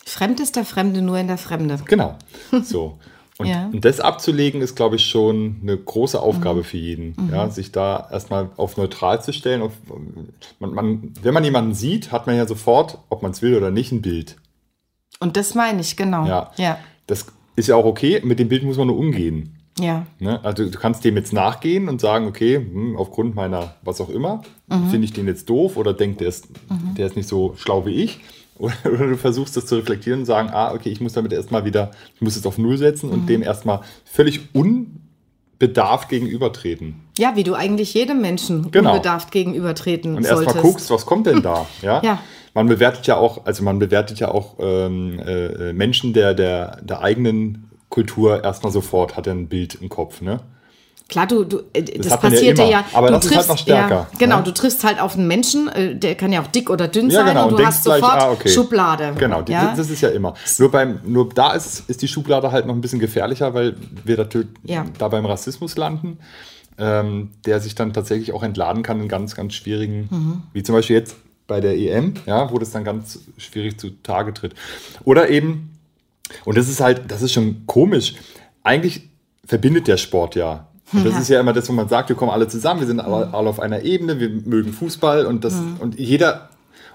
Fremd 0.06 0.39
ist 0.39 0.56
der 0.56 0.65
Fremde 0.65 1.01
nur 1.01 1.17
in 1.17 1.27
der 1.27 1.38
Fremde. 1.38 1.77
Genau. 1.86 2.17
So. 2.63 2.97
Und, 3.39 3.47
ja. 3.47 3.69
und, 3.71 3.86
das 3.86 4.00
abzulegen, 4.00 4.62
ist, 4.62 4.76
glaube 4.76 4.95
ich, 4.95 5.06
schon 5.06 5.58
eine 5.62 5.78
große 5.78 6.19
Aufgabe 6.19 6.60
mhm. 6.60 6.63
für 6.63 6.78
jeden. 6.78 7.15
Mhm. 7.17 7.30
Ja, 7.32 7.50
sich 7.50 7.71
da 7.71 8.08
erstmal 8.12 8.50
auf 8.58 8.78
neutral 8.78 9.21
zu 9.21 9.32
stellen. 9.32 9.62
Auf, 9.62 9.73
man, 10.60 10.73
man, 10.73 11.13
wenn 11.21 11.34
man 11.34 11.43
jemanden 11.43 11.73
sieht, 11.73 12.12
hat 12.12 12.26
man 12.26 12.36
ja 12.36 12.47
sofort, 12.47 12.97
ob 13.10 13.21
man 13.21 13.32
es 13.32 13.41
will 13.41 13.56
oder 13.56 13.69
nicht, 13.69 13.91
ein 13.91 14.02
Bild. 14.02 14.38
Und 15.19 15.38
das 15.38 15.56
meine 15.56 15.82
ich, 15.82 15.95
genau. 15.95 16.26
Ja. 16.26 16.52
ja. 16.58 16.80
Das 17.06 17.28
ist 17.56 17.67
ja 17.67 17.76
auch 17.76 17.86
okay. 17.86 18.21
Mit 18.23 18.39
dem 18.39 18.50
Bild 18.50 18.63
muss 18.63 18.78
man 18.78 18.88
nur 18.88 18.97
umgehen. 18.97 19.58
Ja. 19.80 20.08
Ne? 20.19 20.43
Also 20.43 20.67
du 20.67 20.78
kannst 20.78 21.04
dem 21.06 21.15
jetzt 21.17 21.34
nachgehen 21.34 21.89
und 21.89 22.02
sagen, 22.02 22.28
okay, 22.28 22.56
hm, 22.56 22.95
aufgrund 22.97 23.36
meiner 23.36 23.76
was 23.84 24.02
auch 24.02 24.10
immer, 24.10 24.41
mhm. 24.67 24.89
finde 24.89 25.06
ich 25.06 25.13
den 25.13 25.28
jetzt 25.28 25.50
doof 25.50 25.78
oder 25.78 25.93
denkt, 25.93 26.21
der 26.21 26.30
ist, 26.30 26.50
mhm. 26.69 26.95
der 26.95 27.08
ist 27.08 27.15
nicht 27.15 27.30
so 27.30 27.54
schlau 27.58 27.86
wie 27.86 28.04
ich. 28.04 28.19
Oder, 28.58 28.74
du 28.84 29.17
versuchst 29.17 29.56
das 29.58 29.65
zu 29.65 29.76
reflektieren 29.76 30.22
und 30.22 30.26
sagen, 30.26 30.50
ah, 30.52 30.74
okay, 30.74 30.89
ich 30.89 31.02
muss 31.02 31.13
damit 31.13 31.34
erstmal 31.34 31.65
wieder, 31.65 31.91
ich 32.15 32.22
muss 32.22 32.36
es 32.36 32.46
auf 32.46 32.58
Null 32.58 32.78
setzen 32.78 33.10
und 33.10 33.24
mhm. 33.24 33.28
dem 33.28 33.43
erstmal 33.43 33.82
völlig 34.06 34.50
unbedarft 34.54 36.10
gegenübertreten. 36.10 36.96
Ja, 37.17 37.36
wie 37.36 37.43
du 37.43 37.54
eigentlich 37.54 37.93
jedem 37.93 38.22
Menschen 38.22 38.72
genau. 38.72 38.91
unbedarft 38.91 39.32
gegenübertreten 39.32 40.15
Und 40.15 40.26
erstmal 40.26 40.56
guckst, 40.56 40.89
was 40.89 41.06
kommt 41.06 41.28
denn 41.28 41.41
da? 41.41 41.65
Ja? 41.82 42.02
ja. 42.04 42.20
Man 42.54 42.67
bewertet 42.67 43.06
ja 43.06 43.17
auch, 43.17 43.46
also 43.46 43.63
man 43.63 43.78
bewertet 43.78 44.20
ja 44.20 44.30
auch 44.30 44.56
ähm, 44.60 45.20
äh, 45.20 45.74
Menschen 45.74 46.13
der, 46.13 46.34
der, 46.34 46.82
der 46.82 47.02
eigenen 47.02 47.70
Kultur 47.89 48.43
erstmal 48.43 48.72
sofort, 48.72 49.15
hat 49.15 49.28
er 49.28 49.34
ein 49.34 49.48
Bild 49.48 49.76
im 49.76 49.89
Kopf, 49.89 50.22
ne? 50.22 50.39
Klar, 51.10 51.26
du, 51.26 51.46
du 51.46 51.60
äh, 51.72 51.84
das, 51.84 52.08
das 52.08 52.20
passiert 52.20 52.60
ja, 52.60 52.65
ja. 52.65 52.86
Aber 52.93 53.08
du 53.08 53.13
das 53.13 53.26
triffst, 53.26 53.39
ist 53.39 53.48
halt 53.48 53.48
noch 53.48 53.58
stärker. 53.58 53.96
Ja, 53.96 54.17
genau, 54.17 54.38
ne? 54.38 54.43
du 54.43 54.52
triffst 54.52 54.84
halt 54.84 55.00
auf 55.00 55.15
einen 55.15 55.28
Menschen, 55.28 55.70
äh, 55.70 55.96
der 55.96 56.15
kann 56.15 56.34
ja 56.34 56.41
auch 56.41 56.48
dick 56.48 56.70
oder 56.70 56.89
dünn 56.89 57.10
ja, 57.10 57.24
sein 57.24 57.34
genau, 57.34 57.48
und 57.48 57.60
du 57.60 57.65
hast 57.65 57.86
gleich, 57.86 58.02
sofort 58.02 58.22
ah, 58.22 58.32
okay. 58.32 58.50
Schublade. 58.50 59.13
Genau, 59.17 59.41
ja? 59.48 59.74
das 59.76 59.89
ist 59.89 60.02
ja 60.02 60.10
immer. 60.10 60.34
Nur, 60.58 60.70
beim, 60.70 61.00
nur 61.06 61.30
da 61.30 61.54
ist, 61.54 61.89
ist 61.89 62.02
die 62.02 62.10
Schublade 62.10 62.52
halt 62.52 62.65
noch 62.65 62.74
ein 62.74 62.82
bisschen 62.82 63.00
gefährlicher, 63.00 63.54
weil 63.54 63.78
wir 64.04 64.17
natürlich 64.17 64.48
da 64.98 65.08
beim 65.08 65.26
Rassismus 65.26 65.78
landen, 65.78 66.20
ähm, 66.78 67.32
der 67.46 67.62
sich 67.62 67.74
dann 67.74 67.93
tatsächlich 67.93 68.34
auch 68.34 68.43
entladen 68.43 68.84
kann 68.84 69.00
in 69.00 69.08
ganz, 69.08 69.34
ganz 69.34 69.54
schwierigen, 69.54 70.10
mhm. 70.12 70.43
wie 70.52 70.63
zum 70.63 70.76
Beispiel 70.76 70.98
jetzt 70.98 71.15
bei 71.48 71.62
der 71.62 71.78
EM, 71.78 72.15
ja, 72.26 72.52
wo 72.52 72.60
das 72.60 72.72
dann 72.72 72.84
ganz 72.84 73.20
schwierig 73.38 73.80
zu 73.80 73.91
Tage 74.04 74.34
tritt. 74.34 74.56
Oder 75.06 75.30
eben, 75.30 75.80
und 76.43 76.58
das 76.58 76.67
ist 76.67 76.82
halt, 76.82 77.10
das 77.10 77.22
ist 77.22 77.32
schon 77.32 77.65
komisch, 77.65 78.15
eigentlich 78.63 79.10
verbindet 79.46 79.88
der 79.88 79.96
Sport 79.96 80.36
ja 80.36 80.67
und 80.93 81.06
das 81.06 81.13
ja. 81.13 81.19
ist 81.19 81.30
ja 81.30 81.39
immer 81.39 81.54
das, 81.54 81.67
wo 81.69 81.73
man 81.73 81.89
sagt, 81.89 82.10
wir 82.10 82.15
kommen 82.15 82.32
alle 82.32 82.47
zusammen, 82.47 82.80
wir 82.80 82.88
sind 82.88 83.00
alle, 83.00 83.34
alle 83.34 83.50
auf 83.50 83.60
einer 83.60 83.84
Ebene, 83.84 84.19
wir 84.19 84.30
mögen 84.30 84.73
Fußball 84.73 85.26
und 85.26 85.43
das 85.43 85.56
mhm. 85.56 85.78
und 85.80 86.00
jeder 86.00 86.50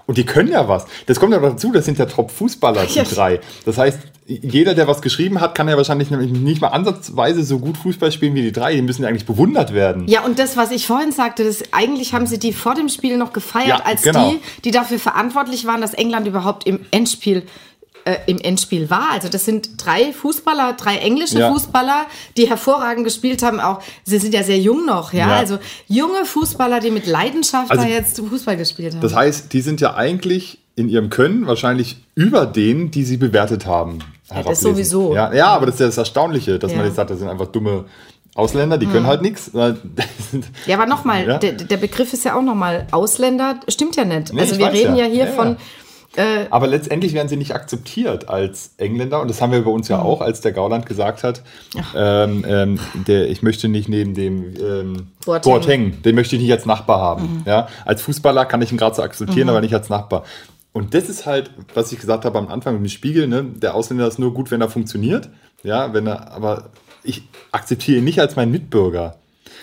und 0.05 0.17
die 0.17 0.25
können 0.25 0.49
ja 0.49 0.67
was. 0.67 0.85
Das 1.05 1.19
kommt 1.19 1.33
ja 1.33 1.39
dazu, 1.39 1.71
das 1.71 1.85
sind 1.85 1.97
ja 1.97 2.05
Top-Fußballer, 2.05 2.85
die 2.85 2.95
ja. 2.95 3.03
drei. 3.03 3.39
Das 3.65 3.77
heißt, 3.77 3.99
jeder, 4.25 4.73
der 4.73 4.87
was 4.87 5.01
geschrieben 5.01 5.39
hat, 5.39 5.55
kann 5.55 5.67
ja 5.67 5.77
wahrscheinlich 5.77 6.09
nicht 6.11 6.61
mal 6.61 6.69
ansatzweise 6.69 7.43
so 7.43 7.59
gut 7.59 7.77
Fußball 7.77 8.11
spielen 8.11 8.35
wie 8.35 8.41
die 8.41 8.51
drei. 8.51 8.75
Die 8.75 8.81
müssen 8.81 9.03
ja 9.03 9.09
eigentlich 9.09 9.25
bewundert 9.25 9.73
werden. 9.73 10.07
Ja, 10.07 10.23
und 10.23 10.39
das, 10.39 10.57
was 10.57 10.71
ich 10.71 10.87
vorhin 10.87 11.11
sagte, 11.11 11.43
das, 11.45 11.63
eigentlich 11.71 12.13
haben 12.13 12.27
sie 12.27 12.37
die 12.37 12.53
vor 12.53 12.75
dem 12.75 12.89
Spiel 12.89 13.17
noch 13.17 13.31
gefeiert, 13.31 13.67
ja, 13.67 13.85
als 13.85 14.01
genau. 14.01 14.31
die, 14.31 14.39
die 14.65 14.71
dafür 14.71 14.99
verantwortlich 14.99 15.65
waren, 15.65 15.81
dass 15.81 15.93
England 15.93 16.27
überhaupt 16.27 16.67
im 16.67 16.81
Endspiel 16.91 17.43
äh, 18.05 18.17
im 18.27 18.39
Endspiel 18.39 18.89
war. 18.89 19.11
Also 19.11 19.29
das 19.29 19.45
sind 19.45 19.83
drei 19.83 20.11
Fußballer, 20.13 20.73
drei 20.73 20.97
englische 20.97 21.39
ja. 21.39 21.51
Fußballer, 21.51 22.05
die 22.37 22.49
hervorragend 22.49 23.05
gespielt 23.05 23.43
haben. 23.43 23.59
Auch 23.59 23.81
sie 24.03 24.19
sind 24.19 24.33
ja 24.33 24.43
sehr 24.43 24.59
jung 24.59 24.85
noch, 24.85 25.13
ja. 25.13 25.29
ja. 25.29 25.35
Also 25.37 25.59
junge 25.87 26.25
Fußballer, 26.25 26.79
die 26.79 26.91
mit 26.91 27.07
Leidenschaft 27.07 27.71
also, 27.71 27.83
da 27.83 27.89
jetzt 27.89 28.19
Fußball 28.19 28.57
gespielt 28.57 28.93
haben. 28.93 29.01
Das 29.01 29.15
heißt, 29.15 29.53
die 29.53 29.61
sind 29.61 29.81
ja 29.81 29.95
eigentlich 29.95 30.59
in 30.75 30.89
ihrem 30.89 31.09
Können 31.09 31.47
wahrscheinlich 31.47 31.97
über 32.15 32.45
denen, 32.45 32.91
die 32.91 33.03
sie 33.03 33.17
bewertet 33.17 33.65
haben. 33.65 33.99
Ja, 34.29 34.43
das 34.43 34.61
sowieso. 34.61 35.13
Ja, 35.13 35.33
ja, 35.33 35.47
aber 35.47 35.67
das 35.67 35.75
ist 35.75 35.81
ja 35.81 35.85
das 35.87 35.97
Erstaunliche, 35.97 36.57
dass 36.57 36.73
man 36.73 36.85
jetzt 36.85 36.95
sagt, 36.95 37.11
das 37.11 37.19
sind 37.19 37.27
einfach 37.27 37.47
dumme 37.47 37.85
Ausländer, 38.35 38.79
die 38.79 38.87
können 38.87 39.01
hm. 39.01 39.07
halt 39.07 39.21
nichts. 39.21 39.51
Ja, 39.53 40.75
aber 40.75 40.87
nochmal, 40.87 41.27
ja? 41.27 41.37
der, 41.37 41.51
der 41.51 41.77
Begriff 41.77 42.13
ist 42.13 42.25
ja 42.25 42.35
auch 42.35 42.41
nochmal 42.41 42.87
Ausländer, 42.89 43.59
stimmt 43.67 43.95
ja 43.95 44.05
nicht. 44.05 44.33
Nee, 44.33 44.41
also 44.41 44.57
wir 44.57 44.71
reden 44.73 44.95
ja, 44.95 45.05
ja 45.05 45.11
hier 45.11 45.25
ja, 45.25 45.31
von 45.31 45.57
äh, 46.15 46.45
Aber 46.49 46.67
letztendlich 46.67 47.13
werden 47.13 47.27
sie 47.27 47.37
nicht 47.37 47.55
akzeptiert 47.55 48.29
als 48.29 48.73
Engländer. 48.77 49.21
Und 49.21 49.29
das 49.29 49.41
haben 49.41 49.51
wir 49.51 49.63
bei 49.63 49.71
uns 49.71 49.87
ja 49.87 49.97
mhm. 49.97 50.03
auch, 50.03 50.21
als 50.21 50.41
der 50.41 50.51
Gauland 50.51 50.85
gesagt 50.85 51.23
hat, 51.23 51.41
ähm, 51.95 52.45
ähm, 52.47 52.79
der, 53.07 53.29
ich 53.29 53.41
möchte 53.41 53.67
nicht 53.67 53.89
neben 53.89 54.13
dem 54.13 54.53
ähm, 54.59 55.07
Boateng. 55.25 55.51
Boateng, 55.51 56.01
den 56.03 56.15
möchte 56.15 56.35
ich 56.35 56.41
nicht 56.41 56.51
als 56.51 56.65
Nachbar 56.65 56.99
haben. 56.99 57.23
Mhm. 57.23 57.43
Ja? 57.45 57.67
Als 57.85 58.01
Fußballer 58.03 58.45
kann 58.45 58.61
ich 58.61 58.71
ihn 58.71 58.77
gerade 58.77 58.95
so 58.95 59.01
akzeptieren, 59.01 59.45
mhm. 59.45 59.49
aber 59.49 59.61
nicht 59.61 59.73
als 59.73 59.89
Nachbar. 59.89 60.23
Und 60.71 60.93
das 60.93 61.09
ist 61.09 61.25
halt, 61.25 61.51
was 61.73 61.91
ich 61.91 61.99
gesagt 61.99 62.25
habe 62.25 62.37
am 62.37 62.47
Anfang 62.47 62.73
mit 62.73 62.83
dem 62.83 62.89
Spiegel, 62.89 63.27
ne? 63.27 63.43
der 63.43 63.75
Ausländer 63.75 64.07
ist 64.07 64.19
nur 64.19 64.33
gut, 64.33 64.51
wenn 64.51 64.61
er 64.61 64.69
funktioniert. 64.69 65.29
Ja, 65.63 65.93
wenn 65.93 66.07
er, 66.07 66.31
aber 66.31 66.69
ich 67.03 67.27
akzeptiere 67.51 67.99
ihn 67.99 68.03
nicht 68.03 68.19
als 68.19 68.35
meinen 68.35 68.51
Mitbürger. 68.51 69.15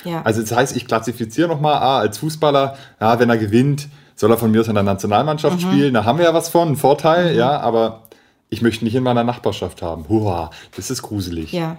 Ja. 0.04 0.22
Also 0.22 0.40
das 0.40 0.52
heißt, 0.52 0.76
ich 0.76 0.86
klassifiziere 0.86 1.48
nochmal 1.48 1.74
ah, 1.74 1.98
als 1.98 2.18
Fußballer, 2.18 2.76
ja, 3.00 3.20
wenn 3.20 3.28
er 3.28 3.38
gewinnt, 3.38 3.88
soll 4.20 4.30
er 4.30 4.36
von 4.36 4.50
mir 4.50 4.60
aus 4.60 4.68
in 4.68 4.74
der 4.74 4.82
Nationalmannschaft 4.82 5.56
mhm. 5.56 5.60
spielen? 5.60 5.94
Da 5.94 6.04
haben 6.04 6.18
wir 6.18 6.26
ja 6.26 6.34
was 6.34 6.50
von, 6.50 6.68
einen 6.68 6.76
Vorteil, 6.76 7.32
mhm. 7.32 7.38
ja, 7.38 7.58
aber 7.58 8.02
ich 8.50 8.60
möchte 8.60 8.84
nicht 8.84 8.94
in 8.94 9.02
meiner 9.02 9.24
Nachbarschaft 9.24 9.80
haben. 9.80 10.10
Hurra, 10.10 10.50
das 10.76 10.90
ist 10.90 11.00
gruselig. 11.00 11.52
Ja. 11.52 11.78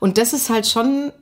Und 0.00 0.16
das 0.16 0.32
ist 0.32 0.48
halt 0.48 0.66
schon, 0.66 1.12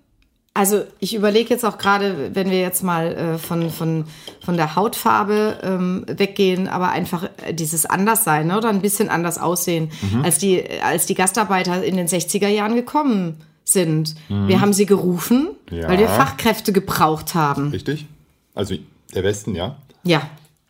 also 0.54 0.84
ich 1.00 1.16
überlege 1.16 1.50
jetzt 1.50 1.64
auch 1.64 1.78
gerade, 1.78 2.30
wenn 2.32 2.48
wir 2.48 2.60
jetzt 2.60 2.84
mal 2.84 3.12
äh, 3.12 3.38
von, 3.38 3.70
von, 3.70 4.04
von 4.44 4.56
der 4.56 4.76
Hautfarbe 4.76 5.58
ähm, 5.64 6.04
weggehen, 6.06 6.68
aber 6.68 6.90
einfach 6.90 7.28
dieses 7.50 7.84
Anderssein 7.84 8.46
ne, 8.46 8.56
oder 8.56 8.68
ein 8.68 8.82
bisschen 8.82 9.08
anders 9.08 9.36
aussehen, 9.36 9.90
mhm. 10.00 10.22
als, 10.22 10.38
die, 10.38 10.62
als 10.80 11.06
die 11.06 11.14
Gastarbeiter 11.14 11.82
in 11.82 11.96
den 11.96 12.06
60er 12.06 12.46
Jahren 12.46 12.76
gekommen 12.76 13.38
sind. 13.64 14.14
Mhm. 14.28 14.46
Wir 14.46 14.60
haben 14.60 14.74
sie 14.74 14.86
gerufen, 14.86 15.48
ja. 15.72 15.88
weil 15.88 15.98
wir 15.98 16.08
Fachkräfte 16.08 16.72
gebraucht 16.72 17.34
haben. 17.34 17.70
Richtig. 17.70 18.06
Also 18.54 18.76
der 19.12 19.24
Westen, 19.24 19.56
ja. 19.56 19.76
Ja, 20.02 20.22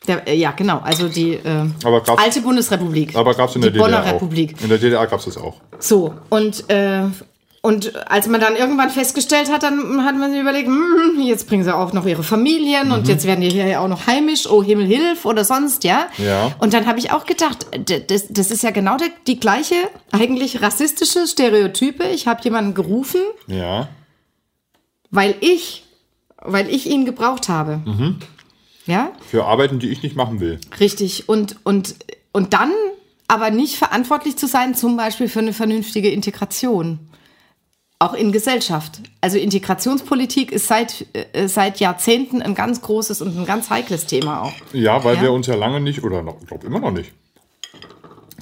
der, 0.06 0.26
äh, 0.26 0.34
ja, 0.36 0.52
genau. 0.52 0.78
Also 0.78 1.08
die 1.08 1.34
äh, 1.34 1.66
alte 2.16 2.40
Bundesrepublik. 2.40 3.14
Aber 3.16 3.34
gab 3.34 3.50
es 3.50 3.56
in 3.56 3.62
der 3.62 3.70
die 3.70 3.78
DDR 3.78 3.98
Bonner 4.00 4.12
Republik. 4.12 4.60
In 4.62 4.68
der 4.68 4.78
DDR 4.78 5.06
gab 5.06 5.18
es 5.18 5.26
das 5.26 5.36
auch. 5.36 5.56
So, 5.78 6.14
und 6.30 6.68
äh, 6.70 7.04
und 7.62 8.10
als 8.10 8.26
man 8.26 8.40
dann 8.40 8.56
irgendwann 8.56 8.88
festgestellt 8.88 9.52
hat, 9.52 9.62
dann 9.62 10.02
hat 10.02 10.16
man 10.16 10.30
sich 10.30 10.40
überlegt, 10.40 10.66
hm, 10.66 11.20
jetzt 11.20 11.46
bringen 11.46 11.62
sie 11.62 11.74
auch 11.76 11.92
noch 11.92 12.06
ihre 12.06 12.22
Familien 12.22 12.86
mhm. 12.86 12.94
und 12.94 13.08
jetzt 13.08 13.26
werden 13.26 13.42
die 13.42 13.50
hier 13.50 13.82
auch 13.82 13.88
noch 13.88 14.06
heimisch, 14.06 14.48
oh 14.48 14.62
Himmel, 14.62 14.86
hilf 14.86 15.26
oder 15.26 15.44
sonst, 15.44 15.84
ja. 15.84 16.06
Ja. 16.16 16.54
Und 16.58 16.72
dann 16.72 16.86
habe 16.86 16.98
ich 16.98 17.12
auch 17.12 17.26
gedacht, 17.26 17.66
das, 18.08 18.28
das 18.30 18.50
ist 18.50 18.62
ja 18.62 18.70
genau 18.70 18.96
die, 18.96 19.12
die 19.26 19.38
gleiche, 19.38 19.74
eigentlich 20.10 20.62
rassistische 20.62 21.26
Stereotype. 21.26 22.04
Ich 22.04 22.26
habe 22.26 22.42
jemanden 22.42 22.72
gerufen, 22.72 23.20
Ja. 23.46 23.88
weil 25.10 25.34
ich, 25.40 25.84
weil 26.40 26.70
ich 26.70 26.86
ihn 26.86 27.04
gebraucht 27.04 27.50
habe. 27.50 27.82
Ja, 28.90 29.12
Für 29.28 29.44
Arbeiten, 29.46 29.78
die 29.78 29.88
ich 29.88 30.02
nicht 30.02 30.16
machen 30.16 30.40
will. 30.40 30.58
richtig. 30.80 31.28
Und, 31.28 31.56
und, 31.64 31.94
und 32.32 32.52
dann 32.52 32.72
aber 33.28 33.50
nicht 33.50 33.76
verantwortlich 33.76 34.36
zu 34.36 34.46
sein, 34.48 34.74
zum 34.74 34.96
Beispiel 34.96 35.28
für 35.28 35.38
eine 35.38 35.52
vernünftige 35.52 36.10
Integration. 36.10 36.98
Auch 38.02 38.14
in 38.14 38.32
Gesellschaft. 38.32 39.00
Also 39.20 39.36
Integrationspolitik 39.38 40.50
ist 40.52 40.66
seit, 40.68 41.06
äh, 41.12 41.46
seit 41.48 41.80
Jahrzehnten 41.80 42.40
ein 42.42 42.54
ganz 42.54 42.80
großes 42.80 43.20
und 43.22 43.36
ein 43.38 43.44
ganz 43.44 43.68
heikles 43.70 44.06
Thema 44.06 44.42
auch. 44.42 44.52
Ja, 44.72 45.04
weil 45.04 45.16
Ja. 45.16 45.22
wir 45.22 45.32
uns 45.32 45.46
ja 45.46 45.54
lange 45.54 45.80
nicht, 45.80 46.02
oder 46.02 46.24
ich 46.40 46.46
glaube 46.48 46.66
immer 46.66 46.80
noch 46.80 46.92
nicht, 46.92 47.12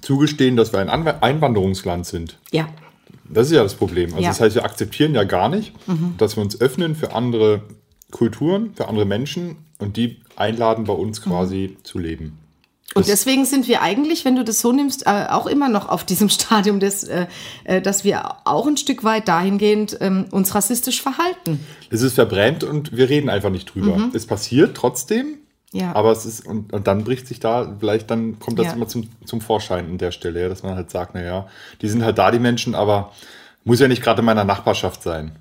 zugestehen, 0.00 0.56
dass 0.56 0.72
wir 0.72 0.78
ein 0.80 0.88
Anw- 0.88 1.20
Einwanderungsland 1.20 2.06
sind. 2.06 2.38
Ja, 2.52 2.68
Das 3.30 3.48
ist 3.48 3.52
ja 3.52 3.62
das 3.62 3.74
Problem. 3.74 4.10
Also 4.12 4.22
Ja. 4.22 4.28
das 4.30 4.40
heißt, 4.40 4.54
wir 4.54 4.64
akzeptieren 4.64 5.14
ja 5.14 5.24
gar 5.24 5.50
nicht, 5.50 5.74
dass 6.16 6.36
wir 6.36 6.42
uns 6.42 6.58
öffnen 6.62 6.94
für 6.94 7.12
andere 7.14 7.60
Kulturen, 8.10 8.72
für 8.74 8.88
andere 8.88 9.04
Menschen 9.04 9.56
und 9.78 9.98
die 9.98 10.20
einladen, 10.38 10.84
bei 10.84 10.92
uns 10.92 11.22
quasi 11.22 11.76
zu 11.82 11.98
leben. 11.98 12.38
Und 12.94 13.06
deswegen 13.06 13.44
sind 13.44 13.68
wir 13.68 13.82
eigentlich, 13.82 14.24
wenn 14.24 14.34
du 14.36 14.44
das 14.44 14.60
so 14.60 14.72
nimmst, 14.72 15.06
äh, 15.06 15.26
auch 15.28 15.46
immer 15.46 15.68
noch 15.68 15.88
auf 15.90 16.04
diesem 16.04 16.28
Stadium, 16.30 16.80
des, 16.80 17.04
äh, 17.04 17.26
äh, 17.64 17.82
dass 17.82 18.02
wir 18.02 18.36
auch 18.46 18.66
ein 18.66 18.76
Stück 18.78 19.04
weit 19.04 19.28
dahingehend 19.28 19.98
ähm, 20.00 20.24
uns 20.30 20.54
rassistisch 20.54 21.02
verhalten. 21.02 21.60
Es 21.90 22.00
ist 22.02 22.14
verbrämt 22.14 22.64
und 22.64 22.96
wir 22.96 23.08
reden 23.10 23.28
einfach 23.28 23.50
nicht 23.50 23.74
drüber. 23.74 24.08
Es 24.14 24.26
passiert 24.26 24.76
trotzdem, 24.76 25.36
Mhm. 25.70 25.80
Ja. 25.80 25.94
aber 25.94 26.12
es 26.12 26.24
ist, 26.24 26.46
und, 26.46 26.72
und 26.72 26.86
dann 26.86 27.04
bricht 27.04 27.26
sich 27.28 27.40
da, 27.40 27.76
vielleicht 27.78 28.10
dann 28.10 28.38
kommt 28.38 28.58
das 28.58 28.68
Ja. 28.68 28.72
immer 28.72 28.88
zum, 28.88 29.06
zum 29.26 29.42
Vorschein 29.42 29.84
an 29.84 29.98
der 29.98 30.12
Stelle, 30.12 30.40
ja, 30.40 30.48
dass 30.48 30.62
man 30.62 30.74
halt 30.76 30.88
sagt, 30.90 31.14
naja, 31.14 31.46
die 31.82 31.88
sind 31.90 32.02
halt 32.02 32.16
da, 32.16 32.30
die 32.30 32.38
Menschen, 32.38 32.74
aber 32.74 33.12
muss 33.64 33.78
ja 33.80 33.86
nicht 33.86 34.02
gerade 34.02 34.20
in 34.20 34.24
meiner 34.24 34.44
Nachbarschaft 34.44 35.02
sein. 35.02 35.32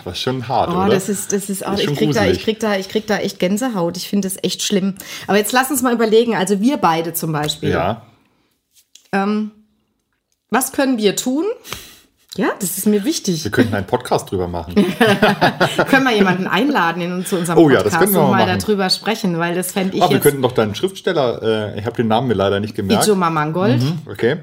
Aber 0.00 0.12
ist 0.12 0.20
schon 0.20 0.46
hart, 0.48 0.70
Oh, 0.70 0.76
oder? 0.78 0.88
das 0.90 1.08
ist, 1.08 1.32
das 1.32 1.48
ist 1.50 1.64
auch, 1.66 1.72
Das 1.72 1.80
ist 1.82 1.90
ich 1.90 1.98
krieg, 1.98 2.12
da, 2.12 2.26
ich, 2.26 2.42
krieg 2.42 2.60
da, 2.60 2.76
ich 2.76 2.88
krieg 2.88 3.06
da 3.06 3.18
echt 3.18 3.38
Gänsehaut. 3.38 3.96
Ich 3.96 4.08
finde 4.08 4.28
das 4.28 4.36
echt 4.42 4.62
schlimm. 4.62 4.94
Aber 5.26 5.36
jetzt 5.38 5.52
lass 5.52 5.70
uns 5.70 5.82
mal 5.82 5.92
überlegen, 5.94 6.34
also 6.34 6.60
wir 6.60 6.76
beide 6.76 7.12
zum 7.12 7.32
Beispiel. 7.32 7.70
ja. 7.70 8.02
Was 10.50 10.72
können 10.72 10.98
wir 10.98 11.16
tun? 11.16 11.44
Ja, 12.36 12.48
das 12.60 12.76
ist 12.76 12.86
mir 12.86 13.04
wichtig. 13.04 13.44
Wir 13.44 13.50
könnten 13.50 13.74
einen 13.74 13.86
Podcast 13.86 14.30
drüber 14.30 14.48
machen. 14.48 14.74
können 15.88 16.04
wir 16.04 16.14
jemanden 16.14 16.46
einladen 16.46 17.00
in, 17.02 17.24
zu 17.24 17.36
unserem 17.36 17.58
Oh 17.58 17.70
ja, 17.70 17.76
Podcast 17.76 17.94
das 17.94 18.00
können 18.00 18.14
wir 18.14 18.22
und 18.22 18.30
mal 18.30 18.46
mal 18.46 18.58
darüber 18.58 18.90
sprechen, 18.90 19.38
weil 19.38 19.54
das 19.54 19.72
fände 19.72 19.96
ich 19.96 20.02
Ach, 20.02 20.10
wir 20.10 20.20
könnten 20.20 20.42
doch 20.42 20.52
deinen 20.52 20.74
Schriftsteller, 20.74 21.74
äh, 21.74 21.78
ich 21.78 21.86
habe 21.86 21.96
den 21.96 22.08
Namen 22.08 22.28
mir 22.28 22.34
leider 22.34 22.60
nicht 22.60 22.74
gemerkt. 22.74 23.06
Ijoma 23.06 23.30
Mangold. 23.30 23.82
Okay. 24.10 24.38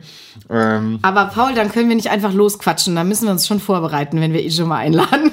Ähm, 0.50 1.00
Aber 1.02 1.26
Paul, 1.26 1.54
dann 1.54 1.72
können 1.72 1.90
wir 1.90 1.96
nicht 1.96 2.10
einfach 2.10 2.34
losquatschen. 2.34 2.96
Da 2.96 3.04
müssen 3.04 3.26
wir 3.26 3.32
uns 3.32 3.48
schon 3.48 3.60
vorbereiten, 3.60 4.20
wenn 4.22 4.34
wir 4.34 4.44
Ijoma 4.44 4.78
einladen. 4.78 5.32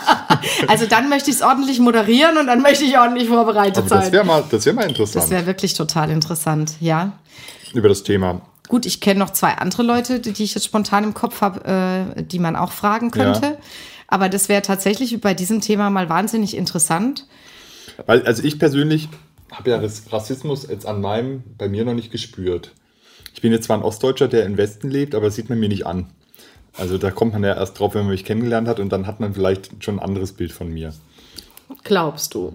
also 0.68 0.86
dann 0.86 1.08
möchte 1.08 1.30
ich 1.30 1.36
es 1.36 1.42
ordentlich 1.42 1.80
moderieren 1.80 2.36
und 2.38 2.46
dann 2.46 2.62
möchte 2.62 2.84
ich 2.84 2.98
ordentlich 2.98 3.28
vorbereitet 3.28 3.84
das 3.88 4.04
sein. 4.04 4.12
wäre 4.12 4.24
mal, 4.24 4.44
das 4.50 4.66
wär 4.66 4.74
mal 4.74 4.88
interessant 4.88 5.24
Das 5.24 5.30
wäre 5.30 5.46
wirklich 5.46 5.74
total 5.74 6.10
interessant, 6.10 6.74
ja. 6.80 7.12
über 7.72 7.88
das 7.88 8.02
Thema. 8.02 8.40
Gut, 8.68 8.86
ich 8.86 9.00
kenne 9.00 9.20
noch 9.20 9.30
zwei 9.30 9.52
andere 9.54 9.82
Leute, 9.82 10.20
die 10.20 10.32
die 10.32 10.44
ich 10.44 10.54
jetzt 10.54 10.64
spontan 10.64 11.04
im 11.04 11.14
Kopf 11.14 11.40
habe, 11.40 11.64
äh, 12.16 12.22
die 12.22 12.38
man 12.38 12.56
auch 12.56 12.72
fragen 12.72 13.10
könnte. 13.10 13.46
Ja. 13.46 13.56
Aber 14.08 14.28
das 14.28 14.48
wäre 14.48 14.62
tatsächlich 14.62 15.20
bei 15.20 15.34
diesem 15.34 15.60
Thema 15.60 15.90
mal 15.90 16.08
wahnsinnig 16.08 16.56
interessant. 16.56 17.26
Weil, 18.06 18.22
also 18.26 18.42
ich 18.44 18.58
persönlich 18.58 19.08
habe 19.52 19.70
ja 19.70 19.78
Rass- 19.78 20.04
Rassismus 20.12 20.66
jetzt 20.68 20.86
an 20.86 21.00
meinem, 21.00 21.42
bei 21.58 21.68
mir 21.68 21.84
noch 21.84 21.94
nicht 21.94 22.10
gespürt. 22.12 22.72
Ich 23.34 23.40
bin 23.40 23.52
jetzt 23.52 23.64
zwar 23.64 23.76
ein 23.78 23.82
Ostdeutscher, 23.82 24.28
der 24.28 24.44
im 24.46 24.56
Westen 24.56 24.90
lebt, 24.90 25.14
aber 25.14 25.26
das 25.26 25.34
sieht 25.36 25.48
man 25.48 25.58
mir 25.58 25.68
nicht 25.68 25.86
an. 25.86 26.06
Also 26.76 26.98
da 26.98 27.10
kommt 27.10 27.32
man 27.32 27.42
ja 27.42 27.54
erst 27.54 27.78
drauf, 27.78 27.94
wenn 27.94 28.02
man 28.02 28.10
mich 28.10 28.24
kennengelernt 28.24 28.68
hat 28.68 28.80
und 28.80 28.90
dann 28.90 29.06
hat 29.06 29.20
man 29.20 29.34
vielleicht 29.34 29.82
schon 29.82 29.98
ein 29.98 30.04
anderes 30.04 30.32
Bild 30.32 30.52
von 30.52 30.68
mir. 30.72 30.92
Glaubst 31.84 32.34
du? 32.34 32.52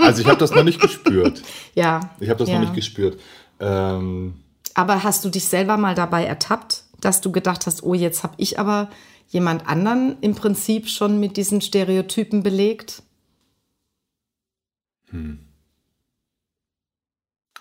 Also 0.00 0.22
ich 0.22 0.28
habe 0.28 0.38
das 0.38 0.50
noch 0.50 0.64
nicht 0.64 0.80
gespürt. 0.80 1.42
Ja. 1.74 2.00
Ich 2.18 2.28
habe 2.28 2.38
das 2.38 2.48
ja. 2.48 2.54
noch 2.56 2.62
nicht 2.62 2.74
gespürt. 2.74 3.18
Ähm, 3.60 4.34
Aber 4.74 5.02
hast 5.02 5.24
du 5.24 5.28
dich 5.30 5.46
selber 5.46 5.76
mal 5.76 5.94
dabei 5.94 6.24
ertappt, 6.24 6.84
dass 7.00 7.20
du 7.20 7.30
gedacht 7.32 7.66
hast, 7.66 7.82
oh, 7.82 7.94
jetzt 7.94 8.22
habe 8.22 8.34
ich 8.38 8.58
aber 8.58 8.90
jemand 9.28 9.66
anderen 9.68 10.16
im 10.20 10.34
Prinzip 10.34 10.88
schon 10.88 11.20
mit 11.20 11.36
diesen 11.36 11.60
Stereotypen 11.60 12.42
belegt? 12.42 13.02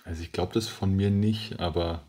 also 0.03 0.21
ich 0.21 0.31
glaube 0.33 0.53
das 0.53 0.67
von 0.67 0.93
mir 0.95 1.09
nicht, 1.09 1.59
aber 1.61 2.03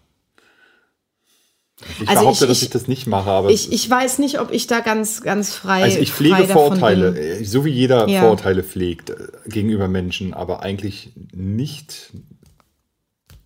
ich 2.00 2.08
Also 2.08 2.22
behaupte, 2.22 2.44
ich- 2.44 2.48
dass 2.48 2.62
ich- 2.62 2.70
das 2.70 2.88
nicht 2.88 3.06
mache. 3.06 3.30
Aber 3.30 3.50
Ich, 3.50 3.70
ich 3.70 3.88
weiß 3.88 4.18
nicht, 4.18 4.40
ob 4.40 4.50
ich 4.50 4.66
da 4.66 4.80
ganz, 4.80 5.20
ganz 5.20 5.54
frei 5.54 5.84
Also 5.84 5.98
ich 6.00 6.12
pflege 6.12 6.48
Vorurteile, 6.48 7.16
äh, 7.16 7.44
so 7.44 7.64
wie 7.64 7.70
jeder 7.70 8.08
Ja. 8.08 8.22
Vorurteile 8.22 8.64
pflegt 8.64 9.10
äh, 9.10 9.28
gegenüber 9.46 9.86
Menschen, 9.86 10.34
aber 10.34 10.62
eigentlich 10.62 11.12
nicht, 11.32 12.12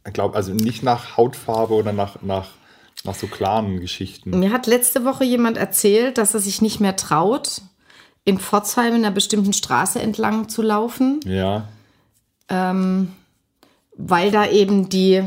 ich 0.07 0.13
glaube, 0.13 0.37
also 0.37 0.53
nicht 0.53 0.83
nach 0.83 1.17
Hautfarbe 1.17 1.75
oder 1.75 1.93
nach, 1.93 2.23
nach, 2.23 2.49
nach 3.05 3.15
so 3.15 3.27
klaren 3.27 3.81
Geschichten. 3.81 4.39
Mir 4.39 4.53
hat 4.53 4.67
letzte 4.67 5.05
Woche 5.05 5.25
jemand 5.25 5.57
erzählt, 5.57 6.19
dass 6.19 6.35
er 6.35 6.41
sich 6.41 6.61
nicht 6.63 6.81
mehr 6.81 6.97
traut, 6.97 7.63
in 8.25 8.39
Pforzheim 8.39 8.95
in 8.95 9.05
einer 9.05 9.11
bestimmten 9.11 9.53
Straße 9.53 10.01
entlang 10.01 10.49
zu 10.49 10.63
laufen, 10.63 11.21
Ja, 11.25 11.69
weil 12.49 14.31
da 14.31 14.47
eben 14.49 14.89
die 14.89 15.23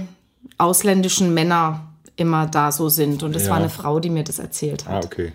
ausländischen 0.58 1.34
Männer 1.34 1.88
immer 2.16 2.46
da 2.46 2.72
so 2.72 2.90
sind. 2.90 3.24
Und 3.24 3.36
das 3.36 3.46
Ja. 3.46 3.50
war 3.52 3.58
eine 3.58 3.70
Frau, 3.70 4.00
die 4.00 4.10
mir 4.10 4.24
das 4.24 4.40
erzählt 4.40 4.86
ah, 4.88 4.94
hat. 4.94 5.06
okay. 5.06 5.32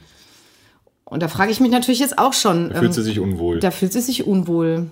Und 1.04 1.22
da 1.22 1.28
frage 1.28 1.50
ich 1.50 1.60
mich 1.60 1.70
natürlich 1.72 1.98
jetzt 1.98 2.18
auch 2.18 2.32
schon. 2.32 2.72
Fühlt 2.72 2.94
sie 2.94 3.02
sich 3.02 3.18
unwohl. 3.18 3.58
Da 3.58 3.70
fühlt 3.72 3.92
sie 3.92 4.00
sich 4.00 4.26
unwohl. 4.26 4.88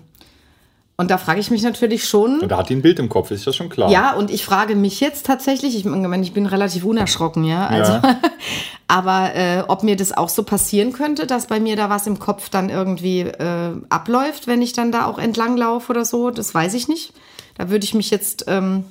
Und 1.00 1.12
da 1.12 1.16
frage 1.16 1.38
ich 1.38 1.52
mich 1.52 1.62
natürlich 1.62 2.08
schon. 2.08 2.40
Und 2.40 2.48
da 2.48 2.56
hat 2.56 2.70
die 2.70 2.74
ein 2.74 2.82
Bild 2.82 2.98
im 2.98 3.08
Kopf, 3.08 3.30
ist 3.30 3.46
das 3.46 3.54
schon 3.54 3.68
klar. 3.68 3.88
Ja, 3.88 4.14
und 4.14 4.32
ich 4.32 4.44
frage 4.44 4.74
mich 4.74 4.98
jetzt 4.98 5.24
tatsächlich, 5.26 5.76
ich, 5.76 5.84
meine, 5.84 6.24
ich 6.24 6.32
bin 6.32 6.44
relativ 6.44 6.84
unerschrocken, 6.84 7.44
ja. 7.44 7.68
Also, 7.68 7.92
Ja. 7.92 8.20
aber 8.88 9.32
äh, 9.36 9.62
ob 9.68 9.84
mir 9.84 9.94
das 9.94 10.10
auch 10.10 10.28
so 10.28 10.42
passieren 10.42 10.92
könnte, 10.92 11.28
dass 11.28 11.46
bei 11.46 11.60
mir 11.60 11.76
da 11.76 11.88
was 11.88 12.08
im 12.08 12.18
Kopf 12.18 12.48
dann 12.48 12.68
irgendwie 12.68 13.20
äh, 13.20 13.76
abläuft, 13.88 14.48
wenn 14.48 14.60
ich 14.60 14.72
dann 14.72 14.90
da 14.90 15.06
auch 15.06 15.18
entlang 15.18 15.56
laufe 15.56 15.92
oder 15.92 16.04
so, 16.04 16.30
das 16.30 16.52
weiß 16.52 16.74
ich 16.74 16.88
nicht. 16.88 17.12
Da 17.56 17.70
würde 17.70 17.84
ich 17.84 17.94
mich 17.94 18.10
jetzt, 18.10 18.46
ähm, 18.48 18.82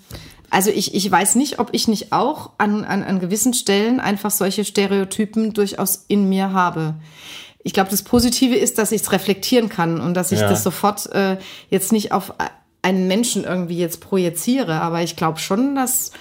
also 0.50 0.70
ich, 0.70 0.96
ich 0.96 1.12
weiß 1.12 1.36
nicht, 1.36 1.60
ob 1.60 1.70
ich 1.74 1.90
nicht 1.90 2.14
auch 2.14 2.52
an, 2.58 2.86
an, 2.86 3.04
an 3.04 3.20
gewissen 3.20 3.54
Stellen 3.54 4.00
einfach 4.00 4.32
solche 4.32 4.64
Stereotypen 4.64 5.52
durchaus 5.52 6.06
in 6.08 6.30
mir 6.30 6.54
habe. 6.54 6.94
Ich 7.68 7.74
glaube, 7.74 7.90
das 7.92 8.02
Positive 8.02 8.56
ist, 8.56 8.78
dass 8.78 8.94
ich 8.94 9.02
es 9.02 9.12
reflektieren 9.12 9.68
kann 9.68 10.00
und 10.00 10.14
dass 10.14 10.32
ich 10.32 10.40
Ja. 10.40 10.48
das 10.48 10.64
sofort 10.64 11.06
äh, 11.14 11.36
jetzt 11.70 11.92
nicht 11.92 12.14
auf 12.14 12.34
einen 12.82 13.08
Menschen 13.10 13.44
irgendwie 13.44 13.78
jetzt 13.78 14.00
projiziere. 14.00 14.76
Aber 14.80 15.02
ich 15.04 15.18
glaube 15.18 15.40
schon, 15.40 15.76
dass, 15.76 16.12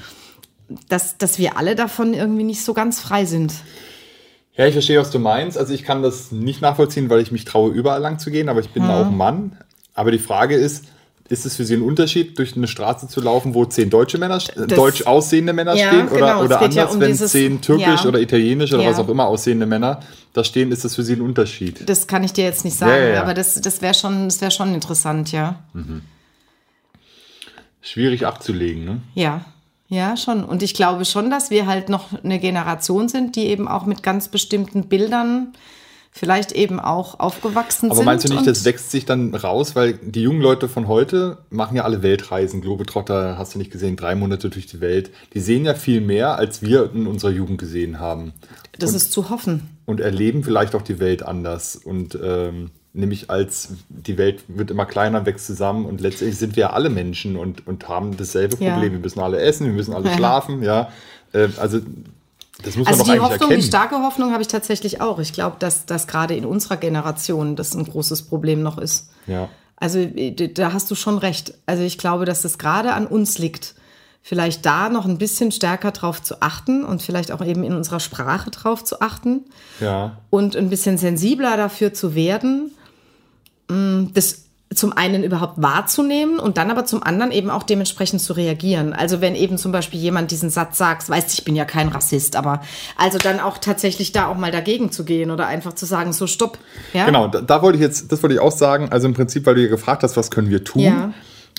dass, 0.88 1.18
dass 1.18 1.38
wir 1.38 1.56
alle 1.56 1.76
davon 1.76 2.14
irgendwie 2.14 2.42
nicht 2.42 2.64
so 2.64 2.74
ganz 2.74 2.98
frei 3.00 3.26
sind. 3.26 3.52
Ja, 4.56 4.66
ich 4.66 4.72
verstehe, 4.72 4.98
was 4.98 5.12
du 5.12 5.20
meinst. 5.20 5.56
Also 5.56 5.72
ich 5.72 5.84
kann 5.84 6.02
das 6.02 6.32
nicht 6.32 6.62
nachvollziehen, 6.62 7.08
weil 7.10 7.20
ich 7.20 7.30
mich 7.30 7.44
traue, 7.44 7.70
überall 7.70 8.00
lang 8.00 8.18
zu 8.18 8.32
gehen, 8.32 8.48
aber 8.48 8.58
ich 8.58 8.70
bin 8.70 8.82
Mhm. 8.82 8.90
auch 8.90 9.06
ein 9.06 9.16
Mann. 9.16 9.56
Aber 9.94 10.10
die 10.10 10.18
Frage 10.18 10.56
ist, 10.56 10.86
ist 11.28 11.44
es 11.46 11.56
für 11.56 11.64
Sie 11.64 11.74
ein 11.74 11.82
Unterschied, 11.82 12.38
durch 12.38 12.56
eine 12.56 12.68
Straße 12.68 13.08
zu 13.08 13.20
laufen, 13.20 13.54
wo 13.54 13.64
zehn 13.64 13.90
deutsche 13.90 14.18
Männer, 14.18 14.38
äh, 14.56 14.66
deutsch 14.66 15.02
aussehende 15.06 15.52
Männer 15.52 15.74
Ja, 15.74 15.88
stehen? 15.88 16.08
Oder, 16.08 16.18
genau, 16.18 16.44
oder 16.44 16.58
geht 16.60 16.74
ja 16.74 16.82
anders, 16.82 16.94
um 16.94 17.00
wenn 17.00 17.08
dieses- 17.08 17.32
zehn 17.32 17.60
türkisch 17.60 18.02
ja. 18.02 18.06
oder 18.06 18.20
italienisch 18.20 18.72
oder 18.72 18.84
was 18.86 18.98
auch 18.98 19.08
immer 19.08 19.26
aussehende 19.26 19.66
Männer 19.66 20.00
da 20.32 20.44
stehen, 20.44 20.70
ist 20.72 20.84
das 20.84 20.94
für 20.94 21.02
Sie 21.02 21.14
ein 21.14 21.20
Unterschied? 21.22 21.88
Das 21.88 22.06
kann 22.06 22.22
ich 22.24 22.32
dir 22.32 22.44
jetzt 22.44 22.64
nicht 22.64 22.76
sagen, 22.76 23.16
aber 23.16 23.34
das, 23.34 23.60
das 23.60 23.82
wäre 23.82 23.94
schon, 23.94 24.24
das 24.28 24.40
wär 24.40 24.50
schon 24.50 24.74
interessant, 24.74 25.32
ja. 25.32 25.60
Schwierig 27.80 28.26
abzulegen, 28.26 28.84
ne? 28.84 29.00
Ja, 29.14 29.44
ja, 29.88 30.16
schon. 30.16 30.44
Und 30.44 30.62
ich 30.64 30.74
glaube 30.74 31.04
schon, 31.04 31.30
dass 31.30 31.50
wir 31.50 31.66
halt 31.66 31.88
noch 31.88 32.06
eine 32.24 32.40
Generation 32.40 33.08
sind, 33.08 33.36
die 33.36 33.46
eben 33.46 33.68
auch 33.68 33.86
mit 33.86 34.02
ganz 34.02 34.28
bestimmten 34.28 34.88
Bildern 34.88 35.52
vielleicht 36.18 36.52
eben 36.52 36.80
auch 36.80 37.20
aufgewachsen 37.20 37.86
Aber 37.90 37.96
sind. 37.96 38.04
meinst 38.06 38.24
du 38.24 38.28
nicht, 38.30 38.38
und- 38.40 38.46
das 38.46 38.64
wächst 38.64 38.90
sich 38.90 39.04
dann 39.04 39.34
raus, 39.34 39.76
weil 39.76 39.94
die 39.94 40.22
jungen 40.22 40.40
Leute 40.40 40.68
von 40.68 40.88
heute 40.88 41.38
machen 41.50 41.76
ja 41.76 41.84
alle 41.84 42.02
Weltreisen, 42.02 42.62
Globetrotter, 42.62 43.36
hast 43.36 43.54
du 43.54 43.58
nicht 43.58 43.70
gesehen, 43.70 43.96
drei 43.96 44.14
Monate 44.14 44.48
durch 44.48 44.66
die 44.66 44.80
Welt. 44.80 45.10
Die 45.34 45.40
sehen 45.40 45.64
ja 45.66 45.74
viel 45.74 46.00
mehr, 46.00 46.36
als 46.36 46.62
wir 46.62 46.90
in 46.94 47.06
unserer 47.06 47.30
Jugend 47.32 47.58
gesehen 47.58 48.00
haben. 48.00 48.32
das 48.78 48.92
ist 48.94 49.12
zu 49.12 49.30
hoffen. 49.30 49.62
und 49.86 50.00
erleben 50.00 50.42
vielleicht 50.42 50.74
auch 50.74 50.82
die 50.82 50.98
Welt 50.98 51.22
anders. 51.22 51.76
Und 51.76 52.18
ähm, 52.22 52.70
nämlich 52.92 53.30
als 53.30 53.68
die 53.88 54.16
Welt 54.18 54.42
wird 54.48 54.70
immer 54.70 54.84
kleiner, 54.86 55.26
wächst 55.26 55.46
zusammen 55.46 55.84
und 55.86 56.00
letztendlich 56.00 56.38
sind 56.38 56.56
wir 56.56 56.62
ja 56.62 56.70
alle 56.70 56.88
Menschen 56.90 57.36
und, 57.36 57.66
und 57.66 57.88
haben 57.88 58.16
dasselbe 58.16 58.56
Ja. 58.64 58.72
Problem. 58.72 58.92
Wir 58.92 58.98
müssen 59.00 59.20
alle 59.20 59.38
essen, 59.38 59.66
wir 59.66 59.72
müssen 59.74 59.94
alle 59.94 60.08
Ja. 60.08 60.16
schlafen, 60.16 60.62
ja. 60.62 60.90
Äh, 61.32 61.48
also 61.58 61.80
Das 62.62 62.76
muss 62.76 62.86
also 62.86 63.04
man 63.04 63.14
die 63.14 63.20
Hoffnung, 63.20 63.40
erkennen. 63.40 63.60
die 63.60 63.66
starke 63.66 63.96
Hoffnung 63.96 64.32
habe 64.32 64.42
ich 64.42 64.48
tatsächlich 64.48 65.00
auch. 65.00 65.18
Ich 65.18 65.32
glaube, 65.32 65.56
dass 65.58 65.86
das 65.86 66.06
gerade 66.06 66.34
in 66.34 66.44
unserer 66.44 66.76
Generation 66.76 67.56
das 67.56 67.74
ein 67.74 67.84
großes 67.84 68.22
Problem 68.22 68.62
noch 68.62 68.78
ist. 68.78 69.10
ja. 69.26 69.48
Also 69.78 69.98
äh, 69.98 70.32
da 70.32 70.72
hast 70.72 70.90
du 70.90 70.94
schon 70.94 71.18
recht. 71.18 71.52
Also 71.66 71.82
ich 71.82 71.98
glaube, 71.98 72.24
dass 72.24 72.44
es 72.44 72.56
gerade 72.56 72.94
an 72.94 73.06
uns 73.06 73.36
liegt, 73.36 73.74
vielleicht 74.22 74.66
da 74.66 74.88
noch 74.88 75.04
ein 75.04 75.18
bisschen 75.18 75.52
stärker 75.52 75.92
drauf 75.92 76.22
zu 76.22 76.40
achten 76.40 76.84
und 76.84 77.02
vielleicht 77.02 77.30
auch 77.30 77.44
eben 77.44 77.62
in 77.62 77.74
unserer 77.74 78.00
Sprache 78.00 78.50
drauf 78.50 78.82
zu 78.82 79.00
achten 79.00 79.44
ja. 79.78 80.16
und 80.30 80.56
ein 80.56 80.70
bisschen 80.70 80.98
sensibler 80.98 81.56
dafür 81.56 81.92
zu 81.92 82.14
werden, 82.14 82.72
mh, 83.68 84.08
das 84.14 84.45
zum 84.74 84.92
einen 84.92 85.22
überhaupt 85.22 85.62
wahrzunehmen 85.62 86.38
und 86.40 86.56
dann 86.58 86.70
aber 86.72 86.84
zum 86.84 87.02
anderen 87.02 87.30
eben 87.30 87.50
auch 87.50 87.62
dementsprechend 87.62 88.20
zu 88.20 88.32
reagieren. 88.32 88.92
Also 88.92 89.20
wenn 89.20 89.36
eben 89.36 89.58
zum 89.58 89.70
Beispiel 89.70 90.00
jemand 90.00 90.32
diesen 90.32 90.50
Satz 90.50 90.76
sagt, 90.76 91.08
weißt 91.08 91.32
ich 91.38 91.44
bin 91.44 91.54
ja 91.54 91.64
kein 91.64 91.88
Rassist, 91.88 92.34
aber 92.34 92.60
also 92.96 93.18
dann 93.18 93.38
auch 93.38 93.58
tatsächlich 93.58 94.10
da 94.12 94.26
auch 94.26 94.36
mal 94.36 94.50
dagegen 94.50 94.90
zu 94.90 95.04
gehen 95.04 95.30
oder 95.30 95.46
einfach 95.46 95.74
zu 95.74 95.86
sagen, 95.86 96.12
so 96.12 96.26
stopp. 96.26 96.58
Ja? 96.92 97.06
Genau, 97.06 97.28
da, 97.28 97.40
da 97.42 97.62
wollte 97.62 97.76
ich 97.78 97.82
jetzt, 97.82 98.10
das 98.10 98.22
wollte 98.22 98.34
ich 98.34 98.40
auch 98.40 98.50
sagen. 98.50 98.88
Also 98.90 99.06
im 99.06 99.14
Prinzip, 99.14 99.46
weil 99.46 99.54
du 99.54 99.62
ja 99.62 99.68
gefragt 99.68 100.02
hast, 100.02 100.16
was 100.16 100.30
können 100.32 100.50
wir 100.50 100.64
tun? 100.64 100.82
Ja. 100.82 101.12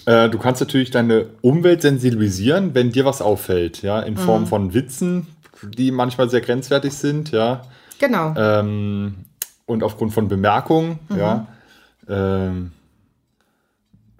Äh, 0.05 0.29
du 0.29 0.37
kannst 0.37 0.59
natürlich 0.61 0.91
deine 0.91 1.27
Umwelt 1.41 1.81
sensibilisieren, 1.81 2.75
wenn 2.75 2.91
dir 2.91 3.05
was 3.05 3.21
auffällt, 3.21 3.81
ja, 3.83 4.01
in 4.01 4.17
Form 4.17 4.41
Mhm. 4.43 4.47
von 4.47 4.73
Witzen, 4.73 5.27
die 5.63 5.91
manchmal 5.91 6.29
sehr 6.29 6.41
grenzwertig 6.41 6.93
sind, 6.93 7.31
ja, 7.31 7.61
Genau. 7.99 8.33
ähm, 8.37 9.15
und 9.65 9.81
aufgrund 9.83 10.13
von 10.13 10.27
Bemerkungen, 10.27 10.99
Mhm. 11.09 11.17
ja. 11.17 11.47
Ähm, 12.09 12.71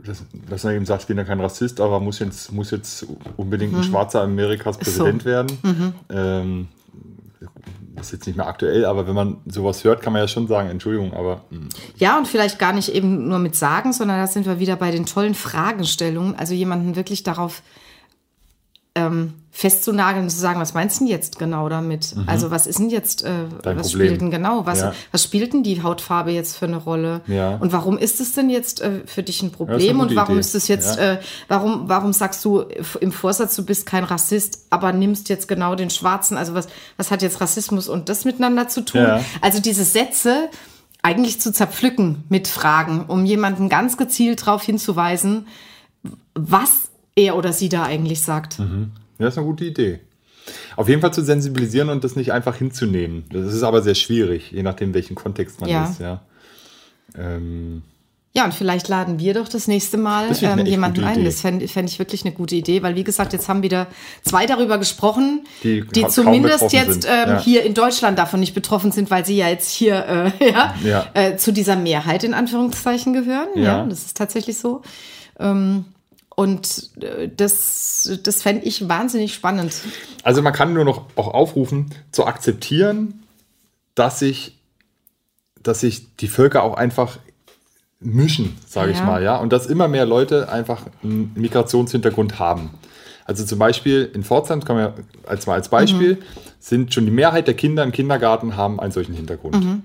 das, 0.06 0.24
dass 0.50 0.64
er 0.64 0.72
eben 0.72 0.86
sagt, 0.86 1.02
ich 1.04 1.08
bin 1.08 1.18
ja 1.18 1.24
kein 1.24 1.40
Rassist, 1.40 1.82
aber 1.82 2.00
muss 2.00 2.20
jetzt, 2.20 2.52
muss 2.52 2.72
jetzt 2.72 3.06
unbedingt 3.36 3.74
Mhm. 3.74 3.80
ein 3.80 3.84
Schwarzer 3.84 4.22
Amerikas 4.22 4.78
Präsident 4.78 5.26
werden. 5.26 5.58
Ähm, 6.10 6.68
ist 8.00 8.12
jetzt 8.12 8.28
nicht 8.28 8.36
mehr 8.36 8.46
aktuell, 8.48 8.86
aber 8.86 9.08
wenn 9.08 9.16
man 9.16 9.38
sowas 9.48 9.84
hört, 9.84 10.02
kann 10.04 10.14
man 10.14 10.22
ja 10.22 10.28
schon 10.28 10.48
sagen, 10.48 10.70
Entschuldigung, 10.70 11.14
aber 11.14 11.42
mh, 11.50 11.68
Ja, 11.98 12.18
und 12.18 12.28
vielleicht 12.28 12.60
gar 12.60 12.72
nicht 12.74 12.90
eben 12.90 13.28
nur 13.28 13.40
mit 13.40 13.56
Sagen, 13.56 13.92
sondern 13.92 14.18
da 14.20 14.28
sind 14.28 14.46
wir 14.46 14.60
wieder 14.60 14.76
bei 14.76 14.92
den 14.92 15.06
tollen 15.08 15.34
Fragestellungen. 15.34 16.36
Also 16.36 16.54
jemanden 16.54 16.96
wirklich 16.96 17.24
darauf 17.24 17.64
ähm, 18.98 19.34
festzunageln 19.52 20.26
und 20.26 20.30
zu 20.30 20.38
sagen, 20.38 20.60
was 20.60 20.76
meinst 20.76 20.98
du 21.00 21.06
denn 21.06 21.08
jetzt 21.12 21.40
genau 21.40 21.68
damit? 21.68 22.14
Also 22.28 22.52
was 22.52 22.68
ist 22.68 22.78
denn 22.78 22.90
jetzt, 22.92 23.24
äh, 23.24 23.30
Mhm. 23.30 23.50
Was 23.80 23.92
spielt 23.92 24.22
denn 24.22 24.30
genau? 24.30 24.68
Was, 24.68 24.82
Ja. 24.82 24.94
was 25.12 25.24
spielt 25.24 25.52
denn 25.54 25.64
die 25.64 25.82
Hautfarbe 25.82 26.30
jetzt 26.32 26.58
für 26.58 26.66
eine 26.66 26.78
Rolle? 26.78 27.22
Ja. 27.26 27.56
Und 27.56 27.72
warum 27.74 27.98
ist 27.98 28.20
es 28.20 28.34
denn 28.34 28.52
jetzt 28.52 28.82
äh, 28.82 29.02
für 29.08 29.24
dich 29.24 29.42
ein 29.42 29.50
Ja, 29.50 29.56
Problem? 29.56 30.00
und 30.00 30.10
gute 30.10 30.16
warum 30.16 30.36
Idee. 30.36 30.42
ist 30.42 30.54
es 30.54 30.68
jetzt, 30.68 30.98
Ja. 30.98 31.14
äh, 31.14 31.20
warum, 31.48 31.90
warum 31.90 32.14
sagst 32.14 32.46
du 32.46 32.66
im 33.00 33.12
Vorsatz, 33.12 33.56
du 33.56 33.66
bist 33.66 33.88
kein 33.88 34.04
Rassist, 34.04 34.68
aber 34.70 34.94
nimmst 34.94 35.28
jetzt 35.30 35.48
genau 35.48 35.74
den 35.74 35.90
Schwarzen? 35.90 36.38
Also 36.38 36.54
was, 36.54 36.68
was 36.98 37.10
hat 37.10 37.24
jetzt 37.24 37.42
Rassismus 37.42 37.90
und 37.90 38.10
das 38.10 38.26
miteinander 38.26 38.68
zu 38.68 38.82
tun? 38.86 39.02
Ja. 39.02 39.22
Also 39.42 39.60
diese 39.60 39.86
Sätze 39.86 40.50
eigentlich 41.02 41.42
zu 41.42 41.52
zerpflücken 41.52 42.26
mit 42.30 42.48
Fragen, 42.48 43.06
um 43.08 43.26
jemanden 43.26 43.70
ganz 43.70 43.98
gezielt 43.98 44.42
darauf 44.46 44.62
hinzuweisen, 44.62 45.48
was 46.36 46.70
er 47.18 47.36
oder 47.36 47.52
sie 47.52 47.68
da 47.68 47.84
eigentlich 47.84 48.22
sagt. 48.22 48.60
ja, 48.60 48.66
das 49.18 49.34
ist 49.34 49.38
eine 49.38 49.48
gute 49.48 49.66
Idee. 49.66 50.00
Auf 50.78 50.88
jeden 50.88 51.02
Fall 51.02 51.14
zu 51.14 51.24
sensibilisieren 51.26 51.90
und 51.90 52.04
das 52.06 52.16
nicht 52.16 52.32
einfach 52.32 52.56
hinzunehmen. 52.56 53.26
Das 53.34 53.54
ist 53.54 53.64
aber 53.64 53.82
sehr 53.82 53.96
schwierig, 53.96 54.52
je 54.52 54.64
nachdem, 54.64 54.94
welchen 54.94 55.16
Kontext 55.16 55.60
man 55.60 55.70
Ja. 55.70 55.90
ist, 55.90 56.00
ja. 56.00 56.22
Ähm, 57.18 57.82
Ja, 58.34 58.46
und 58.46 58.54
vielleicht 58.54 58.88
laden 58.88 59.18
wir 59.20 59.34
doch 59.34 59.48
das 59.50 59.68
nächste 59.68 59.98
Mal 59.98 60.28
Das 60.30 60.44
ähm, 60.44 60.64
jemanden 60.66 61.04
ein. 61.04 61.16
Idee. 61.16 61.26
Das 61.26 61.42
fände 61.42 61.68
fänd 61.68 61.90
ich 61.90 61.98
wirklich 61.98 62.24
eine 62.24 62.36
gute 62.36 62.56
Idee, 62.56 62.84
weil 62.84 62.96
wie 62.96 63.04
gesagt, 63.04 63.34
jetzt 63.34 63.50
haben 63.50 63.64
wieder 63.64 63.88
zwei 64.24 64.46
darüber 64.46 64.78
gesprochen, 64.78 65.46
Die 65.64 65.82
die, 65.88 66.08
zumindest 66.08 66.72
jetzt 66.72 67.06
ähm, 67.06 67.30
ja. 67.30 67.42
hier 67.42 67.64
in 67.64 67.74
Deutschland 67.74 68.20
davon 68.20 68.40
nicht 68.40 68.54
betroffen 68.54 68.92
sind, 68.92 69.10
weil 69.10 69.26
sie 69.26 69.36
ja 69.38 69.48
jetzt 69.50 69.72
hier 69.72 70.32
äh, 70.40 70.46
ja, 70.52 70.76
Ja. 70.84 71.06
Äh, 71.16 71.38
zu 71.38 71.52
dieser 71.52 71.76
Mehrheit 71.76 72.24
in 72.24 72.34
Anführungszeichen 72.36 73.14
gehören. 73.14 73.48
Ja, 73.56 73.62
Ja. 73.64 73.86
das 73.86 74.06
ist 74.06 74.16
tatsächlich 74.18 74.58
so. 74.58 74.82
Ähm, 75.40 75.86
und 76.38 76.92
äh, 77.02 77.30
das, 77.36 78.20
das 78.24 78.44
fände 78.44 78.64
ich 78.64 78.88
wahnsinnig 78.88 79.34
spannend. 79.34 79.74
Also 80.22 80.44
man 80.44 80.54
kann 80.54 80.72
nur 80.74 80.86
noch 80.86 81.06
auch 81.16 81.34
aufrufen, 81.34 81.88
zu 82.12 82.28
akzeptieren, 82.28 83.24
dass 83.96 84.20
sich, 84.20 84.56
dass 85.64 85.80
sich 85.80 86.16
die 86.18 86.28
Völker 86.28 86.62
auch 86.62 86.76
einfach 86.76 87.18
mischen, 88.00 88.56
sage 88.68 88.92
ich 88.92 89.00
Ja. 89.00 89.06
mal, 89.06 89.24
ja, 89.24 89.38
und 89.38 89.52
dass 89.52 89.66
immer 89.66 89.88
mehr 89.88 90.06
Leute 90.06 90.50
einfach 90.50 90.86
einen 91.02 91.32
Migrationshintergrund 91.36 92.38
haben. 92.38 92.70
Also 93.26 93.44
zum 93.44 93.58
Beispiel 93.58 94.10
in 94.14 94.24
Pforzheim, 94.24 94.64
kann 94.64 94.76
man 94.76 94.86
ja 94.86 94.94
als 95.26 95.48
mal 95.48 95.56
als 95.56 95.70
Beispiel, 95.70 96.14
Mhm. 96.18 96.22
sind 96.60 96.94
schon 96.94 97.06
die 97.06 97.12
Mehrheit 97.12 97.48
der 97.48 97.56
Kinder 97.56 97.82
im 97.84 97.92
Kindergarten 97.92 98.56
haben 98.56 98.80
einen 98.80 98.92
solchen 98.92 99.16
Hintergrund. 99.16 99.56
Mhm. 99.64 99.84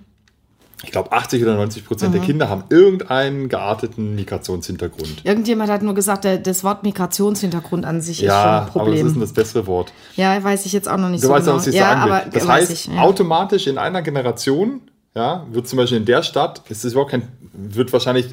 Ich 0.84 0.90
glaube, 0.90 1.12
80 1.12 1.42
oder 1.42 1.54
90 1.54 1.84
Prozent 1.86 2.12
der 2.14 2.20
Kinder 2.20 2.48
haben 2.48 2.64
irgendeinen 2.68 3.48
gearteten 3.48 4.14
Migrationshintergrund. 4.16 5.24
Irgendjemand 5.24 5.70
hat 5.70 5.82
nur 5.82 5.94
gesagt, 5.94 6.24
der, 6.24 6.38
das 6.38 6.64
Wort 6.64 6.82
Migrationshintergrund 6.82 7.84
an 7.84 8.00
sich 8.00 8.22
ist 8.22 8.26
schon 8.26 8.28
Ja, 8.28 8.42
ein 8.42 8.56
aber 8.56 8.64
was 8.66 8.72
Problem. 8.72 9.06
ist 9.06 9.12
denn 9.12 9.20
das 9.20 9.32
bessere 9.32 9.66
Wort? 9.66 9.92
ja, 10.16 10.42
weiß 10.42 10.66
ich 10.66 10.72
jetzt 10.72 10.88
auch 10.88 10.96
noch 10.96 11.08
nicht 11.08 11.22
Du 11.22 11.28
so 11.28 11.32
weißt 11.34 11.46
genau. 11.46 11.56
was 11.58 11.66
ich 11.68 11.74
ja, 11.76 11.84
sagen 11.88 12.04
will. 12.04 12.12
aber 12.12 12.30
das 12.30 12.46
weiß 12.48 12.60
heißt, 12.68 12.72
ich, 12.72 12.86
ja. 12.88 13.00
automatisch 13.02 13.66
in 13.68 13.78
einer 13.78 14.02
Generation, 14.02 14.80
ja, 15.14 15.46
wird 15.52 15.68
zum 15.68 15.76
Beispiel 15.76 15.98
in 15.98 16.04
der 16.04 16.22
Stadt, 16.22 16.62
ist 16.68 16.84
es 16.84 16.92
überhaupt 16.92 17.12
kein, 17.12 17.28
wird 17.52 17.92
wahrscheinlich 17.92 18.26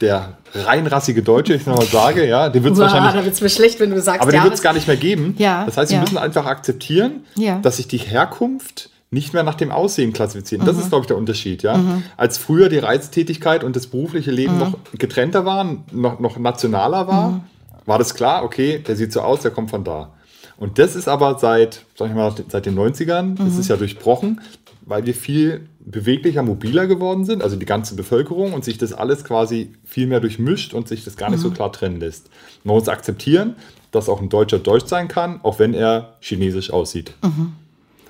der 0.00 0.36
reinrassige 0.54 1.22
Deutsche, 1.22 1.54
ich 1.54 1.66
nochmal 1.66 1.86
sage, 1.86 2.26
ja, 2.28 2.48
den 2.48 2.64
wird 2.64 2.74
es 2.74 2.80
wahrscheinlich, 2.80 3.12
da 3.12 3.24
wird 3.24 3.34
es 3.34 3.40
mir 3.40 3.48
schlecht, 3.48 3.78
wenn 3.80 3.90
du 3.90 4.00
sagst, 4.02 4.22
aber 4.22 4.32
den 4.32 4.38
ja, 4.38 4.44
wird 4.44 4.54
es 4.54 4.62
gar 4.62 4.72
nicht 4.72 4.88
mehr 4.88 4.96
geben. 4.96 5.36
Ja, 5.38 5.64
das 5.64 5.76
heißt, 5.76 5.90
wir 5.92 5.96
ja. 5.96 6.02
müssen 6.02 6.18
einfach 6.18 6.46
akzeptieren, 6.46 7.24
Ja. 7.36 7.60
dass 7.60 7.76
sich 7.76 7.86
die 7.88 7.98
Herkunft 7.98 8.90
nicht 9.14 9.32
mehr 9.32 9.42
nach 9.42 9.54
dem 9.54 9.70
Aussehen 9.70 10.12
klassifizieren. 10.12 10.62
Mhm. 10.64 10.66
Das 10.68 10.76
ist, 10.76 10.90
glaube 10.90 11.02
ich, 11.04 11.06
der 11.06 11.16
Unterschied, 11.16 11.62
ja. 11.62 11.80
Als 12.18 12.36
früher 12.36 12.68
die 12.68 12.78
Reiztätigkeit 12.78 13.64
und 13.64 13.74
das 13.76 13.86
berufliche 13.86 14.30
Mhm. 14.30 14.36
Leben 14.36 14.58
noch 14.58 14.76
getrennter 14.98 15.46
waren, 15.46 15.84
noch, 15.92 16.20
noch 16.20 16.38
nationaler 16.38 17.08
war, 17.08 17.30
Mhm. 17.30 17.40
war 17.86 17.98
das 17.98 18.14
klar, 18.14 18.44
okay, 18.44 18.78
der 18.86 18.96
sieht 18.96 19.12
so 19.12 19.20
aus, 19.22 19.40
der 19.40 19.50
kommt 19.50 19.70
von 19.70 19.84
da. 19.84 20.10
Und 20.56 20.78
das 20.78 20.94
ist 20.94 21.08
aber 21.08 21.38
seit, 21.38 21.84
sag 21.96 22.10
ich 22.10 22.14
mal, 22.14 22.32
seit 22.48 22.66
den 22.66 22.74
90ern, 22.74 23.36
das 23.36 23.54
Mhm. 23.54 23.60
ist 23.60 23.68
ja 23.68 23.76
durchbrochen, 23.76 24.40
weil 24.86 25.06
wir 25.06 25.14
viel 25.14 25.66
beweglicher, 25.80 26.42
mobiler 26.42 26.86
geworden 26.86 27.24
sind, 27.24 27.42
also 27.42 27.56
die 27.56 27.66
ganze 27.66 27.94
Bevölkerung 27.96 28.52
und 28.52 28.64
sich 28.64 28.78
das 28.78 28.92
alles 28.92 29.24
quasi 29.24 29.72
viel 29.84 30.06
mehr 30.06 30.20
durchmischt 30.20 30.74
und 30.74 30.88
sich 30.88 31.04
das 31.04 31.16
gar 31.16 31.30
nicht 31.30 31.40
so 31.40 31.50
klar 31.50 31.72
trennen 31.72 32.00
lässt. 32.00 32.28
Man 32.64 32.74
muss 32.76 32.88
akzeptieren, 32.88 33.56
dass 33.90 34.08
auch 34.08 34.20
ein 34.20 34.28
Deutscher 34.28 34.58
Deutsch 34.58 34.86
sein 34.86 35.08
kann, 35.08 35.40
auch 35.42 35.58
wenn 35.58 35.72
er 35.74 36.14
chinesisch 36.20 36.70
aussieht. 36.70 37.12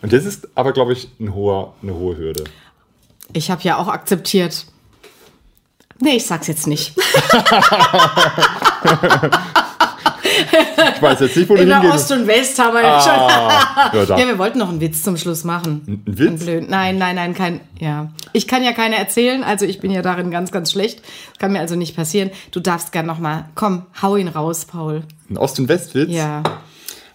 Und 0.03 0.13
das 0.13 0.25
ist 0.25 0.49
aber, 0.55 0.73
glaube 0.73 0.93
ich, 0.93 1.09
ein 1.19 1.35
hoher, 1.35 1.75
eine 1.83 1.95
hohe 1.95 2.17
Hürde. 2.17 2.45
Ich 3.33 3.51
habe 3.51 3.63
ja 3.63 3.79
auch 3.79 3.89
akzeptiert. 3.89 4.67
Nee, 6.01 6.17
ich 6.17 6.27
sag's 6.27 6.47
jetzt 6.47 6.67
nicht. 6.67 6.95
Ich 10.97 11.03
weiß 11.03 11.21
jetzt 11.21 11.37
nicht, 11.37 11.49
wo 11.49 11.55
du 11.55 11.63
In 11.63 11.69
der 11.69 11.81
hingehst. 11.81 12.11
Ost 12.11 12.13
und 12.13 12.27
West 12.27 12.59
haben 12.59 12.75
wir 12.75 12.83
ja 12.83 13.01
schon. 13.01 13.13
Ah, 13.13 13.91
ja, 14.19 14.27
wir 14.27 14.39
wollten 14.39 14.59
noch 14.59 14.69
einen 14.69 14.81
Witz 14.81 15.03
zum 15.03 15.17
Schluss 15.17 15.45
machen. 15.45 15.83
Ein 15.87 16.19
Witz? 16.19 16.45
Blöd. 16.45 16.69
Nein, 16.69 16.99
nein, 16.99 17.17
nein, 17.17 17.35
kein. 17.35 17.61
Ja. 17.79 18.11
Ich 18.33 18.49
kann 18.49 18.63
ja 18.65 18.73
keine 18.73 18.97
erzählen, 18.97 19.45
also 19.45 19.65
ich 19.65 19.81
bin 19.81 19.91
ja 19.91 20.03
darin 20.03 20.31
ganz, 20.31 20.51
ganz 20.51 20.73
schlecht. 20.73 21.03
Kann 21.39 21.53
mir 21.53 21.61
also 21.61 21.77
nicht 21.77 21.95
passieren. 21.95 22.31
Du 22.51 22.61
darfst 22.61 22.93
gern 22.93 23.07
noch 23.07 23.19
mal. 23.19 23.49
Komm, 23.55 23.87
hau 24.03 24.17
ihn 24.17 24.29
raus, 24.29 24.65
Paul. 24.65 25.03
Ein 25.31 25.39
Ost- 25.39 25.59
und 25.59 25.69
Westwitz? 25.69 26.11
Ja. 26.11 26.43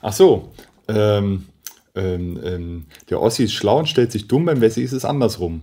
Ach 0.02 0.14
so. 0.14 0.52
Ähm, 0.88 1.48
ähm, 1.96 2.40
ähm, 2.44 2.86
der 3.10 3.22
Ossi 3.22 3.44
ist 3.46 3.54
schlau 3.54 3.80
und 3.80 3.88
stellt 3.90 4.12
sich 4.12 4.28
dumm, 4.28 4.46
beim 4.46 4.62
Wessi 4.62 4.82
ist 4.84 4.94
es 4.94 5.06
andersrum. 5.06 5.62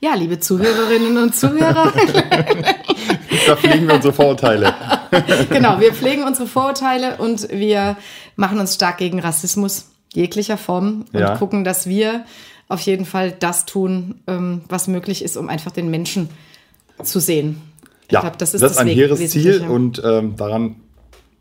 Ja, 0.00 0.14
liebe 0.14 0.38
Zuhörerinnen 0.38 1.16
und 1.22 1.34
Zuhörer. 1.34 1.92
Da 3.46 3.56
fliegen 3.56 3.86
wir 3.88 3.94
unsere 3.94 4.12
Vorurteile. 4.12 4.74
genau, 5.50 5.80
wir 5.80 5.94
pflegen 5.94 6.24
unsere 6.24 6.46
Vorurteile 6.46 7.16
und 7.16 7.48
wir 7.50 7.96
machen 8.36 8.58
uns 8.58 8.74
stark 8.74 8.98
gegen 8.98 9.20
Rassismus 9.20 9.86
jeglicher 10.12 10.58
Form 10.58 11.06
und 11.12 11.20
Ja. 11.20 11.36
gucken, 11.36 11.64
dass 11.64 11.86
wir 11.86 12.24
auf 12.68 12.80
jeden 12.80 13.06
Fall 13.06 13.32
das 13.32 13.64
tun, 13.64 14.20
ähm, 14.26 14.62
was 14.68 14.86
möglich 14.86 15.22
ist, 15.24 15.36
um 15.38 15.48
einfach 15.48 15.70
den 15.70 15.90
Menschen 15.90 16.28
zu 17.02 17.20
sehen. 17.20 17.62
Ich 18.06 18.12
Ja, 18.12 18.20
glaub, 18.20 18.36
das 18.38 18.52
ist, 18.54 18.62
ein 18.78 18.86
Weg- 18.86 18.96
hehres 18.96 19.30
Ziel 19.30 19.62
und 19.66 20.02
ähm, 20.04 20.36
daran 20.36 20.76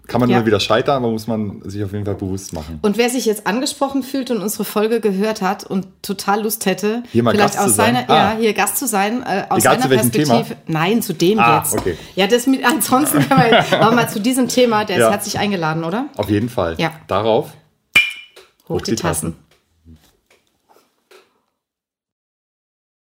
kann 0.08 0.22
man 0.22 0.30
Ja. 0.30 0.38
immer 0.38 0.45
wieder 0.45 0.60
scheitern, 0.60 0.97
aber 1.03 1.12
muss 1.12 1.28
man 1.28 1.62
sich 1.70 1.84
auf 1.84 1.91
jeden 1.91 2.05
Fall 2.05 2.16
bewusst 2.16 2.53
machen. 2.53 2.80
Und 2.82 2.97
wer 2.97 3.10
sich 3.10 3.26
jetzt 3.26 3.45
angesprochen 3.45 4.03
fühlt 4.03 4.32
und 4.32 4.41
unsere 4.41 4.64
Folge 4.66 5.01
gehört 5.01 5.41
hat 5.41 5.64
und 5.66 5.86
total 6.01 6.43
Lust 6.43 6.66
hätte, 6.66 7.03
Hier 7.12 7.24
mal 7.24 7.32
vielleicht 7.32 7.55
Gast 7.55 7.60
aus 7.60 7.72
zu 7.72 7.76
sein? 7.76 7.95
seiner, 7.95 8.10
Ah. 8.10 8.34
ja, 8.34 8.38
hier 8.39 8.53
Gast 8.53 8.78
zu 8.78 8.88
sein, 8.88 9.22
äh, 9.24 9.43
aus 9.49 9.60
Egal 9.64 9.80
seiner 9.80 9.93
Perspektive. 9.93 10.26
Thema? 10.28 10.45
Nein, 10.68 11.01
zu 11.01 11.14
dem 11.14 11.39
Ah, 11.39 11.58
jetzt. 11.60 11.78
okay. 11.78 11.97
Ja, 12.16 12.28
das 12.28 12.47
mit, 12.47 12.64
ansonsten 12.66 13.20
können 13.30 13.41
wir, 13.51 13.82
aber 13.82 13.95
mal 13.95 14.10
zu 14.10 14.20
diesem 14.20 14.47
Thema, 14.47 14.86
der 14.86 14.97
Ja. 14.99 15.05
ist 15.08 15.12
herzlich 15.12 15.39
eingeladen, 15.39 15.84
oder? 15.84 16.08
Auf 16.16 16.30
jeden 16.30 16.49
Fall. 16.49 16.76
Ja. 16.78 16.91
Darauf 17.08 17.51
Hoch 18.70 18.82
die 18.82 18.95
Tassen. 18.95 19.36